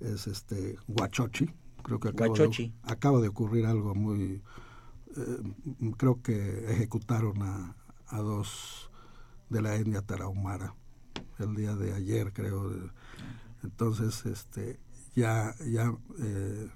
Es 0.00 0.26
este 0.26 0.78
Huachochi, 0.86 1.50
Creo 1.82 2.00
que 2.00 2.08
acaba, 2.08 2.34
de, 2.34 2.72
acaba 2.82 3.20
de, 3.20 3.28
ocurrir 3.28 3.66
algo 3.66 3.94
muy... 3.94 4.42
Eh, 5.16 5.92
creo 5.96 6.20
que 6.22 6.70
ejecutaron 6.70 7.42
a, 7.42 7.76
a, 8.08 8.18
dos 8.18 8.90
de 9.48 9.62
la 9.62 9.76
etnia 9.76 10.02
tarahumara 10.02 10.74
el 11.38 11.54
día 11.54 11.74
de 11.74 11.94
ayer, 11.94 12.32
creo. 12.32 12.70
Entonces, 13.62 14.26
este, 14.26 14.78
ya, 15.14 15.54
ya 15.66 15.96
eh, 16.20 16.68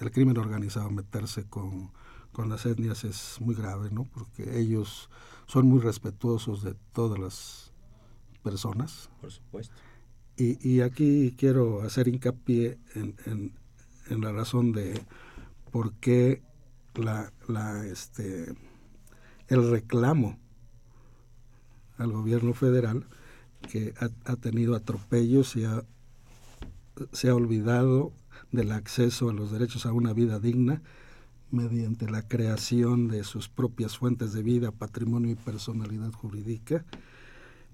el 0.00 0.10
crimen 0.10 0.36
organizado 0.36 0.90
meterse 0.90 1.44
con, 1.44 1.90
con 2.32 2.48
las 2.48 2.66
etnias 2.66 3.04
es 3.04 3.40
muy 3.40 3.54
grave, 3.54 3.90
¿no? 3.90 4.04
Porque 4.04 4.58
ellos 4.58 5.08
son 5.46 5.66
muy 5.66 5.80
respetuosos 5.80 6.62
de 6.62 6.74
todas 6.92 7.18
las 7.18 7.72
personas. 8.42 9.10
Por 9.20 9.30
supuesto. 9.30 9.74
Y, 10.42 10.80
aquí 10.80 11.34
quiero 11.36 11.82
hacer 11.82 12.08
hincapié 12.08 12.78
en, 12.94 13.14
en, 14.08 14.20
la 14.22 14.32
razón 14.32 14.72
de 14.72 14.98
por 15.70 15.92
qué 15.96 16.40
la, 16.94 17.30
la, 17.46 17.84
este, 17.86 18.54
el 19.48 19.70
reclamo 19.70 20.38
al 21.98 22.12
gobierno 22.12 22.54
federal 22.54 23.04
que 23.70 23.92
ha, 23.98 24.36
tenido 24.36 24.74
atropellos 24.74 25.56
y 25.56 25.66
se 27.12 27.28
ha 27.28 27.34
olvidado 27.34 28.14
del 28.50 28.72
acceso 28.72 29.28
a 29.28 29.34
los 29.34 29.50
derechos 29.50 29.84
a 29.84 29.92
una 29.92 30.14
vida 30.14 30.38
digna 30.38 30.80
mediante 31.50 32.10
la 32.10 32.26
creación 32.26 33.08
de 33.08 33.24
sus 33.24 33.50
propias 33.50 33.98
fuentes 33.98 34.32
de 34.32 34.42
vida, 34.42 34.70
patrimonio 34.70 35.32
y 35.32 35.34
personalidad 35.34 36.12
jurídica 36.12 36.86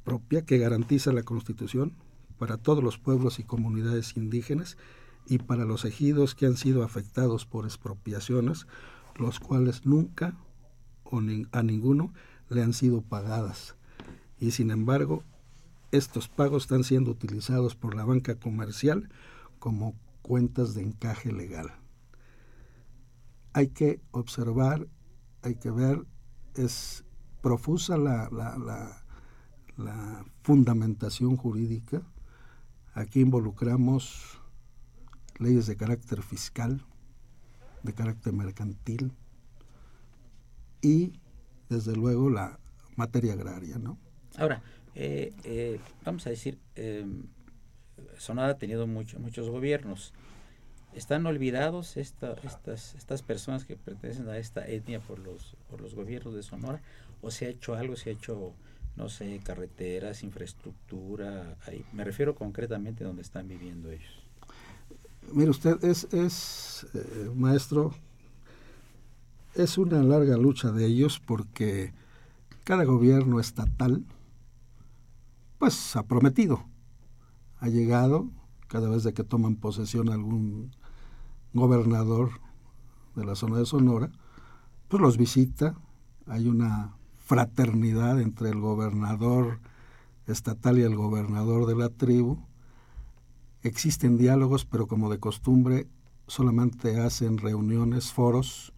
propia 0.03 0.43
que 0.43 0.59
garantiza 0.59 1.13
la 1.13 1.23
Constitución 1.23 1.93
para 2.39 2.57
todos 2.57 2.83
los 2.83 2.99
pueblos 2.99 3.39
y 3.39 3.45
comunidades 3.45 4.17
indígenas 4.17 4.77
y 5.27 5.39
para 5.39 5.65
los 5.65 5.85
ejidos 5.85 6.35
que 6.35 6.47
han 6.47 6.57
sido 6.57 6.83
afectados 6.83 7.47
por 7.47 7.65
expropiaciones, 7.65 8.67
los 9.17 9.41
cuales 9.41 9.87
nunca 9.87 10.37
o 11.05 11.21
a 11.53 11.63
ninguno 11.63 12.13
le 12.49 12.63
han 12.63 12.73
sido 12.73 13.03
pagadas. 13.03 13.77
Y 14.39 14.53
sin 14.53 14.71
embargo, 14.71 15.23
estos 15.93 16.29
pagos 16.29 16.65
están 16.65 16.85
siendo 16.85 17.11
utilizados 17.11 17.75
por 17.75 17.95
la 17.95 18.05
banca 18.05 18.37
comercial 18.37 19.09
como 19.59 19.95
cuentas 20.23 20.75
de 20.75 20.83
encaje 20.83 21.33
legal. 21.33 21.73
Hay 23.53 23.69
que 23.69 24.01
observar, 24.11 24.87
hay 25.43 25.55
que 25.55 25.71
ver, 25.71 26.05
es 26.55 27.05
profusa 27.41 27.97
la, 27.97 29.03
fundamentación 30.43 31.37
jurídica. 31.37 32.03
Aquí 32.97 33.21
involucramos 33.21 34.41
leyes 35.39 35.67
de 35.67 35.77
carácter 35.77 36.23
fiscal, 36.23 36.81
de 37.83 37.93
carácter 37.93 38.33
mercantil 38.33 39.13
y, 40.81 41.13
desde 41.69 41.95
luego, 41.95 42.31
la 42.31 42.59
materia 42.97 43.35
agraria, 43.35 43.77
¿no? 43.77 43.99
Ahora, 44.39 44.63
eh, 44.95 45.35
eh, 45.45 45.79
vamos 46.07 46.27
a 46.27 46.31
decir, 46.31 46.59
eh, 46.75 47.05
Sonora 48.17 48.53
ha 48.53 48.59
tenido 48.59 48.87
mucho, 48.87 49.21
muchos 49.21 49.51
gobiernos. 49.51 50.15
¿Están 50.95 51.27
olvidados 51.27 51.99
estas, 51.99 52.95
estas 52.95 53.21
personas 53.21 53.67
que 53.67 53.77
pertenecen 53.77 54.27
a 54.31 54.39
esta 54.39 54.67
etnia 54.67 55.01
por 55.01 55.19
los, 55.19 55.55
por 55.69 55.83
los 55.83 55.95
gobiernos 55.95 56.35
de 56.35 56.43
Sonora? 56.43 56.81
¿O 57.21 57.31
se 57.31 57.45
ha 57.45 57.51
hecho 57.51 57.75
algo, 57.75 57.95
se 57.95 58.09
ha 58.09 58.13
hecho, 58.15 58.55
no 58.97 59.09
sé, 59.09 59.41
carreteras, 59.45 60.23
infraestructura? 60.23 61.57
Ahí? 61.67 61.85
Me 61.93 62.05
refiero 62.05 62.35
concretamente 62.35 63.05
a 63.05 63.07
donde 63.07 63.23
están 63.23 63.47
viviendo 63.47 63.91
ellos. 63.91 64.23
Mire 65.33 65.51
usted, 65.51 65.83
es, 65.85 66.05
es 66.13 66.87
eh, 66.95 67.31
maestro, 67.35 67.95
es 69.55 69.77
una 69.77 70.03
larga 70.03 70.37
lucha 70.37 70.71
de 70.71 70.87
ellos 70.87 71.21
porque 71.21 71.93
cada 72.65 72.85
gobierno 72.85 73.41
estatal, 73.41 74.05
pues 75.59 75.97
ha 75.97 76.05
prometido, 76.05 76.65
ha 77.59 77.69
llegado, 77.69 78.31
cada 78.69 78.89
vez 78.89 79.03
de 79.03 79.15
que 79.15 79.25
toman 79.25 79.57
posesión 79.57 80.11
algún 80.11 80.73
gobernador 81.53 82.31
de 83.15 83.25
la 83.25 83.35
zona 83.35 83.59
de 83.59 83.67
Sonora, 83.67 84.11
pues 84.89 85.01
los 85.01 85.17
visita, 85.17 85.75
hay 86.27 86.49
una 86.49 86.96
fraternidad 87.27 88.21
entre 88.21 88.49
el 88.49 88.61
gobernador 88.61 89.61
estatal 90.27 90.79
y 90.79 90.83
el 90.83 90.97
gobernador 90.97 91.67
de 91.67 91.77
la 91.77 91.91
tribu, 91.91 92.39
Existen 93.67 94.17
diálogos, 94.17 94.65
pero 94.65 94.87
como 94.87 95.11
de 95.11 95.19
costumbre 95.19 95.89
solamente 96.29 97.01
hacen 97.01 97.37
reuniones, 97.37 98.13
foros, 98.13 98.73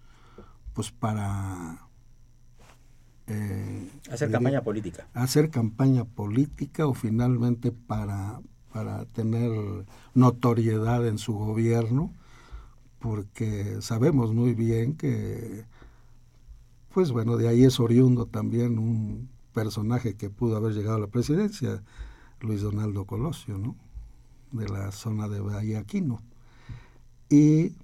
pues 0.72 0.90
para... 0.90 1.86
Eh, 3.26 3.90
hacer 4.10 4.30
campaña 4.30 4.62
política. 4.62 5.06
Hacer 5.12 5.50
campaña 5.50 6.06
política 6.06 6.86
o 6.86 6.94
finalmente 6.94 7.70
para, 7.70 8.40
para 8.72 9.04
tener 9.04 9.50
notoriedad 10.14 11.06
en 11.06 11.18
su 11.18 11.34
gobierno, 11.34 12.10
porque 12.98 13.82
sabemos 13.82 14.32
muy 14.32 14.54
bien 14.54 14.96
que, 14.96 15.66
pues 16.98 17.12
bueno, 17.12 17.36
de 17.36 17.46
ahí 17.46 17.62
es 17.62 17.78
oriundo 17.78 18.26
también 18.26 18.76
un 18.76 19.28
personaje 19.52 20.16
que 20.16 20.30
pudo 20.30 20.56
haber 20.56 20.72
llegado 20.72 20.96
a 20.96 20.98
la 20.98 21.06
presidencia, 21.06 21.84
Luis 22.40 22.60
Donaldo 22.60 23.04
Colosio, 23.04 23.56
¿no? 23.56 23.76
de 24.50 24.68
la 24.68 24.90
zona 24.90 25.28
de 25.28 25.38
Bahía 25.38 25.78
Aquino. 25.78 26.20
Y 27.30 27.76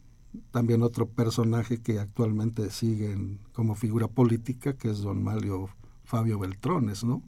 también 0.50 0.82
otro 0.82 1.06
personaje 1.06 1.80
que 1.80 2.00
actualmente 2.00 2.70
sigue 2.70 3.38
como 3.52 3.76
figura 3.76 4.08
política, 4.08 4.76
que 4.76 4.90
es 4.90 4.98
don 4.98 5.22
Mario 5.22 5.68
Fabio 6.02 6.40
Beltrones, 6.40 7.04
¿no? 7.04 7.22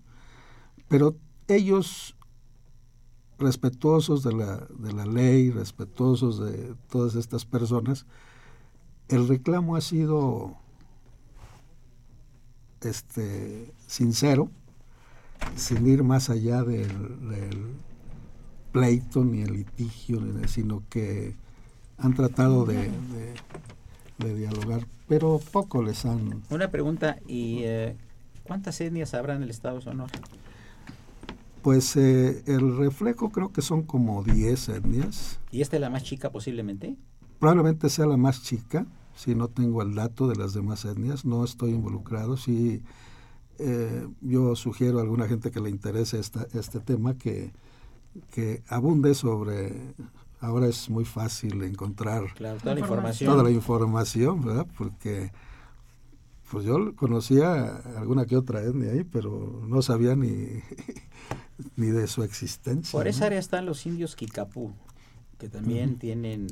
Pero 0.88 1.14
ellos, 1.46 2.16
respetuosos 3.38 4.24
de 4.24 4.32
la, 4.32 4.66
de 4.76 4.92
la 4.92 5.06
ley, 5.06 5.52
respetuosos 5.52 6.40
de 6.40 6.74
todas 6.90 7.14
estas 7.14 7.46
personas, 7.46 8.06
el 9.06 9.28
reclamo 9.28 9.76
ha 9.76 9.80
sido 9.80 10.65
este, 12.88 13.72
sincero, 13.86 14.50
sin 15.54 15.86
ir 15.86 16.02
más 16.02 16.30
allá 16.30 16.62
del 16.62 17.76
pleito, 18.72 19.24
ni 19.24 19.42
el 19.42 19.52
litigio, 19.54 20.20
sino 20.46 20.82
que 20.90 21.34
han 21.98 22.14
tratado 22.14 22.66
de, 22.66 22.90
de, 24.18 24.34
dialogar, 24.34 24.86
pero 25.08 25.40
poco 25.52 25.82
les 25.82 26.04
han... 26.04 26.42
Una 26.50 26.70
pregunta, 26.70 27.16
¿y 27.26 27.60
eh, 27.64 27.96
cuántas 28.42 28.80
etnias 28.80 29.14
habrá 29.14 29.34
en 29.34 29.42
el 29.42 29.50
Estado 29.50 29.76
de 29.76 29.82
Sonora? 29.82 30.12
Pues 31.62 31.96
eh, 31.96 32.42
el 32.46 32.76
reflejo 32.76 33.30
creo 33.30 33.50
que 33.50 33.62
son 33.62 33.82
como 33.82 34.22
10 34.22 34.68
etnias. 34.68 35.40
¿Y 35.50 35.62
esta 35.62 35.76
es 35.76 35.80
la 35.80 35.90
más 35.90 36.04
chica 36.04 36.30
posiblemente? 36.30 36.96
Probablemente 37.40 37.88
sea 37.88 38.06
la 38.06 38.16
más 38.16 38.42
chica, 38.42 38.86
si 39.16 39.34
no 39.34 39.48
tengo 39.48 39.82
el 39.82 39.94
dato 39.94 40.28
de 40.28 40.36
las 40.36 40.52
demás 40.54 40.84
etnias, 40.84 41.24
no 41.24 41.44
estoy 41.44 41.70
involucrado. 41.70 42.36
Si 42.36 42.82
eh, 43.58 44.08
yo 44.20 44.54
sugiero 44.54 44.98
a 44.98 45.02
alguna 45.02 45.26
gente 45.26 45.50
que 45.50 45.60
le 45.60 45.70
interese 45.70 46.20
esta, 46.20 46.46
este 46.54 46.78
tema 46.78 47.14
que, 47.14 47.52
que 48.30 48.62
abunde 48.68 49.14
sobre 49.14 49.94
ahora 50.40 50.66
es 50.68 50.88
muy 50.90 51.04
fácil 51.04 51.62
encontrar 51.62 52.32
toda 52.34 52.74
la 52.74 52.80
información. 52.80 53.30
Toda 53.32 53.42
la 53.42 53.50
información, 53.50 54.44
¿verdad? 54.44 54.66
Porque 54.76 55.32
pues 56.50 56.64
yo 56.64 56.94
conocía 56.94 57.76
alguna 57.96 58.24
que 58.26 58.36
otra 58.36 58.62
etnia 58.62 58.92
ahí, 58.92 59.04
pero 59.04 59.62
no 59.66 59.82
sabía 59.82 60.14
ni, 60.14 60.62
ni 61.76 61.88
de 61.88 62.06
su 62.06 62.22
existencia. 62.22 62.92
Por 62.92 63.08
esa 63.08 63.26
área 63.26 63.38
están 63.38 63.66
los 63.66 63.84
indios 63.86 64.14
Kikapú, 64.14 64.72
que 65.38 65.48
también 65.48 65.98
tienen, 65.98 66.46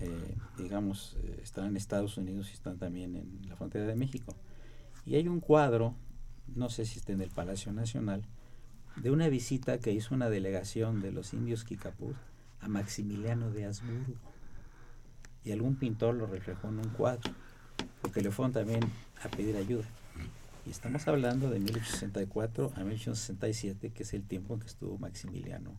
eh, 0.00 0.34
digamos, 0.56 1.16
eh, 1.22 1.40
están 1.42 1.66
en 1.66 1.76
Estados 1.76 2.16
Unidos 2.16 2.50
y 2.50 2.54
están 2.54 2.78
también 2.78 3.16
en 3.16 3.48
la 3.48 3.56
frontera 3.56 3.86
de 3.86 3.96
México. 3.96 4.34
Y 5.04 5.16
hay 5.16 5.28
un 5.28 5.40
cuadro, 5.40 5.94
no 6.54 6.68
sé 6.70 6.86
si 6.86 6.98
está 6.98 7.12
en 7.12 7.20
el 7.20 7.30
Palacio 7.30 7.72
Nacional, 7.72 8.22
de 8.96 9.10
una 9.10 9.28
visita 9.28 9.78
que 9.78 9.92
hizo 9.92 10.14
una 10.14 10.30
delegación 10.30 11.00
de 11.00 11.12
los 11.12 11.32
indios 11.32 11.64
Kikapú 11.64 12.14
a 12.60 12.68
Maximiliano 12.68 13.50
de 13.50 13.66
Habsburgo. 13.66 14.14
Y 15.44 15.52
algún 15.52 15.76
pintor 15.76 16.14
lo 16.14 16.26
reflejó 16.26 16.68
en 16.68 16.78
un 16.78 16.88
cuadro, 16.90 17.30
porque 18.02 18.20
le 18.20 18.30
fueron 18.30 18.52
también 18.52 18.80
a 19.22 19.28
pedir 19.28 19.56
ayuda. 19.56 19.86
Y 20.66 20.70
estamos 20.70 21.08
hablando 21.08 21.50
de 21.50 21.58
1864 21.58 22.72
a 22.76 22.80
1867, 22.80 23.90
que 23.90 24.02
es 24.02 24.14
el 24.14 24.22
tiempo 24.22 24.54
en 24.54 24.60
que 24.60 24.66
estuvo 24.66 24.98
Maximiliano 24.98 25.72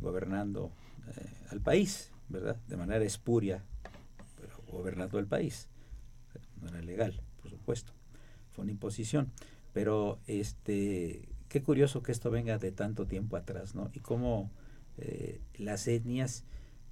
gobernando 0.00 0.70
eh, 1.16 1.26
al 1.50 1.60
país, 1.60 2.11
¿verdad? 2.32 2.56
De 2.66 2.76
manera 2.76 3.04
espuria, 3.04 3.62
gobernando 4.72 5.18
el 5.18 5.26
país. 5.26 5.68
No 6.60 6.68
era 6.68 6.80
legal, 6.80 7.20
por 7.40 7.50
supuesto. 7.50 7.92
Fue 8.50 8.62
una 8.62 8.72
imposición. 8.72 9.30
Pero 9.72 10.18
este, 10.26 11.28
qué 11.48 11.62
curioso 11.62 12.02
que 12.02 12.12
esto 12.12 12.30
venga 12.30 12.58
de 12.58 12.72
tanto 12.72 13.06
tiempo 13.06 13.36
atrás, 13.36 13.74
¿no? 13.74 13.90
Y 13.92 14.00
cómo 14.00 14.50
eh, 14.98 15.40
las 15.54 15.86
etnias, 15.88 16.44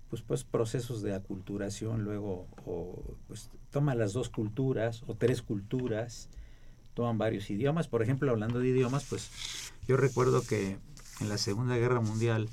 pues, 0.09 0.23
pues 0.23 0.45
procesos 0.45 1.03
de 1.03 1.15
aculturación 1.15 2.05
luego, 2.05 2.49
o, 2.65 3.17
pues 3.27 3.51
toma 3.71 3.95
las 3.95 4.13
dos 4.13 4.31
culturas 4.31 5.03
o 5.07 5.15
tres 5.15 5.43
culturas, 5.43 6.29
toman 6.95 7.19
varios 7.19 7.51
idiomas. 7.51 7.89
Por 7.89 8.03
ejemplo, 8.03 8.31
hablando 8.31 8.59
de 8.61 8.69
idiomas, 8.69 9.05
pues 9.05 9.31
yo 9.87 9.97
recuerdo 9.97 10.43
que 10.43 10.79
en 11.21 11.29
la 11.29 11.37
Segunda 11.39 11.77
Guerra 11.77 12.01
Mundial, 12.01 12.49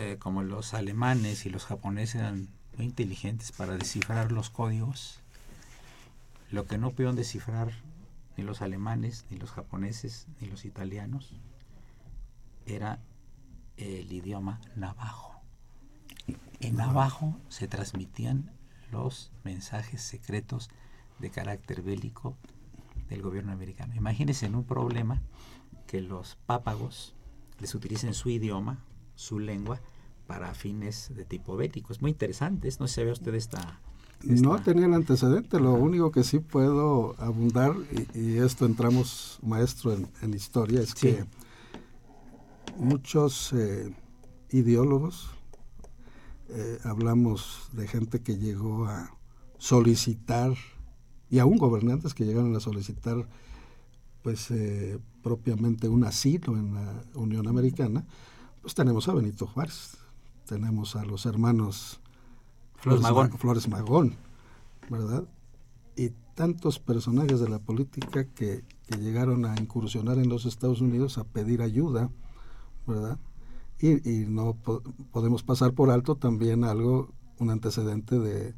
eh, 0.00 0.16
como 0.16 0.44
los 0.44 0.74
alemanes 0.74 1.44
y 1.44 1.50
los 1.50 1.66
japoneses 1.66 2.20
eran 2.20 2.48
muy 2.76 2.86
inteligentes 2.86 3.50
para 3.50 3.76
descifrar 3.76 4.30
los 4.30 4.48
códigos, 4.48 5.18
lo 6.52 6.66
que 6.68 6.78
no 6.78 6.90
pudieron 6.90 7.16
descifrar 7.16 7.72
ni 8.36 8.44
los 8.44 8.62
alemanes, 8.62 9.26
ni 9.28 9.38
los 9.38 9.50
japoneses, 9.50 10.28
ni 10.40 10.46
los 10.46 10.64
italianos, 10.64 11.34
era 12.64 13.00
el 13.76 14.12
idioma 14.12 14.60
navajo. 14.76 15.34
En 16.60 16.76
navajo 16.76 17.36
se 17.48 17.66
transmitían 17.66 18.52
los 18.92 19.32
mensajes 19.42 20.00
secretos 20.00 20.70
de 21.18 21.30
carácter 21.30 21.82
bélico 21.82 22.36
del 23.08 23.20
gobierno 23.20 23.50
americano. 23.50 23.96
Imagínense 23.96 24.46
en 24.46 24.54
un 24.54 24.64
problema 24.64 25.20
que 25.88 26.00
los 26.02 26.36
pápagos 26.46 27.16
les 27.58 27.74
utilicen 27.74 28.14
su 28.14 28.30
idioma, 28.30 28.84
su 29.18 29.40
lengua, 29.40 29.80
para 30.28 30.54
fines 30.54 31.10
de 31.16 31.24
tipo 31.24 31.56
bélico. 31.56 31.92
Es 31.92 32.00
muy 32.00 32.12
interesante, 32.12 32.68
no 32.78 32.86
se 32.86 33.04
ve 33.04 33.10
usted 33.10 33.34
esta, 33.34 33.80
No 34.22 34.62
tenía 34.62 34.86
el 34.86 34.94
antecedente, 34.94 35.58
lo 35.58 35.72
único 35.72 36.12
que 36.12 36.22
sí 36.22 36.38
puedo 36.38 37.16
abundar, 37.18 37.74
y, 38.14 38.36
esto 38.36 38.64
entramos, 38.64 39.40
maestro, 39.42 39.96
en, 40.22 40.34
historia, 40.34 40.80
es 40.80 40.94
que 40.94 41.24
muchos 42.76 43.52
eh, 43.54 43.92
ideólogos, 44.50 45.30
eh, 46.50 46.78
hablamos 46.84 47.70
de 47.72 47.88
gente 47.88 48.20
que 48.20 48.36
llegó 48.36 48.86
a 48.86 49.10
solicitar, 49.58 50.52
y 51.28 51.40
aún 51.40 51.58
gobernantes 51.58 52.14
que 52.14 52.24
llegaron 52.24 52.54
a 52.54 52.60
solicitar 52.60 53.28
pues 54.22 54.50
eh, 54.50 54.98
propiamente 55.22 55.88
un 55.88 56.04
asilo 56.04 56.56
en 56.56 56.74
la 56.74 57.02
Unión 57.14 57.48
Americana, 57.48 58.06
pues 58.60 58.74
tenemos 58.74 59.08
a 59.08 59.14
Benito 59.14 59.46
Juárez, 59.46 59.96
tenemos 60.46 60.96
a 60.96 61.04
los 61.04 61.26
hermanos 61.26 62.00
Flores 62.76 63.02
Magón, 63.02 63.30
Flores 63.38 63.68
Magón 63.68 64.16
¿verdad? 64.88 65.24
Y 65.96 66.10
tantos 66.34 66.78
personajes 66.78 67.40
de 67.40 67.48
la 67.48 67.58
política 67.58 68.24
que, 68.24 68.64
que 68.86 68.96
llegaron 68.98 69.44
a 69.44 69.56
incursionar 69.58 70.18
en 70.18 70.28
los 70.28 70.46
Estados 70.46 70.80
Unidos 70.80 71.18
a 71.18 71.24
pedir 71.24 71.62
ayuda 71.62 72.10
¿verdad? 72.86 73.18
Y, 73.80 74.08
y 74.08 74.26
no 74.26 74.56
podemos 75.12 75.42
pasar 75.42 75.72
por 75.72 75.90
alto 75.90 76.16
también 76.16 76.64
algo, 76.64 77.12
un 77.38 77.50
antecedente 77.50 78.18
de, 78.18 78.54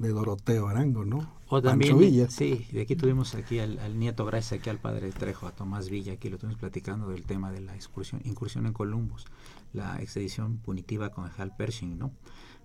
de 0.00 0.08
Doroteo 0.08 0.66
Arango, 0.66 1.04
¿no? 1.04 1.30
O 1.48 1.60
también, 1.60 1.98
Villa. 1.98 2.30
sí, 2.30 2.66
de 2.72 2.80
aquí 2.80 2.96
tuvimos 2.96 3.34
aquí 3.34 3.58
al, 3.58 3.98
nieto, 3.98 4.24
gracias 4.24 4.58
aquí 4.58 4.70
al 4.70 4.78
padre 4.78 5.12
Trejo, 5.12 5.46
a 5.46 5.52
Tomás 5.52 5.90
Villa, 5.90 6.14
aquí 6.14 6.30
lo 6.30 6.36
estuvimos 6.36 6.58
platicando 6.58 7.10
del 7.10 7.26
tema 7.26 7.52
de 7.52 7.60
la 7.60 7.74
excursión, 7.74 8.22
incursión 8.24 8.66
en 8.66 8.72
Columbus, 8.72 9.26
la 9.74 10.00
expedición 10.00 10.56
punitiva 10.56 11.10
con 11.10 11.30
Hal 11.36 11.54
Pershing, 11.54 11.98
¿no? 11.98 12.12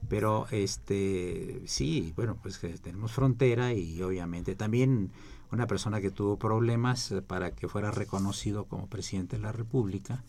Pero 0.08 0.48
este 0.52 1.62
sí, 1.66 2.14
bueno, 2.16 2.38
pues 2.42 2.58
que 2.58 2.70
tenemos 2.78 3.12
frontera 3.12 3.74
y 3.74 4.02
obviamente 4.02 4.56
también 4.56 5.12
una 5.52 5.68
persona 5.68 6.00
que 6.00 6.12
tuvo 6.12 6.40
problemas 6.40 7.14
para 7.28 7.52
que 7.52 7.68
fuera 7.68 7.92
reconocido 7.92 8.66
como 8.66 8.88
presidente 8.88 9.36
de 9.36 9.42
la 9.42 9.52
República, 9.52 10.24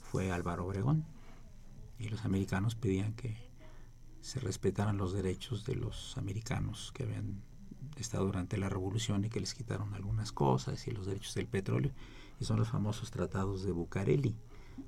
fue 0.00 0.32
Álvaro 0.32 0.64
Obregón. 0.64 1.04
Y 1.98 2.08
los 2.08 2.24
americanos 2.24 2.76
pedían 2.76 3.12
que 3.12 3.49
se 4.20 4.40
respetaran 4.40 4.96
los 4.96 5.12
derechos 5.12 5.64
de 5.64 5.76
los 5.76 6.16
americanos 6.16 6.92
que 6.94 7.04
habían 7.04 7.42
estado 7.96 8.26
durante 8.26 8.56
la 8.58 8.68
revolución 8.68 9.24
y 9.24 9.28
que 9.28 9.40
les 9.40 9.54
quitaron 9.54 9.94
algunas 9.94 10.32
cosas 10.32 10.86
y 10.86 10.90
los 10.90 11.06
derechos 11.06 11.34
del 11.34 11.46
petróleo. 11.46 11.92
Y 12.40 12.44
son 12.44 12.58
los 12.58 12.68
famosos 12.68 13.10
tratados 13.10 13.62
de 13.62 13.72
Bucareli. 13.72 14.34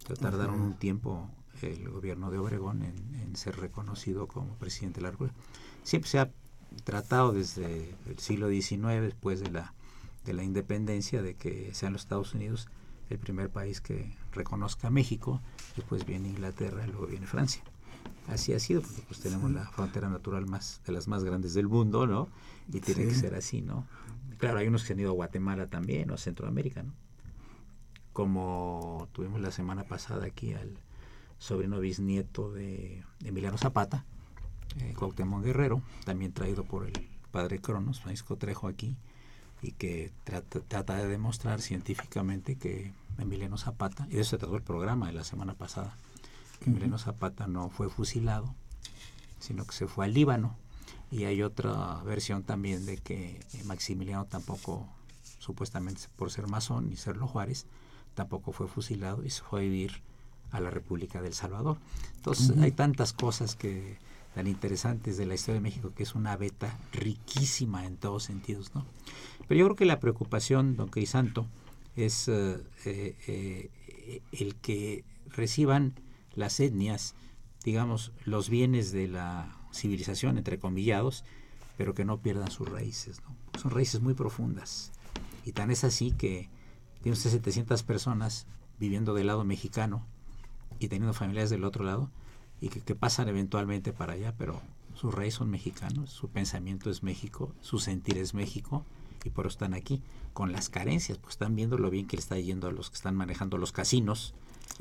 Que 0.06 0.14
tardaron 0.14 0.60
un 0.60 0.74
tiempo 0.74 1.30
el 1.60 1.88
gobierno 1.90 2.30
de 2.30 2.38
Obregón 2.38 2.82
en, 2.82 3.36
ser 3.36 3.56
reconocido 3.56 4.26
como 4.26 4.54
presidente 4.56 5.00
de 5.00 5.04
la 5.04 5.10
República. 5.10 5.36
Siempre 5.84 6.10
se 6.10 6.18
ha 6.18 6.30
tratado 6.84 7.32
desde 7.32 7.94
el 8.06 8.18
siglo 8.18 8.48
XIX, 8.48 9.00
después 9.00 9.40
de 9.40 9.50
la, 9.50 9.74
de 10.24 10.34
la 10.34 10.44
independencia, 10.44 11.22
de 11.22 11.34
que 11.34 11.72
sean 11.74 11.92
los 11.92 12.02
Estados 12.02 12.34
Unidos 12.34 12.68
el 13.10 13.18
primer 13.18 13.50
país 13.50 13.80
que 13.80 14.14
reconozca 14.32 14.88
a 14.88 14.90
México, 14.90 15.40
después 15.76 16.06
viene 16.06 16.28
Inglaterra, 16.28 16.86
luego 16.86 17.06
viene 17.06 17.26
Francia. 17.26 17.62
Así 18.28 18.52
ha 18.52 18.60
sido, 18.60 18.82
porque 18.82 19.02
pues 19.02 19.20
tenemos 19.20 19.50
la 19.50 19.66
frontera 19.66 20.08
natural 20.08 20.46
más 20.46 20.80
de 20.86 20.92
las 20.92 21.08
más 21.08 21.24
grandes 21.24 21.54
del 21.54 21.68
mundo, 21.68 22.06
¿no? 22.06 22.28
Y 22.72 22.80
tiene 22.80 23.04
que 23.04 23.14
ser 23.14 23.34
así, 23.34 23.62
¿no? 23.62 23.86
Claro, 24.38 24.58
hay 24.58 24.68
unos 24.68 24.84
que 24.84 24.92
han 24.92 25.00
ido 25.00 25.10
a 25.10 25.14
Guatemala 25.14 25.66
también, 25.66 26.10
o 26.10 26.14
a 26.14 26.18
Centroamérica, 26.18 26.82
¿no? 26.82 26.92
Como 28.12 29.08
tuvimos 29.12 29.40
la 29.40 29.50
semana 29.50 29.84
pasada 29.84 30.26
aquí 30.26 30.52
al 30.52 30.78
sobrino 31.38 31.80
bisnieto 31.80 32.52
de 32.52 33.02
Emiliano 33.24 33.58
Zapata, 33.58 34.04
eh, 34.78 34.94
Cuauhtémoc 34.96 35.42
Guerrero, 35.42 35.82
también 36.04 36.32
traído 36.32 36.64
por 36.64 36.86
el 36.86 36.92
padre 37.30 37.60
Cronos, 37.60 38.00
Francisco 38.00 38.36
Trejo 38.36 38.68
aquí, 38.68 38.96
y 39.62 39.72
que 39.72 40.12
trata, 40.24 40.60
trata 40.60 40.96
de 40.96 41.08
demostrar 41.08 41.60
científicamente 41.60 42.56
que 42.56 42.92
Emiliano 43.18 43.58
Zapata, 43.58 44.06
y 44.10 44.14
de 44.14 44.20
eso 44.20 44.30
se 44.30 44.38
trató 44.38 44.56
el 44.56 44.62
programa 44.62 45.06
de 45.06 45.12
la 45.12 45.24
semana 45.24 45.54
pasada, 45.54 45.96
Emiliano 46.70 46.98
Zapata 46.98 47.46
no 47.46 47.70
fue 47.70 47.88
fusilado, 47.88 48.54
sino 49.38 49.64
que 49.64 49.72
se 49.72 49.86
fue 49.86 50.04
al 50.04 50.14
Líbano. 50.14 50.56
Y 51.10 51.24
hay 51.24 51.42
otra 51.42 52.02
versión 52.04 52.42
también 52.42 52.86
de 52.86 52.96
que 52.96 53.38
Maximiliano 53.64 54.24
tampoco, 54.24 54.88
supuestamente 55.38 56.02
por 56.16 56.30
ser 56.30 56.46
masón 56.46 56.90
y 56.90 56.96
serlo 56.96 57.26
Juárez, 57.26 57.66
tampoco 58.14 58.52
fue 58.52 58.66
fusilado 58.66 59.24
y 59.24 59.30
se 59.30 59.42
fue 59.42 59.60
a 59.60 59.62
vivir 59.64 60.02
a 60.50 60.60
la 60.60 60.70
República 60.70 61.20
del 61.20 61.34
Salvador. 61.34 61.78
Entonces 62.16 62.56
hay 62.58 62.72
tantas 62.72 63.12
cosas 63.12 63.56
que 63.56 63.98
tan 64.34 64.46
interesantes 64.46 65.16
de 65.18 65.26
la 65.26 65.34
historia 65.34 65.54
de 65.54 65.60
México 65.60 65.92
que 65.94 66.02
es 66.02 66.14
una 66.14 66.36
beta 66.36 66.74
riquísima 66.92 67.86
en 67.86 67.96
todos 67.96 68.24
sentidos, 68.24 68.74
¿no? 68.74 68.86
Pero 69.46 69.58
yo 69.58 69.66
creo 69.66 69.76
que 69.76 69.84
la 69.84 70.00
preocupación, 70.00 70.76
don 70.76 70.88
Crisanto, 70.88 71.46
es 71.96 72.28
eh, 72.28 72.58
eh, 72.86 73.16
eh, 73.26 74.22
el 74.32 74.54
que 74.56 75.04
reciban 75.28 75.94
las 76.34 76.60
etnias, 76.60 77.14
digamos, 77.64 78.12
los 78.24 78.48
bienes 78.48 78.92
de 78.92 79.08
la 79.08 79.56
civilización, 79.72 80.38
entre 80.38 80.58
comillados, 80.58 81.24
pero 81.76 81.94
que 81.94 82.04
no 82.04 82.18
pierdan 82.18 82.50
sus 82.50 82.68
raíces. 82.68 83.22
¿no? 83.22 83.60
Son 83.60 83.70
raíces 83.70 84.00
muy 84.00 84.14
profundas. 84.14 84.92
Y 85.44 85.52
tan 85.52 85.70
es 85.70 85.84
así 85.84 86.12
que 86.12 86.48
tiene 87.02 87.14
usted 87.14 87.30
700 87.30 87.82
personas 87.82 88.46
viviendo 88.78 89.14
del 89.14 89.26
lado 89.28 89.44
mexicano 89.44 90.06
y 90.78 90.88
teniendo 90.88 91.14
familias 91.14 91.50
del 91.50 91.64
otro 91.64 91.84
lado 91.84 92.10
y 92.60 92.68
que, 92.68 92.80
que 92.80 92.94
pasan 92.94 93.28
eventualmente 93.28 93.92
para 93.92 94.14
allá, 94.14 94.34
pero 94.36 94.60
sus 94.94 95.14
raíces 95.14 95.38
son 95.38 95.50
mexicanos, 95.50 96.10
su 96.10 96.28
pensamiento 96.28 96.90
es 96.90 97.02
México, 97.02 97.54
su 97.60 97.78
sentir 97.78 98.18
es 98.18 98.34
México 98.34 98.84
y 99.24 99.30
por 99.30 99.46
eso 99.46 99.54
están 99.54 99.74
aquí 99.74 100.02
con 100.32 100.52
las 100.52 100.68
carencias, 100.68 101.18
pues 101.18 101.34
están 101.34 101.56
viendo 101.56 101.78
lo 101.78 101.90
bien 101.90 102.06
que 102.06 102.16
le 102.16 102.22
está 102.22 102.38
yendo 102.38 102.68
a 102.68 102.72
los 102.72 102.90
que 102.90 102.96
están 102.96 103.16
manejando 103.16 103.58
los 103.58 103.72
casinos, 103.72 104.34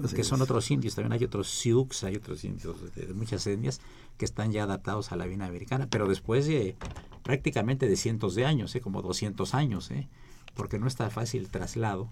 Así 0.04 0.16
que 0.16 0.24
son 0.24 0.42
otros 0.42 0.72
indios, 0.72 0.96
también 0.96 1.14
hay 1.14 1.24
otros 1.24 1.48
Sioux, 1.50 1.88
hay 2.04 2.16
otros 2.16 2.44
indios 2.44 2.96
de, 2.96 3.08
de 3.08 3.14
muchas 3.14 3.46
etnias 3.46 3.82
que 4.18 4.26
están 4.26 4.52
ya 4.52 4.64
adaptados 4.64 5.12
a 5.12 5.16
la 5.16 5.26
vida 5.26 5.46
americana, 5.46 5.88
pero 5.90 6.08
después 6.08 6.48
de 6.48 6.76
prácticamente 7.24 7.88
de 7.88 7.96
cientos 7.96 8.34
de 8.36 8.46
años, 8.46 8.74
¿eh? 8.76 8.82
como 8.82 9.02
200 9.02 9.54
años, 9.54 9.92
¿eh? 9.92 10.08
porque 10.56 10.80
no 10.80 10.88
está 10.88 11.10
fácil 11.10 11.42
el 11.42 11.50
traslado 11.50 12.10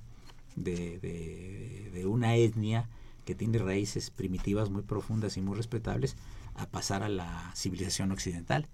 de, 0.56 1.00
de- 1.00 1.90
de 1.94 2.06
una 2.06 2.36
etnia 2.36 2.88
que 3.26 3.34
tiene 3.36 3.58
raíces 3.60 4.10
primitivas 4.12 4.70
muy 4.70 4.82
profundas 4.82 5.38
y 5.38 5.42
muy 5.42 5.56
respetables 5.56 6.16
a 6.56 6.66
pasar 6.68 7.04
a 7.04 7.10
la 7.10 7.52
civilización 7.56 8.12
occidental. 8.12 8.68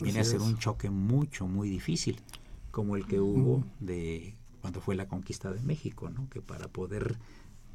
Viene 0.00 0.20
Así 0.20 0.28
a 0.28 0.32
ser 0.32 0.40
es. 0.40 0.46
un 0.46 0.58
choque 0.58 0.90
mucho, 0.90 1.46
muy 1.46 1.68
difícil, 1.68 2.20
como 2.70 2.96
el 2.96 3.06
que 3.06 3.20
hubo 3.20 3.64
de 3.80 4.34
cuando 4.60 4.80
fue 4.80 4.94
la 4.94 5.06
conquista 5.08 5.52
de 5.52 5.60
México, 5.60 6.08
¿no? 6.10 6.28
que 6.30 6.40
para 6.40 6.68
poder 6.68 7.18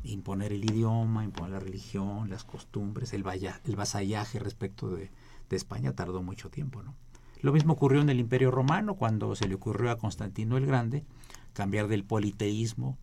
imponer 0.03 0.53
el 0.53 0.63
idioma, 0.63 1.23
imponer 1.23 1.51
la 1.51 1.59
religión, 1.59 2.29
las 2.29 2.43
costumbres, 2.43 3.13
el, 3.13 3.23
vasallaje 3.23 4.39
respecto 4.39 4.89
de, 4.89 5.11
España 5.49 5.93
tardó 5.93 6.21
mucho 6.21 6.49
tiempo. 6.49 6.83
¿no? 6.83 6.95
Lo 7.41 7.51
mismo 7.51 7.73
ocurrió 7.73 8.01
en 8.01 8.09
el 8.09 8.19
Imperio 8.19 8.51
Romano 8.51 8.95
cuando 8.95 9.35
se 9.35 9.47
le 9.47 9.55
ocurrió 9.55 9.89
a 9.91 9.97
Constantino 9.97 10.57
el 10.57 10.65
Grande 10.65 11.05
cambiar 11.53 11.87
del 11.87 12.03
politeísmo, 12.03 12.97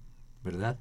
¿verdad?, 0.44 0.78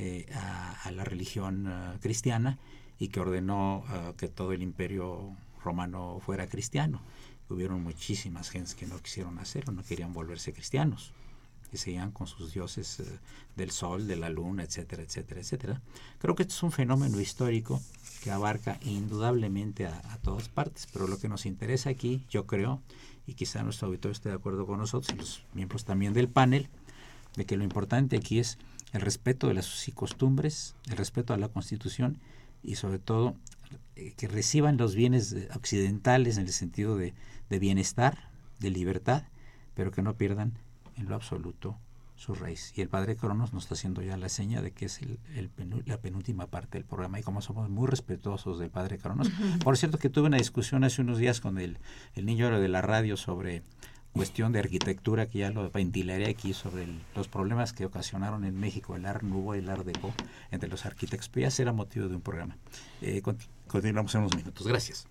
Eh, 0.00 0.26
a, 0.34 0.90
la 0.92 1.02
religión 1.02 1.66
ah, 1.66 1.96
cristiana 2.00 2.58
y 3.00 3.08
que 3.08 3.18
ordenó 3.20 3.82
ah, 3.88 4.12
que 4.16 4.28
todo 4.28 4.52
el 4.52 4.62
Imperio 4.62 5.34
Romano 5.64 6.20
fuera 6.20 6.46
cristiano. 6.46 7.00
Hubieron 7.48 7.82
muchísimas 7.82 8.50
gentes 8.50 8.74
que 8.76 8.86
no 8.86 8.98
quisieron 8.98 9.38
hacerlo, 9.38 9.72
no 9.72 9.82
querían 9.82 10.12
volverse 10.12 10.52
cristianos 10.52 11.14
que 11.70 11.76
seguían 11.78 12.10
con 12.12 12.26
sus 12.26 12.52
dioses 12.52 13.00
eh, 13.00 13.04
del 13.56 13.70
sol, 13.70 14.06
de 14.06 14.16
la 14.16 14.30
luna, 14.30 14.62
etcétera, 14.62 15.02
etcétera, 15.02 15.40
etcétera. 15.40 15.82
Creo 16.18 16.34
que 16.34 16.42
esto 16.42 16.54
es 16.54 16.62
un 16.62 16.72
fenómeno 16.72 17.20
histórico 17.20 17.80
que 18.22 18.30
abarca 18.30 18.78
indudablemente 18.82 19.86
a, 19.86 19.98
a 20.12 20.18
todas 20.18 20.48
partes, 20.48 20.88
pero 20.92 21.06
lo 21.06 21.18
que 21.18 21.28
nos 21.28 21.46
interesa 21.46 21.90
aquí, 21.90 22.24
yo 22.30 22.46
creo, 22.46 22.80
y 23.26 23.34
quizá 23.34 23.62
nuestro 23.62 23.88
auditorio 23.88 24.12
esté 24.12 24.30
de 24.30 24.36
acuerdo 24.36 24.66
con 24.66 24.78
nosotros, 24.78 25.14
y 25.14 25.18
los 25.18 25.44
miembros 25.52 25.84
también 25.84 26.14
del 26.14 26.28
panel, 26.28 26.68
de 27.36 27.44
que 27.44 27.56
lo 27.56 27.64
importante 27.64 28.16
aquí 28.16 28.38
es 28.38 28.58
el 28.92 29.00
respeto 29.00 29.48
de 29.48 29.54
las 29.54 29.66
sus 29.66 29.94
costumbres, 29.94 30.74
el 30.90 30.96
respeto 30.96 31.34
a 31.34 31.36
la 31.36 31.48
Constitución 31.48 32.18
y 32.62 32.76
sobre 32.76 32.98
todo 32.98 33.36
eh, 33.96 34.14
que 34.16 34.28
reciban 34.28 34.76
los 34.76 34.94
bienes 34.94 35.32
eh, 35.32 35.48
occidentales 35.54 36.38
en 36.38 36.46
el 36.46 36.52
sentido 36.52 36.96
de 36.96 37.12
bienestar, 37.50 38.30
de 38.60 38.70
libertad, 38.70 39.24
pero 39.74 39.90
que 39.92 40.02
no 40.02 40.16
pierdan 40.16 40.54
en 40.98 41.08
lo 41.08 41.14
absoluto 41.14 41.78
su 42.16 42.34
raíz. 42.34 42.72
Y 42.76 42.80
el 42.80 42.88
padre 42.88 43.16
Cronos 43.16 43.52
nos 43.52 43.62
está 43.64 43.74
haciendo 43.74 44.02
ya 44.02 44.16
la 44.16 44.28
seña 44.28 44.60
de 44.60 44.72
que 44.72 44.86
es 44.86 45.00
el, 45.02 45.20
el 45.36 45.50
penú- 45.54 45.82
la 45.86 45.98
penúltima 45.98 46.46
parte 46.48 46.76
del 46.78 46.84
programa 46.84 47.20
y 47.20 47.22
como 47.22 47.40
somos 47.42 47.70
muy 47.70 47.86
respetuosos 47.86 48.58
del 48.58 48.70
padre 48.70 48.98
Cronos. 48.98 49.30
Por 49.62 49.78
cierto 49.78 49.98
que 49.98 50.08
tuve 50.10 50.26
una 50.26 50.36
discusión 50.38 50.82
hace 50.82 51.00
unos 51.02 51.18
días 51.18 51.40
con 51.40 51.58
el, 51.58 51.78
el 52.16 52.26
niño 52.26 52.58
de 52.58 52.68
la 52.68 52.82
radio 52.82 53.16
sobre 53.16 53.62
cuestión 54.12 54.50
de 54.50 54.58
arquitectura 54.58 55.26
que 55.26 55.38
ya 55.38 55.50
lo 55.50 55.70
ventilaré 55.70 56.26
aquí 56.28 56.54
sobre 56.54 56.82
el- 56.84 57.00
los 57.14 57.28
problemas 57.28 57.72
que 57.72 57.84
ocasionaron 57.84 58.44
en 58.44 58.58
México 58.58 58.96
el 58.96 59.06
Art 59.06 59.22
Nouveau 59.22 59.54
y 59.54 59.58
el 59.58 59.68
Art 59.68 59.84
Deco 59.84 60.12
entre 60.50 60.68
los 60.68 60.86
arquitectos, 60.86 61.28
pero 61.28 61.44
ya 61.46 61.50
será 61.52 61.72
motivo 61.72 62.08
de 62.08 62.16
un 62.16 62.22
programa. 62.22 62.56
Eh, 63.00 63.22
con- 63.22 63.38
continuamos 63.68 64.12
en 64.16 64.22
unos 64.22 64.34
minutos. 64.34 64.66
Gracias. 64.66 65.06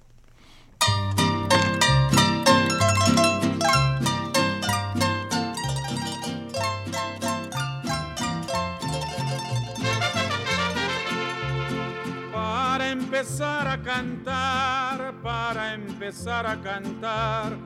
Empezar 13.27 13.67
a 13.67 13.77
cantar, 13.81 15.13
para 15.21 15.73
empezar 15.73 16.47
a 16.47 16.55
cantar, 16.61 17.57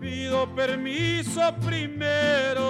pido 0.00 0.54
permiso 0.54 1.56
primero. 1.66 2.64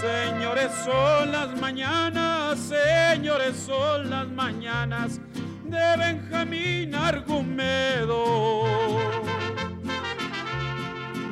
Señores, 0.00 0.72
son 0.84 1.30
las 1.30 1.56
mañanas, 1.60 2.58
señores, 2.58 3.56
son 3.64 4.10
las 4.10 4.26
mañanas 4.26 5.20
de 5.62 5.96
Benjamín 5.96 6.96
Argumedo. 6.96 8.64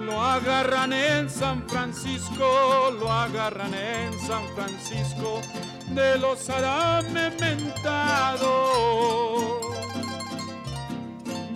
Lo 0.04 0.22
agarran 0.22 0.92
en 0.92 1.28
San 1.28 1.68
Francisco, 1.68 2.92
lo 3.00 3.11
agarran 3.11 3.74
en 3.74 4.16
San 4.20 4.44
Francisco 4.54 5.42
de 5.97 6.18
los 6.18 6.49
mentados. 7.40 8.44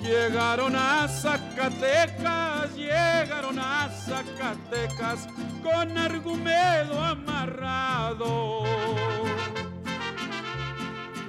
Llegaron 0.03 0.75
a 0.75 1.07
Zacatecas, 1.07 2.75
llegaron 2.75 3.59
a 3.59 3.91
Zacatecas 3.91 5.29
con 5.63 5.97
argumedo 5.99 6.99
amarrado. 7.03 8.65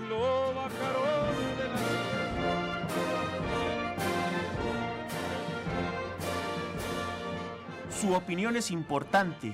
Lo 0.07 0.53
bajaron 0.55 1.36
de 1.57 1.68
la 1.68 1.80
Su 7.91 8.14
opinión 8.16 8.55
es 8.55 8.72
importante. 8.72 9.53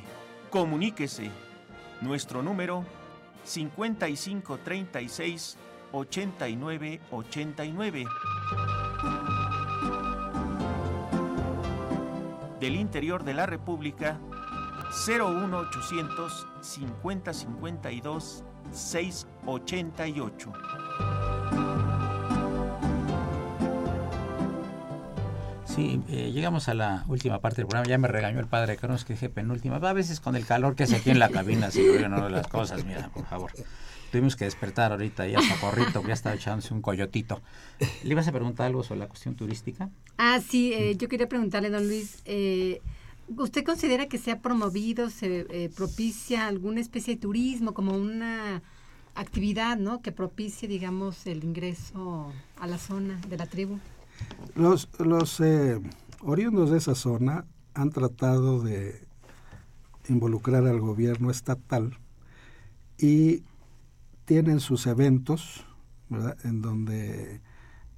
Comuníquese. 0.52 1.32
Nuestro 2.02 2.44
número 2.44 2.86
5536 3.48 5.58
8989. 5.92 8.06
Del 12.60 12.76
interior 12.76 13.24
de 13.24 13.34
la 13.34 13.46
República 13.46 14.20
01800 15.08 16.48
5052 16.62 18.44
688. 18.72 20.52
Sí, 25.78 26.02
eh, 26.10 26.32
llegamos 26.34 26.70
a 26.70 26.74
la 26.74 27.06
última 27.08 27.40
parte 27.40 27.58
del 27.58 27.68
programa. 27.68 27.88
Ya 27.88 28.00
me 28.00 28.08
regañó 28.08 28.40
el 28.40 28.48
padre 28.48 28.78
Cronos 28.78 29.06
que 29.06 29.14
dije 29.14 29.30
penúltima. 29.30 29.76
A 29.76 29.94
veces 29.94 30.20
con 30.20 30.36
el 30.36 30.44
calor 30.44 30.74
que 30.76 30.86
hace 30.86 30.96
aquí 30.96 31.12
en 31.12 31.20
la 31.20 31.30
cabina, 31.30 31.70
si 31.70 31.88
oigan 31.88 32.10
no 32.10 32.28
las 32.30 32.48
cosas, 32.48 32.84
mira, 32.84 33.10
por 33.10 33.28
favor. 33.28 33.52
Tuvimos 34.12 34.36
que 34.36 34.46
despertar 34.46 34.92
ahorita 34.92 35.28
ya 35.28 35.40
Socorrito, 35.40 36.02
que 36.02 36.08
ya 36.08 36.16
estaba 36.16 36.34
echándose 36.34 36.74
un 36.74 36.82
coyotito. 36.82 37.44
¿Le 38.04 38.10
ibas 38.10 38.28
a 38.28 38.32
preguntar 38.32 38.66
algo 38.66 38.82
sobre 38.82 39.02
la 39.02 39.08
cuestión 39.08 39.36
turística? 39.36 39.92
Ah, 40.18 40.40
sí, 40.40 40.74
eh, 40.74 40.96
yo 40.98 41.08
quería 41.10 41.30
preguntarle, 41.30 41.70
don 41.70 41.88
Luis, 41.88 42.24
eh, 42.26 42.82
¿usted 43.38 43.64
considera 43.64 44.08
que 44.08 44.18
se 44.18 44.32
ha 44.32 44.40
promovido, 44.40 45.12
se 45.12 45.46
eh, 45.52 45.70
propicia 45.76 46.48
alguna 46.48 46.82
especie 46.82 47.14
de 47.14 47.22
turismo, 47.22 47.76
como 47.76 47.96
una 47.96 48.64
actividad, 49.14 49.78
¿no? 49.78 50.02
Que 50.02 50.12
propicie, 50.12 50.68
digamos, 50.68 51.28
el 51.28 51.44
ingreso 51.44 52.34
a 52.60 52.66
la 52.66 52.80
zona 52.80 53.22
de 53.30 53.38
la 53.38 53.46
tribu? 53.46 53.78
Los, 54.56 54.90
los 55.00 55.40
eh, 55.40 55.80
oriundos 56.22 56.72
de 56.72 56.78
esa 56.78 56.96
zona 56.96 57.46
han 57.74 57.92
tratado 57.92 58.62
de 58.62 59.08
involucrar 60.10 60.66
al 60.66 60.80
gobierno 60.80 61.30
estatal 61.30 61.98
y 62.98 63.44
tienen 64.26 64.60
sus 64.60 64.88
eventos. 64.88 65.64
En 66.46 66.62
donde 66.62 67.42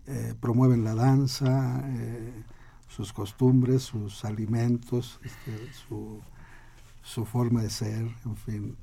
eh, 0.07 0.33
promueven 0.39 0.83
la 0.83 0.95
danza, 0.95 1.83
eh, 1.85 2.43
sus 2.87 3.13
costumbres, 3.13 3.83
sus 3.83 4.25
alimentos, 4.25 5.19
este, 5.23 5.71
su, 5.73 6.19
su 7.03 7.25
forma 7.25 7.61
de 7.61 7.69
ser, 7.69 8.07
en 8.25 8.35
fin. 8.35 8.77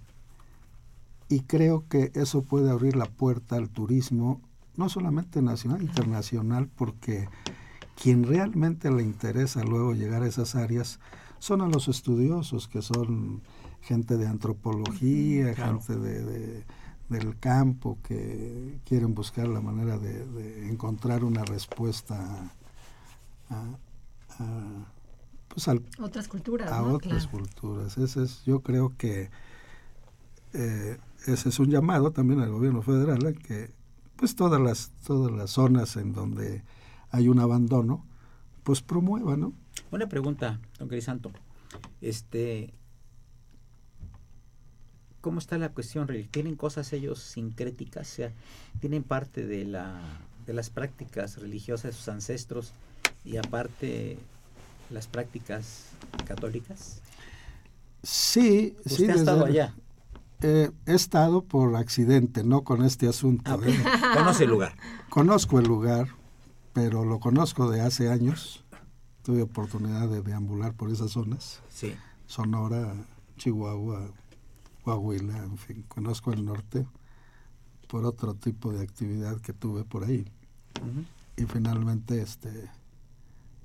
Y 1.28 1.41
creo 1.41 1.84
que 1.89 2.12
eso 2.14 2.43
puede 2.43 2.70
abrir 2.70 2.95
la 2.95 3.07
puerta 3.07 3.57
al 3.57 3.68
turismo, 3.68 4.41
no 4.77 4.89
solamente 4.89 5.43
nacional, 5.43 5.83
internacional, 5.83 6.68
porque 6.74 7.29
quien 8.01 8.24
realmente 8.24 8.91
le 8.91 9.03
interesa 9.03 9.62
luego 9.64 9.95
llegar 9.95 10.22
a 10.22 10.27
esas 10.27 10.55
áreas 10.55 11.01
son 11.39 11.61
a 11.62 11.68
los 11.68 11.89
estudiosos, 11.89 12.68
que 12.68 12.83
son 12.83 13.43
gente 13.81 14.16
de 14.16 14.27
antropología, 14.27 15.55
Claro. 15.55 15.81
gente 15.81 15.97
de, 16.01 16.24
de- 16.24 16.64
del 17.09 17.39
campo 17.39 17.99
que 18.03 18.81
quieren 18.85 19.14
buscar 19.14 19.47
la 19.47 19.61
manera 19.61 19.97
de, 19.97 20.27
de 20.27 20.68
encontrar 20.68 21.22
una 21.22 21.45
respuesta 21.45 22.51
a, 23.49 23.64
a- 24.41 24.87
pues 25.49 25.68
al 25.68 25.83
Otras 26.01 26.27
culturas, 26.27 26.70
a 26.72 26.81
¿no? 26.83 26.95
otras 26.95 27.27
Claro. 27.29 27.39
culturas. 27.39 27.97
Ese 27.97 28.24
es, 28.24 28.45
yo 28.45 28.61
creo 28.61 28.93
que 28.99 29.31
eh, 30.53 30.99
ese 31.27 31.49
es 31.49 31.59
un 31.59 31.70
llamado 31.70 32.11
también 32.11 32.41
al 32.41 32.51
gobierno 32.51 32.83
federal 32.83 33.24
a 33.27 33.33
que 33.33 33.70
pues 34.17 34.35
todas 34.37 34.61
las 34.61 34.91
todas 35.07 35.31
las 35.33 35.51
zonas 35.51 35.97
en 35.97 36.12
donde 36.12 36.62
hay 37.11 37.29
un 37.29 37.39
abandono 37.39 38.05
pues 38.62 38.81
promueva, 38.83 39.37
¿no? 39.37 39.53
Una 39.91 40.09
pregunta, 40.09 40.61
don 40.79 40.89
Crisanto. 40.89 41.31
Este, 42.01 42.73
¿Cómo 45.21 45.39
está 45.39 45.59
la 45.59 45.71
cuestión? 45.73 46.09
¿Tienen 46.31 46.55
cosas 46.57 46.93
ellos 46.93 47.19
sincréticas? 47.21 48.11
O 48.11 48.14
sea, 48.14 48.33
¿Tienen 48.81 49.03
parte 49.03 49.47
de, 49.47 49.64
la, 49.64 50.01
de 50.47 50.53
las 50.53 50.71
prácticas 50.71 51.39
religiosas 51.39 51.85
de 51.85 51.93
sus 51.93 52.09
ancestros 52.09 52.73
y 53.25 53.37
aparte 53.37 54.19
las 54.91 55.09
prácticas 55.09 55.87
católicas? 56.27 57.01
Sí, 58.03 58.77
¿Usted 58.85 58.91
sí. 58.97 59.05
ha 59.05 59.07
desde- 59.09 59.19
estado 59.21 59.45
allá? 59.47 59.75
Eh, 60.43 60.70
he 60.87 60.95
estado 60.95 61.45
por 61.45 61.76
accidente, 61.76 62.45
no 62.45 62.62
con 62.62 62.84
este 62.84 63.09
asunto. 63.09 63.51
Ah, 63.51 63.55
ok. 63.57 63.66
¿eh? 63.66 63.84
¿Conoce 64.14 64.45
el 64.45 64.51
lugar? 64.51 64.76
Conozco 65.09 65.59
el 65.59 65.66
lugar, 65.66 66.09
pero 66.72 67.05
lo 67.05 67.20
conozco 67.20 67.70
de 67.70 67.80
hace 67.80 68.11
años. 68.11 68.64
Tuve 69.22 69.43
oportunidad 69.43 70.09
de 70.09 70.22
deambular 70.22 70.74
por 70.74 70.91
esas 70.91 71.12
zonas. 71.12 71.62
Sí. 71.68 71.95
Sonora, 72.26 72.95
Chihuahua, 73.37 74.11
Coahuila, 74.84 75.39
en 75.39 75.59
fin, 75.59 75.84
conozco 75.89 76.32
el 76.32 76.45
norte 76.45 76.87
por 77.89 78.05
otro 78.05 78.34
tipo 78.34 78.72
de 78.72 78.82
actividad 78.82 79.41
que 79.41 79.53
tuve 79.53 79.84
por 79.84 80.05
ahí. 80.05 80.26
Y 81.37 81.45
finalmente 81.45 82.20
este 82.20 82.70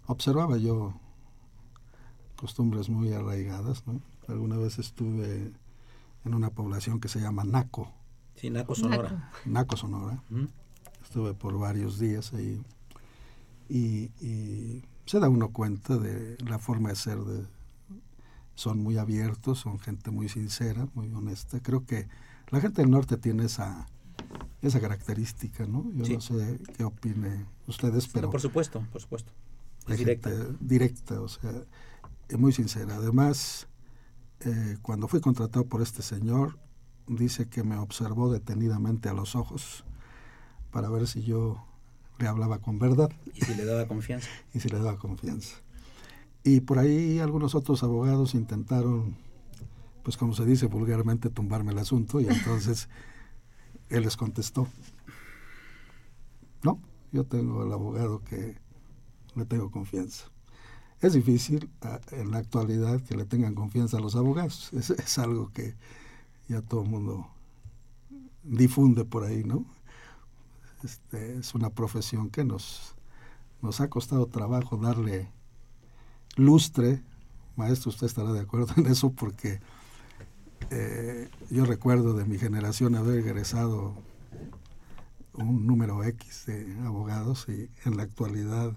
observaba 0.07 0.57
yo 0.57 0.93
costumbres 2.36 2.89
muy 2.89 3.13
arraigadas, 3.13 3.86
¿no? 3.86 4.01
Alguna 4.28 4.57
vez 4.57 4.80
estuve 4.80 5.53
en 6.26 6.34
una 6.34 6.49
población 6.51 6.99
que 6.99 7.07
se 7.07 7.19
llama 7.19 7.43
Naco, 7.43 7.91
Sí, 8.36 8.49
Naco 8.49 8.74
Sonora. 8.76 9.11
Naco. 9.11 9.28
Naco 9.45 9.78
Sonora. 9.78 10.24
Estuve 11.03 11.34
por 11.34 11.57
varios 11.59 11.99
días 11.99 12.34
ahí 12.34 12.61
y, 13.69 14.11
y 14.26 14.84
se 15.05 15.19
da 15.19 15.30
uno 15.30 15.49
cuenta 15.51 15.97
de 15.97 16.38
la 16.45 16.57
forma 16.59 16.89
de 16.89 16.95
ser 16.95 17.19
de 17.19 17.45
son 18.55 18.80
muy 18.84 18.97
abiertos, 18.97 19.59
son 19.59 19.80
gente 19.80 20.11
muy 20.11 20.30
sincera, 20.30 20.88
muy 20.93 21.11
honesta. 21.13 21.59
Creo 21.61 21.86
que 21.86 22.07
la 22.49 22.61
gente 22.61 22.82
del 22.82 22.91
norte 22.91 23.17
tiene 23.17 23.45
esa 23.45 23.88
esa 24.61 24.80
característica, 24.80 25.65
¿no? 25.65 25.86
Yo 25.95 26.05
Sí. 26.05 26.13
no 26.13 26.22
sé 26.22 26.59
qué 26.78 26.84
opine 26.84 27.45
ustedes, 27.67 28.05
Pero 28.07 28.13
pero 28.13 28.30
por 28.32 28.41
supuesto, 28.41 28.86
por 28.91 29.01
supuesto. 29.01 29.32
Es 29.88 29.97
directa. 29.97 30.30
directa, 30.59 31.19
o 31.22 31.28
sea, 31.28 31.51
es 32.30 32.38
muy 32.38 32.51
sincera. 32.53 32.95
Además, 32.97 33.67
eh, 34.43 34.77
cuando 34.81 35.07
fui 35.07 35.21
contratado 35.21 35.65
por 35.65 35.81
este 35.81 36.01
señor, 36.01 36.57
dice 37.07 37.47
que 37.47 37.63
me 37.63 37.77
observó 37.77 38.31
detenidamente 38.31 39.09
a 39.09 39.13
los 39.13 39.35
ojos 39.35 39.83
para 40.71 40.89
ver 40.89 41.07
si 41.07 41.23
yo 41.23 41.63
le 42.17 42.27
hablaba 42.27 42.59
con 42.59 42.79
verdad 42.79 43.11
Y 43.33 43.41
si 43.41 43.55
le 43.55 43.65
daba 43.65 43.87
confianza. 43.87 44.27
y 44.53 44.59
si 44.59 44.69
le 44.69 44.77
daba 44.77 44.97
confianza. 44.97 45.57
Y 46.43 46.61
por 46.61 46.79
ahí 46.79 47.19
algunos 47.19 47.53
otros 47.53 47.83
abogados 47.83 48.33
intentaron, 48.33 49.15
pues 50.03 50.17
como 50.17 50.33
se 50.33 50.45
dice 50.45 50.65
vulgarmente, 50.65 51.29
tumbarme 51.29 51.71
el 51.71 51.79
asunto 51.79 52.19
y 52.19 52.27
entonces 52.27 52.89
él 53.89 54.03
les 54.03 54.17
contestó, 54.17 54.67
no, 56.63 56.79
yo 57.11 57.25
tengo 57.25 57.61
al 57.61 57.71
abogado 57.71 58.23
que 58.23 58.57
le 59.35 59.45
tengo 59.45 59.69
confianza. 59.69 60.25
Es 61.02 61.14
difícil 61.14 61.70
ah, 61.82 61.99
en 62.12 62.30
la 62.32 62.38
actualidad 62.38 63.02
que 63.02 63.16
le 63.16 63.26
tengan 63.26 63.56
confianza 63.56 63.97
a 63.97 64.02
los 64.02 64.16
abogados, 64.16 64.72
es, 64.74 65.18
algo 65.18 65.52
que 65.52 65.76
ya 66.47 66.62
todo 66.62 66.84
el 66.84 66.89
mundo 66.89 67.28
difunde 68.43 69.04
por 69.04 69.24
ahí, 69.24 69.43
¿no? 69.43 69.66
Este, 70.84 71.38
es 71.38 71.56
una 71.56 71.72
profesión 71.72 72.30
que 72.30 72.43
nos, 72.43 72.95
nos 73.62 73.82
ha 73.82 73.89
costado 73.89 74.28
trabajo 74.28 74.78
darle 74.78 75.30
lustre. 76.36 77.02
Maestro, 77.56 77.89
usted 77.89 78.08
estará 78.08 78.32
de 78.32 78.39
acuerdo 78.39 78.74
en 78.78 78.86
eso 78.86 79.12
porque 79.12 79.60
eh, 80.70 81.30
yo 81.49 81.66
recuerdo 81.66 82.14
de 82.14 82.26
mi 82.26 82.38
generación 82.38 82.95
haber 82.95 83.20
egresado 83.20 83.95
un 85.34 85.66
número 85.66 86.04
X 86.04 86.45
de 86.45 86.78
abogados 86.86 87.47
y 87.47 87.70
en 87.86 87.97
la 87.97 88.04
actualidad 88.04 88.74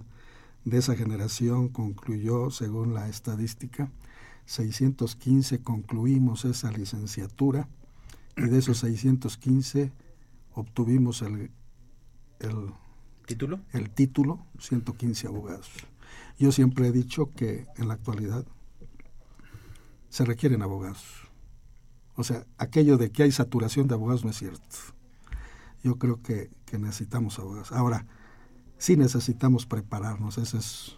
de 0.64 0.78
esa 0.78 0.96
generación 0.96 1.68
concluyó, 1.68 2.50
según 2.50 2.94
la 2.94 3.08
estadística, 3.08 3.90
615 4.46 5.62
concluimos 5.62 6.44
esa 6.44 6.70
licenciatura 6.70 7.68
y 8.36 8.42
de 8.42 8.58
esos 8.58 8.78
615 8.78 9.92
obtuvimos 10.52 11.22
el, 11.22 11.50
el 12.40 12.72
¿Título? 13.26 13.60
el 13.72 13.90
título 13.90 14.46
115 14.58 15.26
abogados. 15.28 15.70
Yo 16.38 16.52
siempre 16.52 16.88
he 16.88 16.92
dicho 16.92 17.32
que 17.34 17.66
en 17.76 17.88
la 17.88 17.94
actualidad 17.94 18.44
se 20.08 20.24
requieren 20.24 20.62
abogados. 20.62 21.28
O 22.16 22.24
sea, 22.24 22.46
aquello 22.58 22.96
de 22.96 23.10
que 23.10 23.24
hay 23.24 23.32
saturación 23.32 23.88
de 23.88 23.94
abogados 23.94 24.24
no 24.24 24.30
es 24.30 24.36
cierto. 24.38 24.76
Yo 25.82 25.98
creo 25.98 26.22
que, 26.22 26.50
que 26.66 26.78
necesitamos 26.78 27.38
abogados. 27.38 27.72
Ahora, 27.72 28.06
sí 28.78 28.96
necesitamos 28.96 29.66
prepararnos. 29.66 30.38
Ese 30.38 30.58
es, 30.58 30.96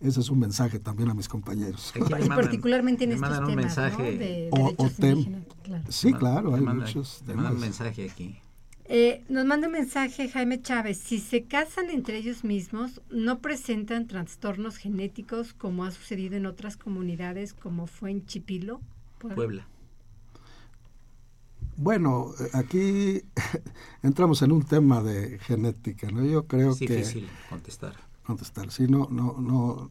ese 0.00 0.20
es 0.20 0.30
un 0.30 0.38
mensaje 0.38 0.78
también 0.78 1.10
a 1.10 1.14
mis 1.14 1.28
compañeros. 1.28 1.92
Y 1.94 2.00
mandan- 2.00 2.28
particularmente 2.28 3.04
en 3.04 3.12
estos 3.12 3.28
un 3.28 3.34
temas, 3.46 3.50
¿no? 3.50 3.56
mensaje. 3.56 4.18
De 4.18 4.48
O- 4.52 4.74
o 4.76 4.88
tem- 4.90 5.44
claro. 5.62 5.84
Sí, 5.88 6.12
claro, 6.12 6.54
hay 6.54 6.60
mandan- 6.62 6.86
muchos 6.86 7.22
Le 7.26 7.34
mandan 7.34 7.54
un 7.54 7.60
temas. 7.60 7.78
mensaje 7.80 8.10
aquí. 8.10 8.36
Eh, 8.92 9.22
nos 9.28 9.44
manda 9.46 9.68
un 9.68 9.72
mensaje 9.74 10.28
Jaime 10.28 10.60
Chávez. 10.62 10.98
Si 10.98 11.20
se 11.20 11.44
casan 11.44 11.90
entre 11.90 12.16
ellos 12.16 12.42
mismos, 12.42 13.00
no 13.08 13.38
presentan 13.38 14.08
trastornos 14.08 14.78
genéticos 14.78 15.52
como 15.52 15.84
ha 15.84 15.92
sucedido 15.92 16.36
en 16.36 16.44
otras 16.46 16.76
comunidades, 16.76 17.52
como 17.54 17.86
fue 17.86 18.10
en 18.10 18.26
Chipilo, 18.26 18.80
Puebla. 19.18 19.36
Puebla. 19.36 19.68
Bueno, 21.82 22.32
aquí 22.52 23.22
entramos 24.02 24.42
en 24.42 24.52
un 24.52 24.62
tema 24.62 25.02
de 25.02 25.38
genética, 25.38 26.10
¿no? 26.10 26.22
Yo 26.26 26.46
creo 26.46 26.72
Es 26.72 26.78
que 26.78 26.86
difícil 26.96 27.26
contestar. 27.48 27.94
contestar. 28.26 28.70
Sí, 28.70 28.86
no, 28.86 29.08
no, 29.10 29.36
no, 29.40 29.90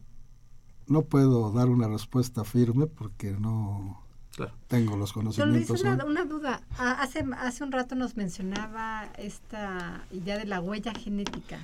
no 0.86 1.02
puedo 1.02 1.50
dar 1.50 1.68
una 1.68 1.88
respuesta 1.88 2.44
firme 2.44 2.86
porque 2.86 3.32
no 3.32 4.04
Claro. 4.36 4.52
tengo 4.68 4.96
los 4.96 5.12
Don 5.14 5.24
Luis, 5.24 5.66
conocimientos. 5.66 5.80
una, 5.82 6.04
una 6.04 6.24
duda. 6.24 6.62
Ah, 6.78 6.98
hace, 7.02 7.24
hace 7.38 7.64
un 7.64 7.72
rato 7.72 7.96
nos 7.96 8.16
mencionaba 8.16 9.10
esta 9.18 10.04
idea 10.12 10.38
de 10.38 10.44
la 10.44 10.60
huella 10.60 10.94
genética. 10.94 11.58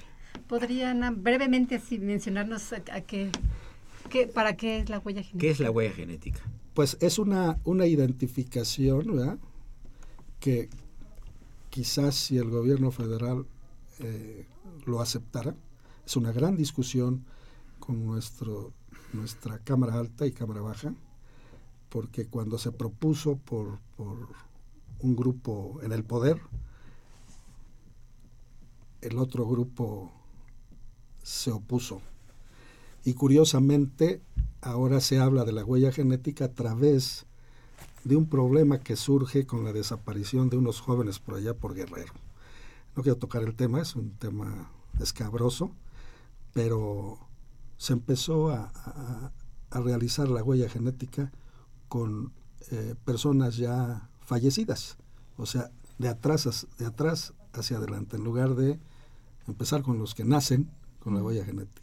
¿Podrían 0.49 1.22
brevemente 1.22 1.77
así 1.77 2.01
mencionarnos 2.01 2.72
a, 2.72 2.83
a 2.93 3.01
qué, 3.03 3.31
qué- 4.11 4.27
para 4.27 4.57
qué 4.57 4.81
es 4.81 4.89
la 4.91 4.99
huella 4.99 5.22
genética? 5.22 5.39
¿Qué 5.41 5.51
es 5.51 5.61
la 5.61 5.70
huella 5.70 5.95
genética? 5.95 6.41
Pues 6.74 6.97
es 7.01 7.20
una, 7.20 7.59
una 7.62 7.87
identificación, 7.87 9.07
¿verdad? 9.07 9.39
Que 10.41 10.68
quizás 11.70 12.14
si 12.14 12.39
el 12.39 12.51
gobierno 12.51 12.91
federal 12.91 13.47
eh, 13.99 14.47
lo 14.84 15.01
aceptara, 15.01 15.55
es 16.05 16.16
una 16.16 16.32
gran 16.32 16.57
discusión 16.57 17.24
con 17.80 18.07
nuestro, 18.07 18.72
nuestra 19.12 19.59
Cámara 19.59 19.99
Alta 19.99 20.26
y 20.26 20.32
Cámara 20.32 20.61
Baja, 20.61 20.95
porque 21.89 22.26
cuando 22.26 22.59
se 22.59 22.72
propuso 22.72 23.37
por, 23.37 23.78
por 23.97 24.28
un 25.01 25.16
grupo 25.16 25.80
en 25.82 25.93
el 25.93 26.05
poder, 26.05 26.41
el 29.01 29.18
otro 29.18 29.47
grupo 29.47 30.12
se 31.22 31.51
opuso. 31.51 32.01
Y 33.05 33.14
curiosamente, 33.14 34.20
ahora 34.61 35.01
se 35.01 35.18
habla 35.18 35.45
de 35.45 35.53
la 35.53 35.64
huella 35.64 35.93
genética 35.93 36.47
a 36.47 36.55
través 36.55 37.26
de 38.07 38.14
un 38.16 38.28
problema 38.28 38.78
que 38.78 38.94
surge 38.96 39.46
con 39.46 39.64
la 39.64 39.72
desaparición 39.72 40.48
de 40.48 40.57
unos 40.57 40.80
jóvenes 40.80 41.18
por 41.18 41.34
allá 41.34 41.54
por 41.54 41.74
Guerrero. 41.74 42.12
No 42.94 43.02
quiero 43.02 43.18
tocar 43.18 43.42
el 43.42 43.54
tema, 43.54 43.80
es 43.80 43.96
un 43.96 44.12
tema 44.12 44.70
escabroso, 45.00 45.72
pero 46.52 47.18
se 47.76 47.92
empezó 47.92 48.50
a, 48.50 48.70
a- 48.74 49.32
a 49.70 49.80
realizar 49.80 50.28
la 50.28 50.42
huella 50.44 50.68
genética 50.68 51.32
con 51.88 52.32
eh, 52.70 52.94
personas 53.04 53.57
ya 53.57 54.09
fallecidas, 54.20 54.96
o 55.36 55.44
sea, 55.46 55.70
de 55.98 56.09
atrás, 56.09 56.46
as- 56.46 56.66
de 56.78 56.86
atrás 56.86 57.34
hacia 57.52 57.78
adelante, 57.78 58.16
en 58.16 58.24
lugar 58.24 58.54
de 58.54 58.78
empezar 59.48 59.82
con 59.82 59.98
los 59.98 60.14
que 60.14 60.24
nacen 60.24 60.70
con 61.00 61.14
la 61.14 61.22
huella 61.22 61.44
genética. 61.44 61.82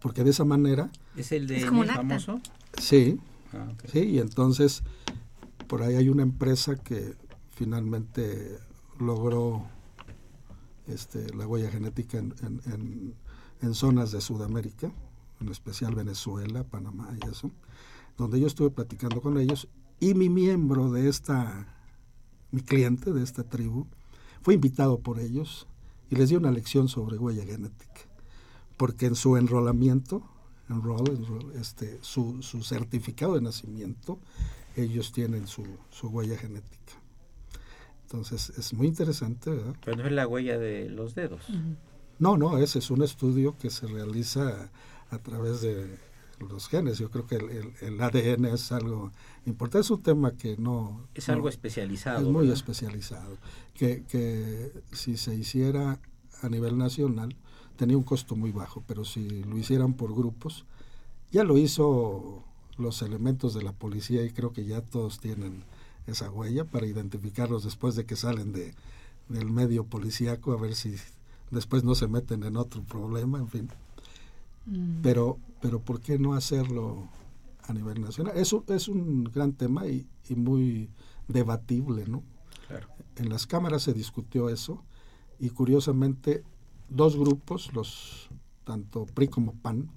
Porque 0.00 0.22
de 0.22 0.30
esa 0.30 0.44
manera, 0.44 0.90
¿Es 1.16 1.32
el 1.32 1.46
de 1.46 1.56
Es 1.58 1.64
como 1.66 1.82
el 1.82 1.90
famoso? 1.90 2.40
sí, 2.78 3.18
Ah. 3.52 3.68
Sí, 3.90 4.00
y 4.00 4.18
entonces 4.18 4.82
por 5.66 5.82
ahí 5.82 5.96
hay 5.96 6.08
una 6.08 6.22
empresa 6.22 6.76
que 6.76 7.16
finalmente 7.50 8.58
logró 8.98 9.66
este, 10.86 11.34
la 11.34 11.46
huella 11.46 11.70
genética 11.70 12.18
en, 12.18 13.14
zonas 13.72 14.12
de 14.12 14.20
Sudamérica, 14.20 14.92
en 15.40 15.48
especial 15.48 15.94
Venezuela, 15.94 16.64
Panamá 16.64 17.10
y 17.20 17.28
eso, 17.28 17.50
donde 18.16 18.38
yo 18.38 18.46
estuve 18.46 18.70
platicando 18.70 19.20
con 19.20 19.38
ellos 19.38 19.68
y 19.98 20.14
mi 20.14 20.28
miembro 20.28 20.90
de 20.92 21.08
esta, 21.08 21.66
mi 22.52 22.60
cliente 22.60 23.12
de 23.12 23.22
esta 23.22 23.42
tribu, 23.42 23.86
fue 24.42 24.54
invitado 24.54 25.00
por 25.00 25.18
ellos 25.18 25.66
y 26.10 26.16
les 26.16 26.28
dio 26.28 26.38
una 26.38 26.52
lección 26.52 26.88
sobre 26.88 27.18
huella 27.18 27.44
genética, 27.44 28.02
porque 28.76 29.06
en 29.06 29.16
su 29.16 29.36
enrolamiento, 29.36 30.22
enroll, 30.68 31.08
enroll, 31.08 31.52
este, 31.56 31.98
su, 32.02 32.42
su 32.42 32.62
certificado 32.62 33.34
de 33.34 33.40
nacimiento, 33.40 34.20
ellos 34.76 35.12
tienen 35.12 35.46
su, 35.46 35.64
su 35.90 36.08
huella 36.08 36.36
genética. 36.36 36.92
Entonces 38.02 38.50
es 38.56 38.72
muy 38.72 38.86
interesante, 38.86 39.50
¿verdad? 39.50 39.74
Pero 39.84 39.96
no 39.96 40.04
es 40.06 40.12
la 40.12 40.26
huella 40.28 40.58
de 40.58 40.88
los 40.88 41.14
dedos. 41.14 41.42
No, 42.18 42.36
no, 42.36 42.58
ese 42.58 42.78
es 42.78 42.90
un 42.90 43.02
estudio 43.02 43.56
que 43.58 43.68
se 43.70 43.86
realiza 43.86 44.70
a 45.10 45.18
través 45.18 45.60
de 45.60 45.98
los 46.50 46.68
genes. 46.68 46.98
Yo 46.98 47.10
creo 47.10 47.26
que 47.26 47.36
el, 47.36 47.50
el- 47.50 47.72
el 47.80 48.00
ADN 48.00 48.44
es 48.46 48.70
algo 48.72 49.10
importante. 49.44 49.80
Es 49.84 49.90
un 49.90 50.02
tema 50.02 50.36
que 50.36 50.56
no... 50.56 51.08
Es 51.14 51.28
no- 51.28 51.34
algo 51.34 51.48
especializado. 51.48 52.18
Es 52.20 52.24
muy 52.26 52.42
¿verdad? 52.42 52.54
especializado. 52.54 53.38
Que, 53.74 54.04
que 54.04 54.72
si 54.92 55.16
se 55.16 55.34
hiciera 55.34 55.98
a 56.42 56.48
nivel 56.48 56.78
nacional 56.78 57.34
tenía 57.76 57.96
un 57.96 58.04
costo 58.04 58.36
muy 58.36 58.52
bajo, 58.52 58.82
pero 58.86 59.04
si 59.04 59.28
lo 59.42 59.58
hicieran 59.58 59.94
por 59.94 60.14
grupos, 60.14 60.64
ya 61.32 61.44
lo 61.44 61.58
hizo 61.58 62.44
los 62.78 63.02
elementos 63.02 63.54
de 63.54 63.62
la 63.62 63.72
policía 63.72 64.24
y 64.24 64.30
creo 64.30 64.52
que 64.52 64.64
ya 64.64 64.80
todos 64.80 65.18
tienen 65.18 65.64
esa 66.06 66.30
huella 66.30 66.64
para 66.64 66.86
identificarlos 66.86 67.64
después 67.64 67.96
de 67.96 68.04
que 68.04 68.16
salen 68.16 68.52
de, 68.52 68.74
del 69.28 69.50
medio 69.50 69.84
policíaco, 69.84 70.52
a 70.52 70.56
ver 70.56 70.74
si 70.74 70.94
después 71.50 71.84
no 71.84 71.94
se 71.94 72.08
meten 72.08 72.44
en 72.44 72.56
otro 72.56 72.82
problema, 72.82 73.38
en 73.38 73.48
fin. 73.48 73.68
Pero, 75.02 75.38
pero 75.60 75.80
¿por 75.80 76.00
qué 76.00 76.18
no 76.18 76.34
hacerlo 76.34 77.08
a 77.62 77.72
nivel 77.72 78.00
nacional? 78.00 78.36
Es 78.36 78.52
un, 78.52 78.64
es 78.68 78.88
un 78.88 79.24
gran 79.24 79.52
tema 79.52 79.86
y, 79.86 80.06
y 80.28 80.34
muy 80.34 80.90
debatible, 81.28 82.04
¿no? 82.06 82.22
Claro. 82.66 82.88
En 83.16 83.28
las 83.28 83.46
cámaras 83.46 83.82
se 83.82 83.92
discutió 83.92 84.48
eso 84.48 84.82
y 85.38 85.50
curiosamente 85.50 86.42
dos 86.88 87.16
grupos, 87.16 87.72
los 87.74 88.28
tanto 88.64 89.06
PRI 89.06 89.28
como 89.28 89.52
PAN, 89.54 89.88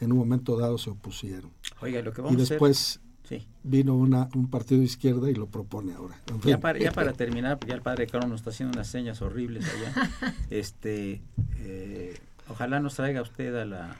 en 0.00 0.12
un 0.12 0.18
momento 0.18 0.56
dado 0.56 0.78
se 0.78 0.90
opusieron. 0.90 1.50
Oiga, 1.80 2.02
lo 2.02 2.12
que 2.12 2.20
Y 2.20 2.24
vamos 2.24 2.48
después 2.48 2.78
a 2.78 3.00
hacer... 3.00 3.06
Sí. 3.26 3.46
vino 3.64 3.96
una, 3.96 4.28
un 4.36 4.48
partido 4.48 4.78
de 4.78 4.86
izquierda 4.86 5.28
y 5.28 5.34
lo 5.34 5.48
propone 5.48 5.94
ahora. 5.94 6.20
En 6.28 6.40
Ya 6.42 6.60
para, 6.60 6.78
ya 6.78 6.92
para 6.92 7.12
terminar, 7.12 7.58
ya 7.66 7.74
el 7.74 7.82
padre 7.82 8.06
Carlos 8.06 8.30
nos 8.30 8.40
está 8.40 8.50
haciendo 8.50 8.76
unas 8.76 8.86
señas 8.86 9.20
horribles 9.20 9.64
allá. 9.68 10.34
Este, 10.50 11.22
eh, 11.58 12.16
ojalá 12.48 12.78
nos 12.78 12.94
traiga 12.94 13.22
usted 13.22 13.54
a 13.56 13.64
la, 13.64 13.96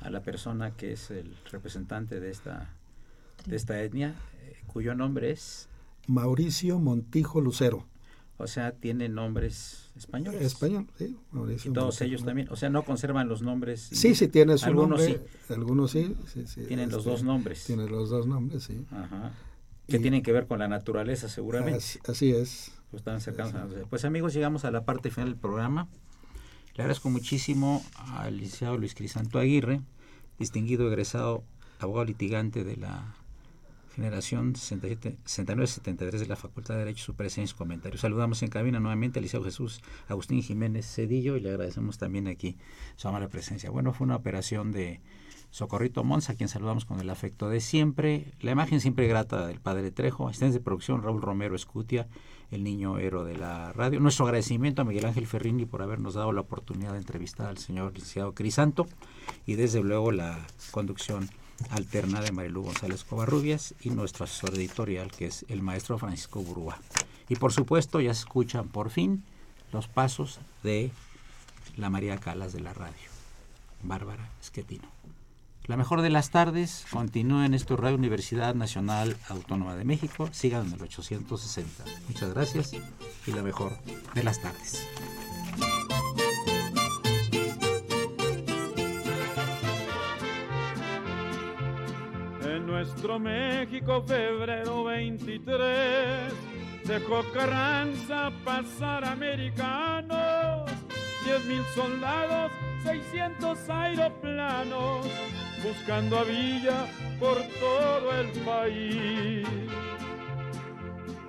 a 0.00 0.10
la 0.10 0.20
persona 0.22 0.72
que 0.72 0.92
es 0.92 1.10
el 1.10 1.34
representante 1.50 2.20
de 2.20 2.30
esta, 2.30 2.74
de 3.46 3.56
esta 3.56 3.82
etnia, 3.82 4.14
eh, 4.42 4.56
cuyo 4.66 4.94
nombre 4.94 5.30
es, 5.30 5.68
Mauricio 6.06 6.78
Montijo 6.78 7.40
Lucero. 7.40 7.86
o 8.36 8.46
sea, 8.46 8.72
tiene 8.72 9.08
nombres 9.08 9.89
españoles. 10.00 10.42
Español, 10.42 10.86
sí. 10.98 11.16
Mauricio 11.30 11.70
Y 11.70 11.74
todos 11.74 12.00
ellos 12.00 12.24
también, 12.24 12.48
o 12.50 12.56
sea, 12.56 12.68
no 12.70 12.82
conservan 12.84 13.28
los 13.28 13.42
nombres. 13.42 13.80
Sí, 13.92 14.14
sí, 14.14 14.28
tiene 14.28 14.58
su 14.58 14.66
Algunos 14.66 15.00
nombre. 15.00 15.20
Algunos 15.48 15.90
sí. 15.92 16.14
sí, 16.32 16.46
sí, 16.46 16.62
Tienen 16.66 16.90
los 16.90 16.98
este, 17.00 17.10
dos 17.10 17.22
nombres. 17.22 17.64
Tienen 17.64 17.90
los 17.90 18.10
dos 18.10 18.26
nombres, 18.26 18.64
sí. 18.64 18.84
Ajá. 18.90 19.32
Que 19.86 19.96
Y- 19.96 20.00
tienen 20.00 20.22
que 20.22 20.32
ver 20.32 20.46
con 20.46 20.58
la 20.58 20.68
naturaleza, 20.68 21.28
seguramente. 21.28 21.78
Así, 21.78 21.98
así 22.08 22.32
es. 22.32 22.72
Pues 22.90 23.00
están 23.00 23.20
cercanos 23.20 23.54
a 23.54 23.60
nosotros. 23.64 23.86
Pues 23.88 24.04
amigos, 24.04 24.34
llegamos 24.34 24.64
a 24.64 24.70
la 24.70 24.84
parte 24.84 25.10
final 25.10 25.28
del 25.30 25.38
programa. 25.38 25.88
Le 26.74 26.82
agradezco 26.82 27.10
muchísimo 27.10 27.84
al 27.96 28.36
licenciado 28.36 28.76
Luis 28.78 28.94
Crisanto 28.94 29.38
Aguirre, 29.38 29.80
distinguido 30.38 30.88
egresado 30.88 31.44
abogado 31.78 32.04
litigante 32.06 32.64
de 32.64 32.76
la 32.76 33.14
generación 33.94 34.54
69-73 34.54 36.10
de 36.10 36.26
la 36.26 36.36
Facultad 36.36 36.74
de 36.74 36.80
Derecho, 36.80 37.04
su 37.04 37.14
presencia 37.14 37.54
y 37.54 37.58
comentarios. 37.58 38.00
Saludamos 38.00 38.42
en 38.42 38.48
cabina 38.48 38.80
nuevamente 38.80 39.18
al 39.18 39.24
liceo 39.24 39.42
Jesús 39.42 39.80
Agustín 40.08 40.42
Jiménez 40.42 40.86
Cedillo 40.86 41.36
y 41.36 41.40
le 41.40 41.50
agradecemos 41.50 41.98
también 41.98 42.28
aquí 42.28 42.56
su 42.96 43.08
amable 43.08 43.28
presencia. 43.28 43.70
Bueno, 43.70 43.92
fue 43.92 44.06
una 44.06 44.16
operación 44.16 44.72
de 44.72 45.00
Socorrito 45.50 46.04
Monza, 46.04 46.32
a 46.32 46.36
quien 46.36 46.48
saludamos 46.48 46.84
con 46.84 47.00
el 47.00 47.10
afecto 47.10 47.48
de 47.48 47.60
siempre. 47.60 48.32
La 48.40 48.52
imagen 48.52 48.80
siempre 48.80 49.08
grata 49.08 49.46
del 49.46 49.60
padre 49.60 49.90
Trejo, 49.90 50.28
asistentes 50.28 50.54
de 50.54 50.60
producción 50.60 51.02
Raúl 51.02 51.20
Romero 51.20 51.56
Escutia, 51.56 52.06
el 52.52 52.62
niño 52.62 52.98
héroe 52.98 53.24
de 53.24 53.36
la 53.36 53.72
radio. 53.72 53.98
Nuestro 53.98 54.26
agradecimiento 54.26 54.82
a 54.82 54.84
Miguel 54.84 55.06
Ángel 55.06 55.26
Ferrini 55.26 55.66
por 55.66 55.82
habernos 55.82 56.14
dado 56.14 56.32
la 56.32 56.42
oportunidad 56.42 56.92
de 56.92 56.98
entrevistar 56.98 57.48
al 57.48 57.58
señor 57.58 57.92
licenciado 57.92 58.32
Crisanto 58.32 58.86
y 59.44 59.54
desde 59.56 59.82
luego 59.82 60.12
la 60.12 60.46
conducción 60.70 61.28
alterna 61.70 62.20
de 62.20 62.32
Marilu 62.32 62.62
González 62.62 63.04
Covarrubias 63.04 63.74
y 63.82 63.90
nuestro 63.90 64.24
asesor 64.24 64.54
editorial 64.54 65.10
que 65.10 65.26
es 65.26 65.44
el 65.48 65.62
maestro 65.62 65.98
Francisco 65.98 66.42
Burúa. 66.42 66.78
Y 67.28 67.36
por 67.36 67.52
supuesto 67.52 68.00
ya 68.00 68.14
se 68.14 68.20
escuchan 68.20 68.68
por 68.68 68.90
fin 68.90 69.22
los 69.72 69.88
pasos 69.88 70.40
de 70.62 70.90
la 71.76 71.90
María 71.90 72.18
Calas 72.18 72.52
de 72.52 72.60
la 72.60 72.72
radio, 72.72 72.96
Bárbara 73.82 74.28
Esquetino. 74.40 74.88
La 75.66 75.76
mejor 75.76 76.02
de 76.02 76.10
las 76.10 76.30
tardes, 76.30 76.84
continúa 76.90 77.46
en 77.46 77.54
esto 77.54 77.76
Radio 77.76 77.96
Universidad 77.96 78.54
Nacional 78.56 79.16
Autónoma 79.28 79.76
de 79.76 79.84
México, 79.84 80.28
sigan 80.32 80.66
en 80.66 80.72
el 80.72 80.82
860. 80.82 81.84
Muchas 82.08 82.34
gracias 82.34 82.72
y 82.72 83.32
la 83.32 83.42
mejor 83.42 83.78
de 84.14 84.24
las 84.24 84.40
tardes. 84.40 84.84
Nuestro 92.80 93.18
México, 93.18 94.02
febrero 94.06 94.84
23, 94.84 96.32
dejó 96.86 97.22
Carranza 97.34 98.32
pasar 98.42 99.04
americanos, 99.04 100.70
10 101.26 101.44
mil 101.44 101.62
soldados, 101.74 102.50
600 102.82 103.68
aeroplanos, 103.68 105.06
buscando 105.62 106.20
a 106.20 106.24
Villa 106.24 106.86
por 107.18 107.36
todo 107.60 108.18
el 108.18 108.30
país. 108.46 109.46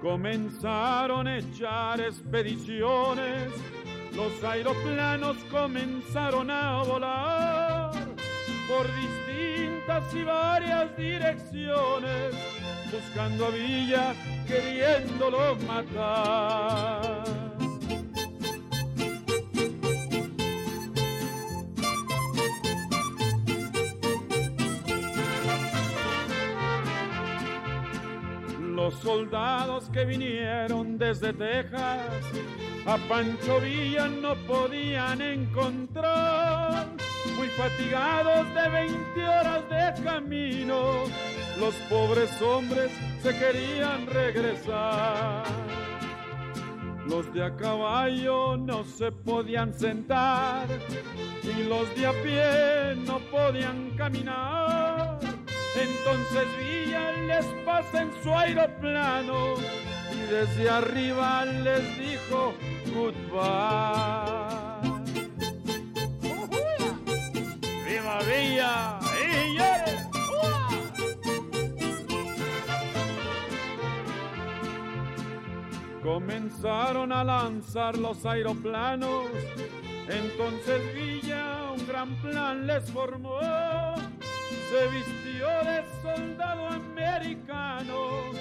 Comenzaron 0.02 1.28
a 1.28 1.38
echar 1.38 2.00
expediciones, 2.00 3.52
los 4.16 4.42
aeroplanos 4.42 5.36
comenzaron 5.52 6.50
a 6.50 6.82
volar 6.84 7.92
por 8.70 8.88
y 10.14 10.24
varias 10.24 10.96
direcciones, 10.96 12.36
buscando 12.92 13.48
a 13.48 13.50
Villa, 13.50 14.14
queriéndolo 14.48 15.56
matar. 15.68 17.24
Los 28.60 28.94
soldados 28.96 29.90
que 29.90 30.06
vinieron 30.06 30.98
desde 30.98 31.34
Texas 31.34 32.08
a 32.86 32.98
Pancho 33.10 33.60
Villa 33.60 34.08
no 34.08 34.36
podían 34.48 35.22
encontrar. 35.22 36.88
Muy 37.36 37.48
fatigados 37.50 38.48
de 38.54 38.70
20 38.70 39.28
horas 39.28 39.70
de 39.70 40.04
camino, 40.04 41.04
los 41.60 41.76
pobres 41.90 42.42
hombres 42.42 42.92
se 43.22 43.38
querían 43.38 44.08
regresar. 44.08 45.44
Los 47.08 47.34
de 47.34 47.44
a 47.44 47.56
caballo 47.56 48.58
no 48.58 48.84
se 48.84 49.12
podían 49.12 49.74
sentar 49.74 50.68
y 51.44 51.64
los 51.64 51.94
de 51.96 52.06
a 52.06 52.12
pie 52.24 52.96
no 53.06 53.20
podían 53.32 53.92
caminar. 53.98 55.20
Entonces 55.76 56.48
Villa 56.60 57.12
les 57.28 57.46
pasa 57.66 58.04
en 58.04 58.12
su 58.24 58.34
aeroplano 58.34 59.56
y 60.14 60.32
desde 60.32 60.70
arriba 60.70 61.46
les 61.46 62.00
dijo 62.00 62.54
goodbye. 62.94 64.51
Comenzaron 76.04 77.12
a 77.12 77.24
lanzar 77.24 77.98
los 77.98 78.26
aeroplanos, 78.26 79.26
entonces 80.10 80.94
Villa 80.94 81.72
un 81.72 81.88
gran 81.88 82.16
plan 82.22 82.68
les 82.68 82.90
formó. 82.92 83.40
Se 84.70 84.88
vistió 84.88 85.48
de 85.64 85.84
soldado 86.02 86.68
americano 86.68 88.32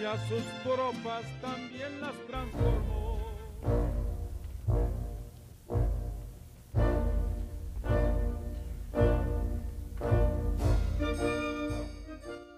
y 0.00 0.04
a 0.04 0.16
sus 0.26 0.42
tropas 0.62 1.22
también 1.40 2.00
las 2.00 2.14
transformó. 2.26 3.20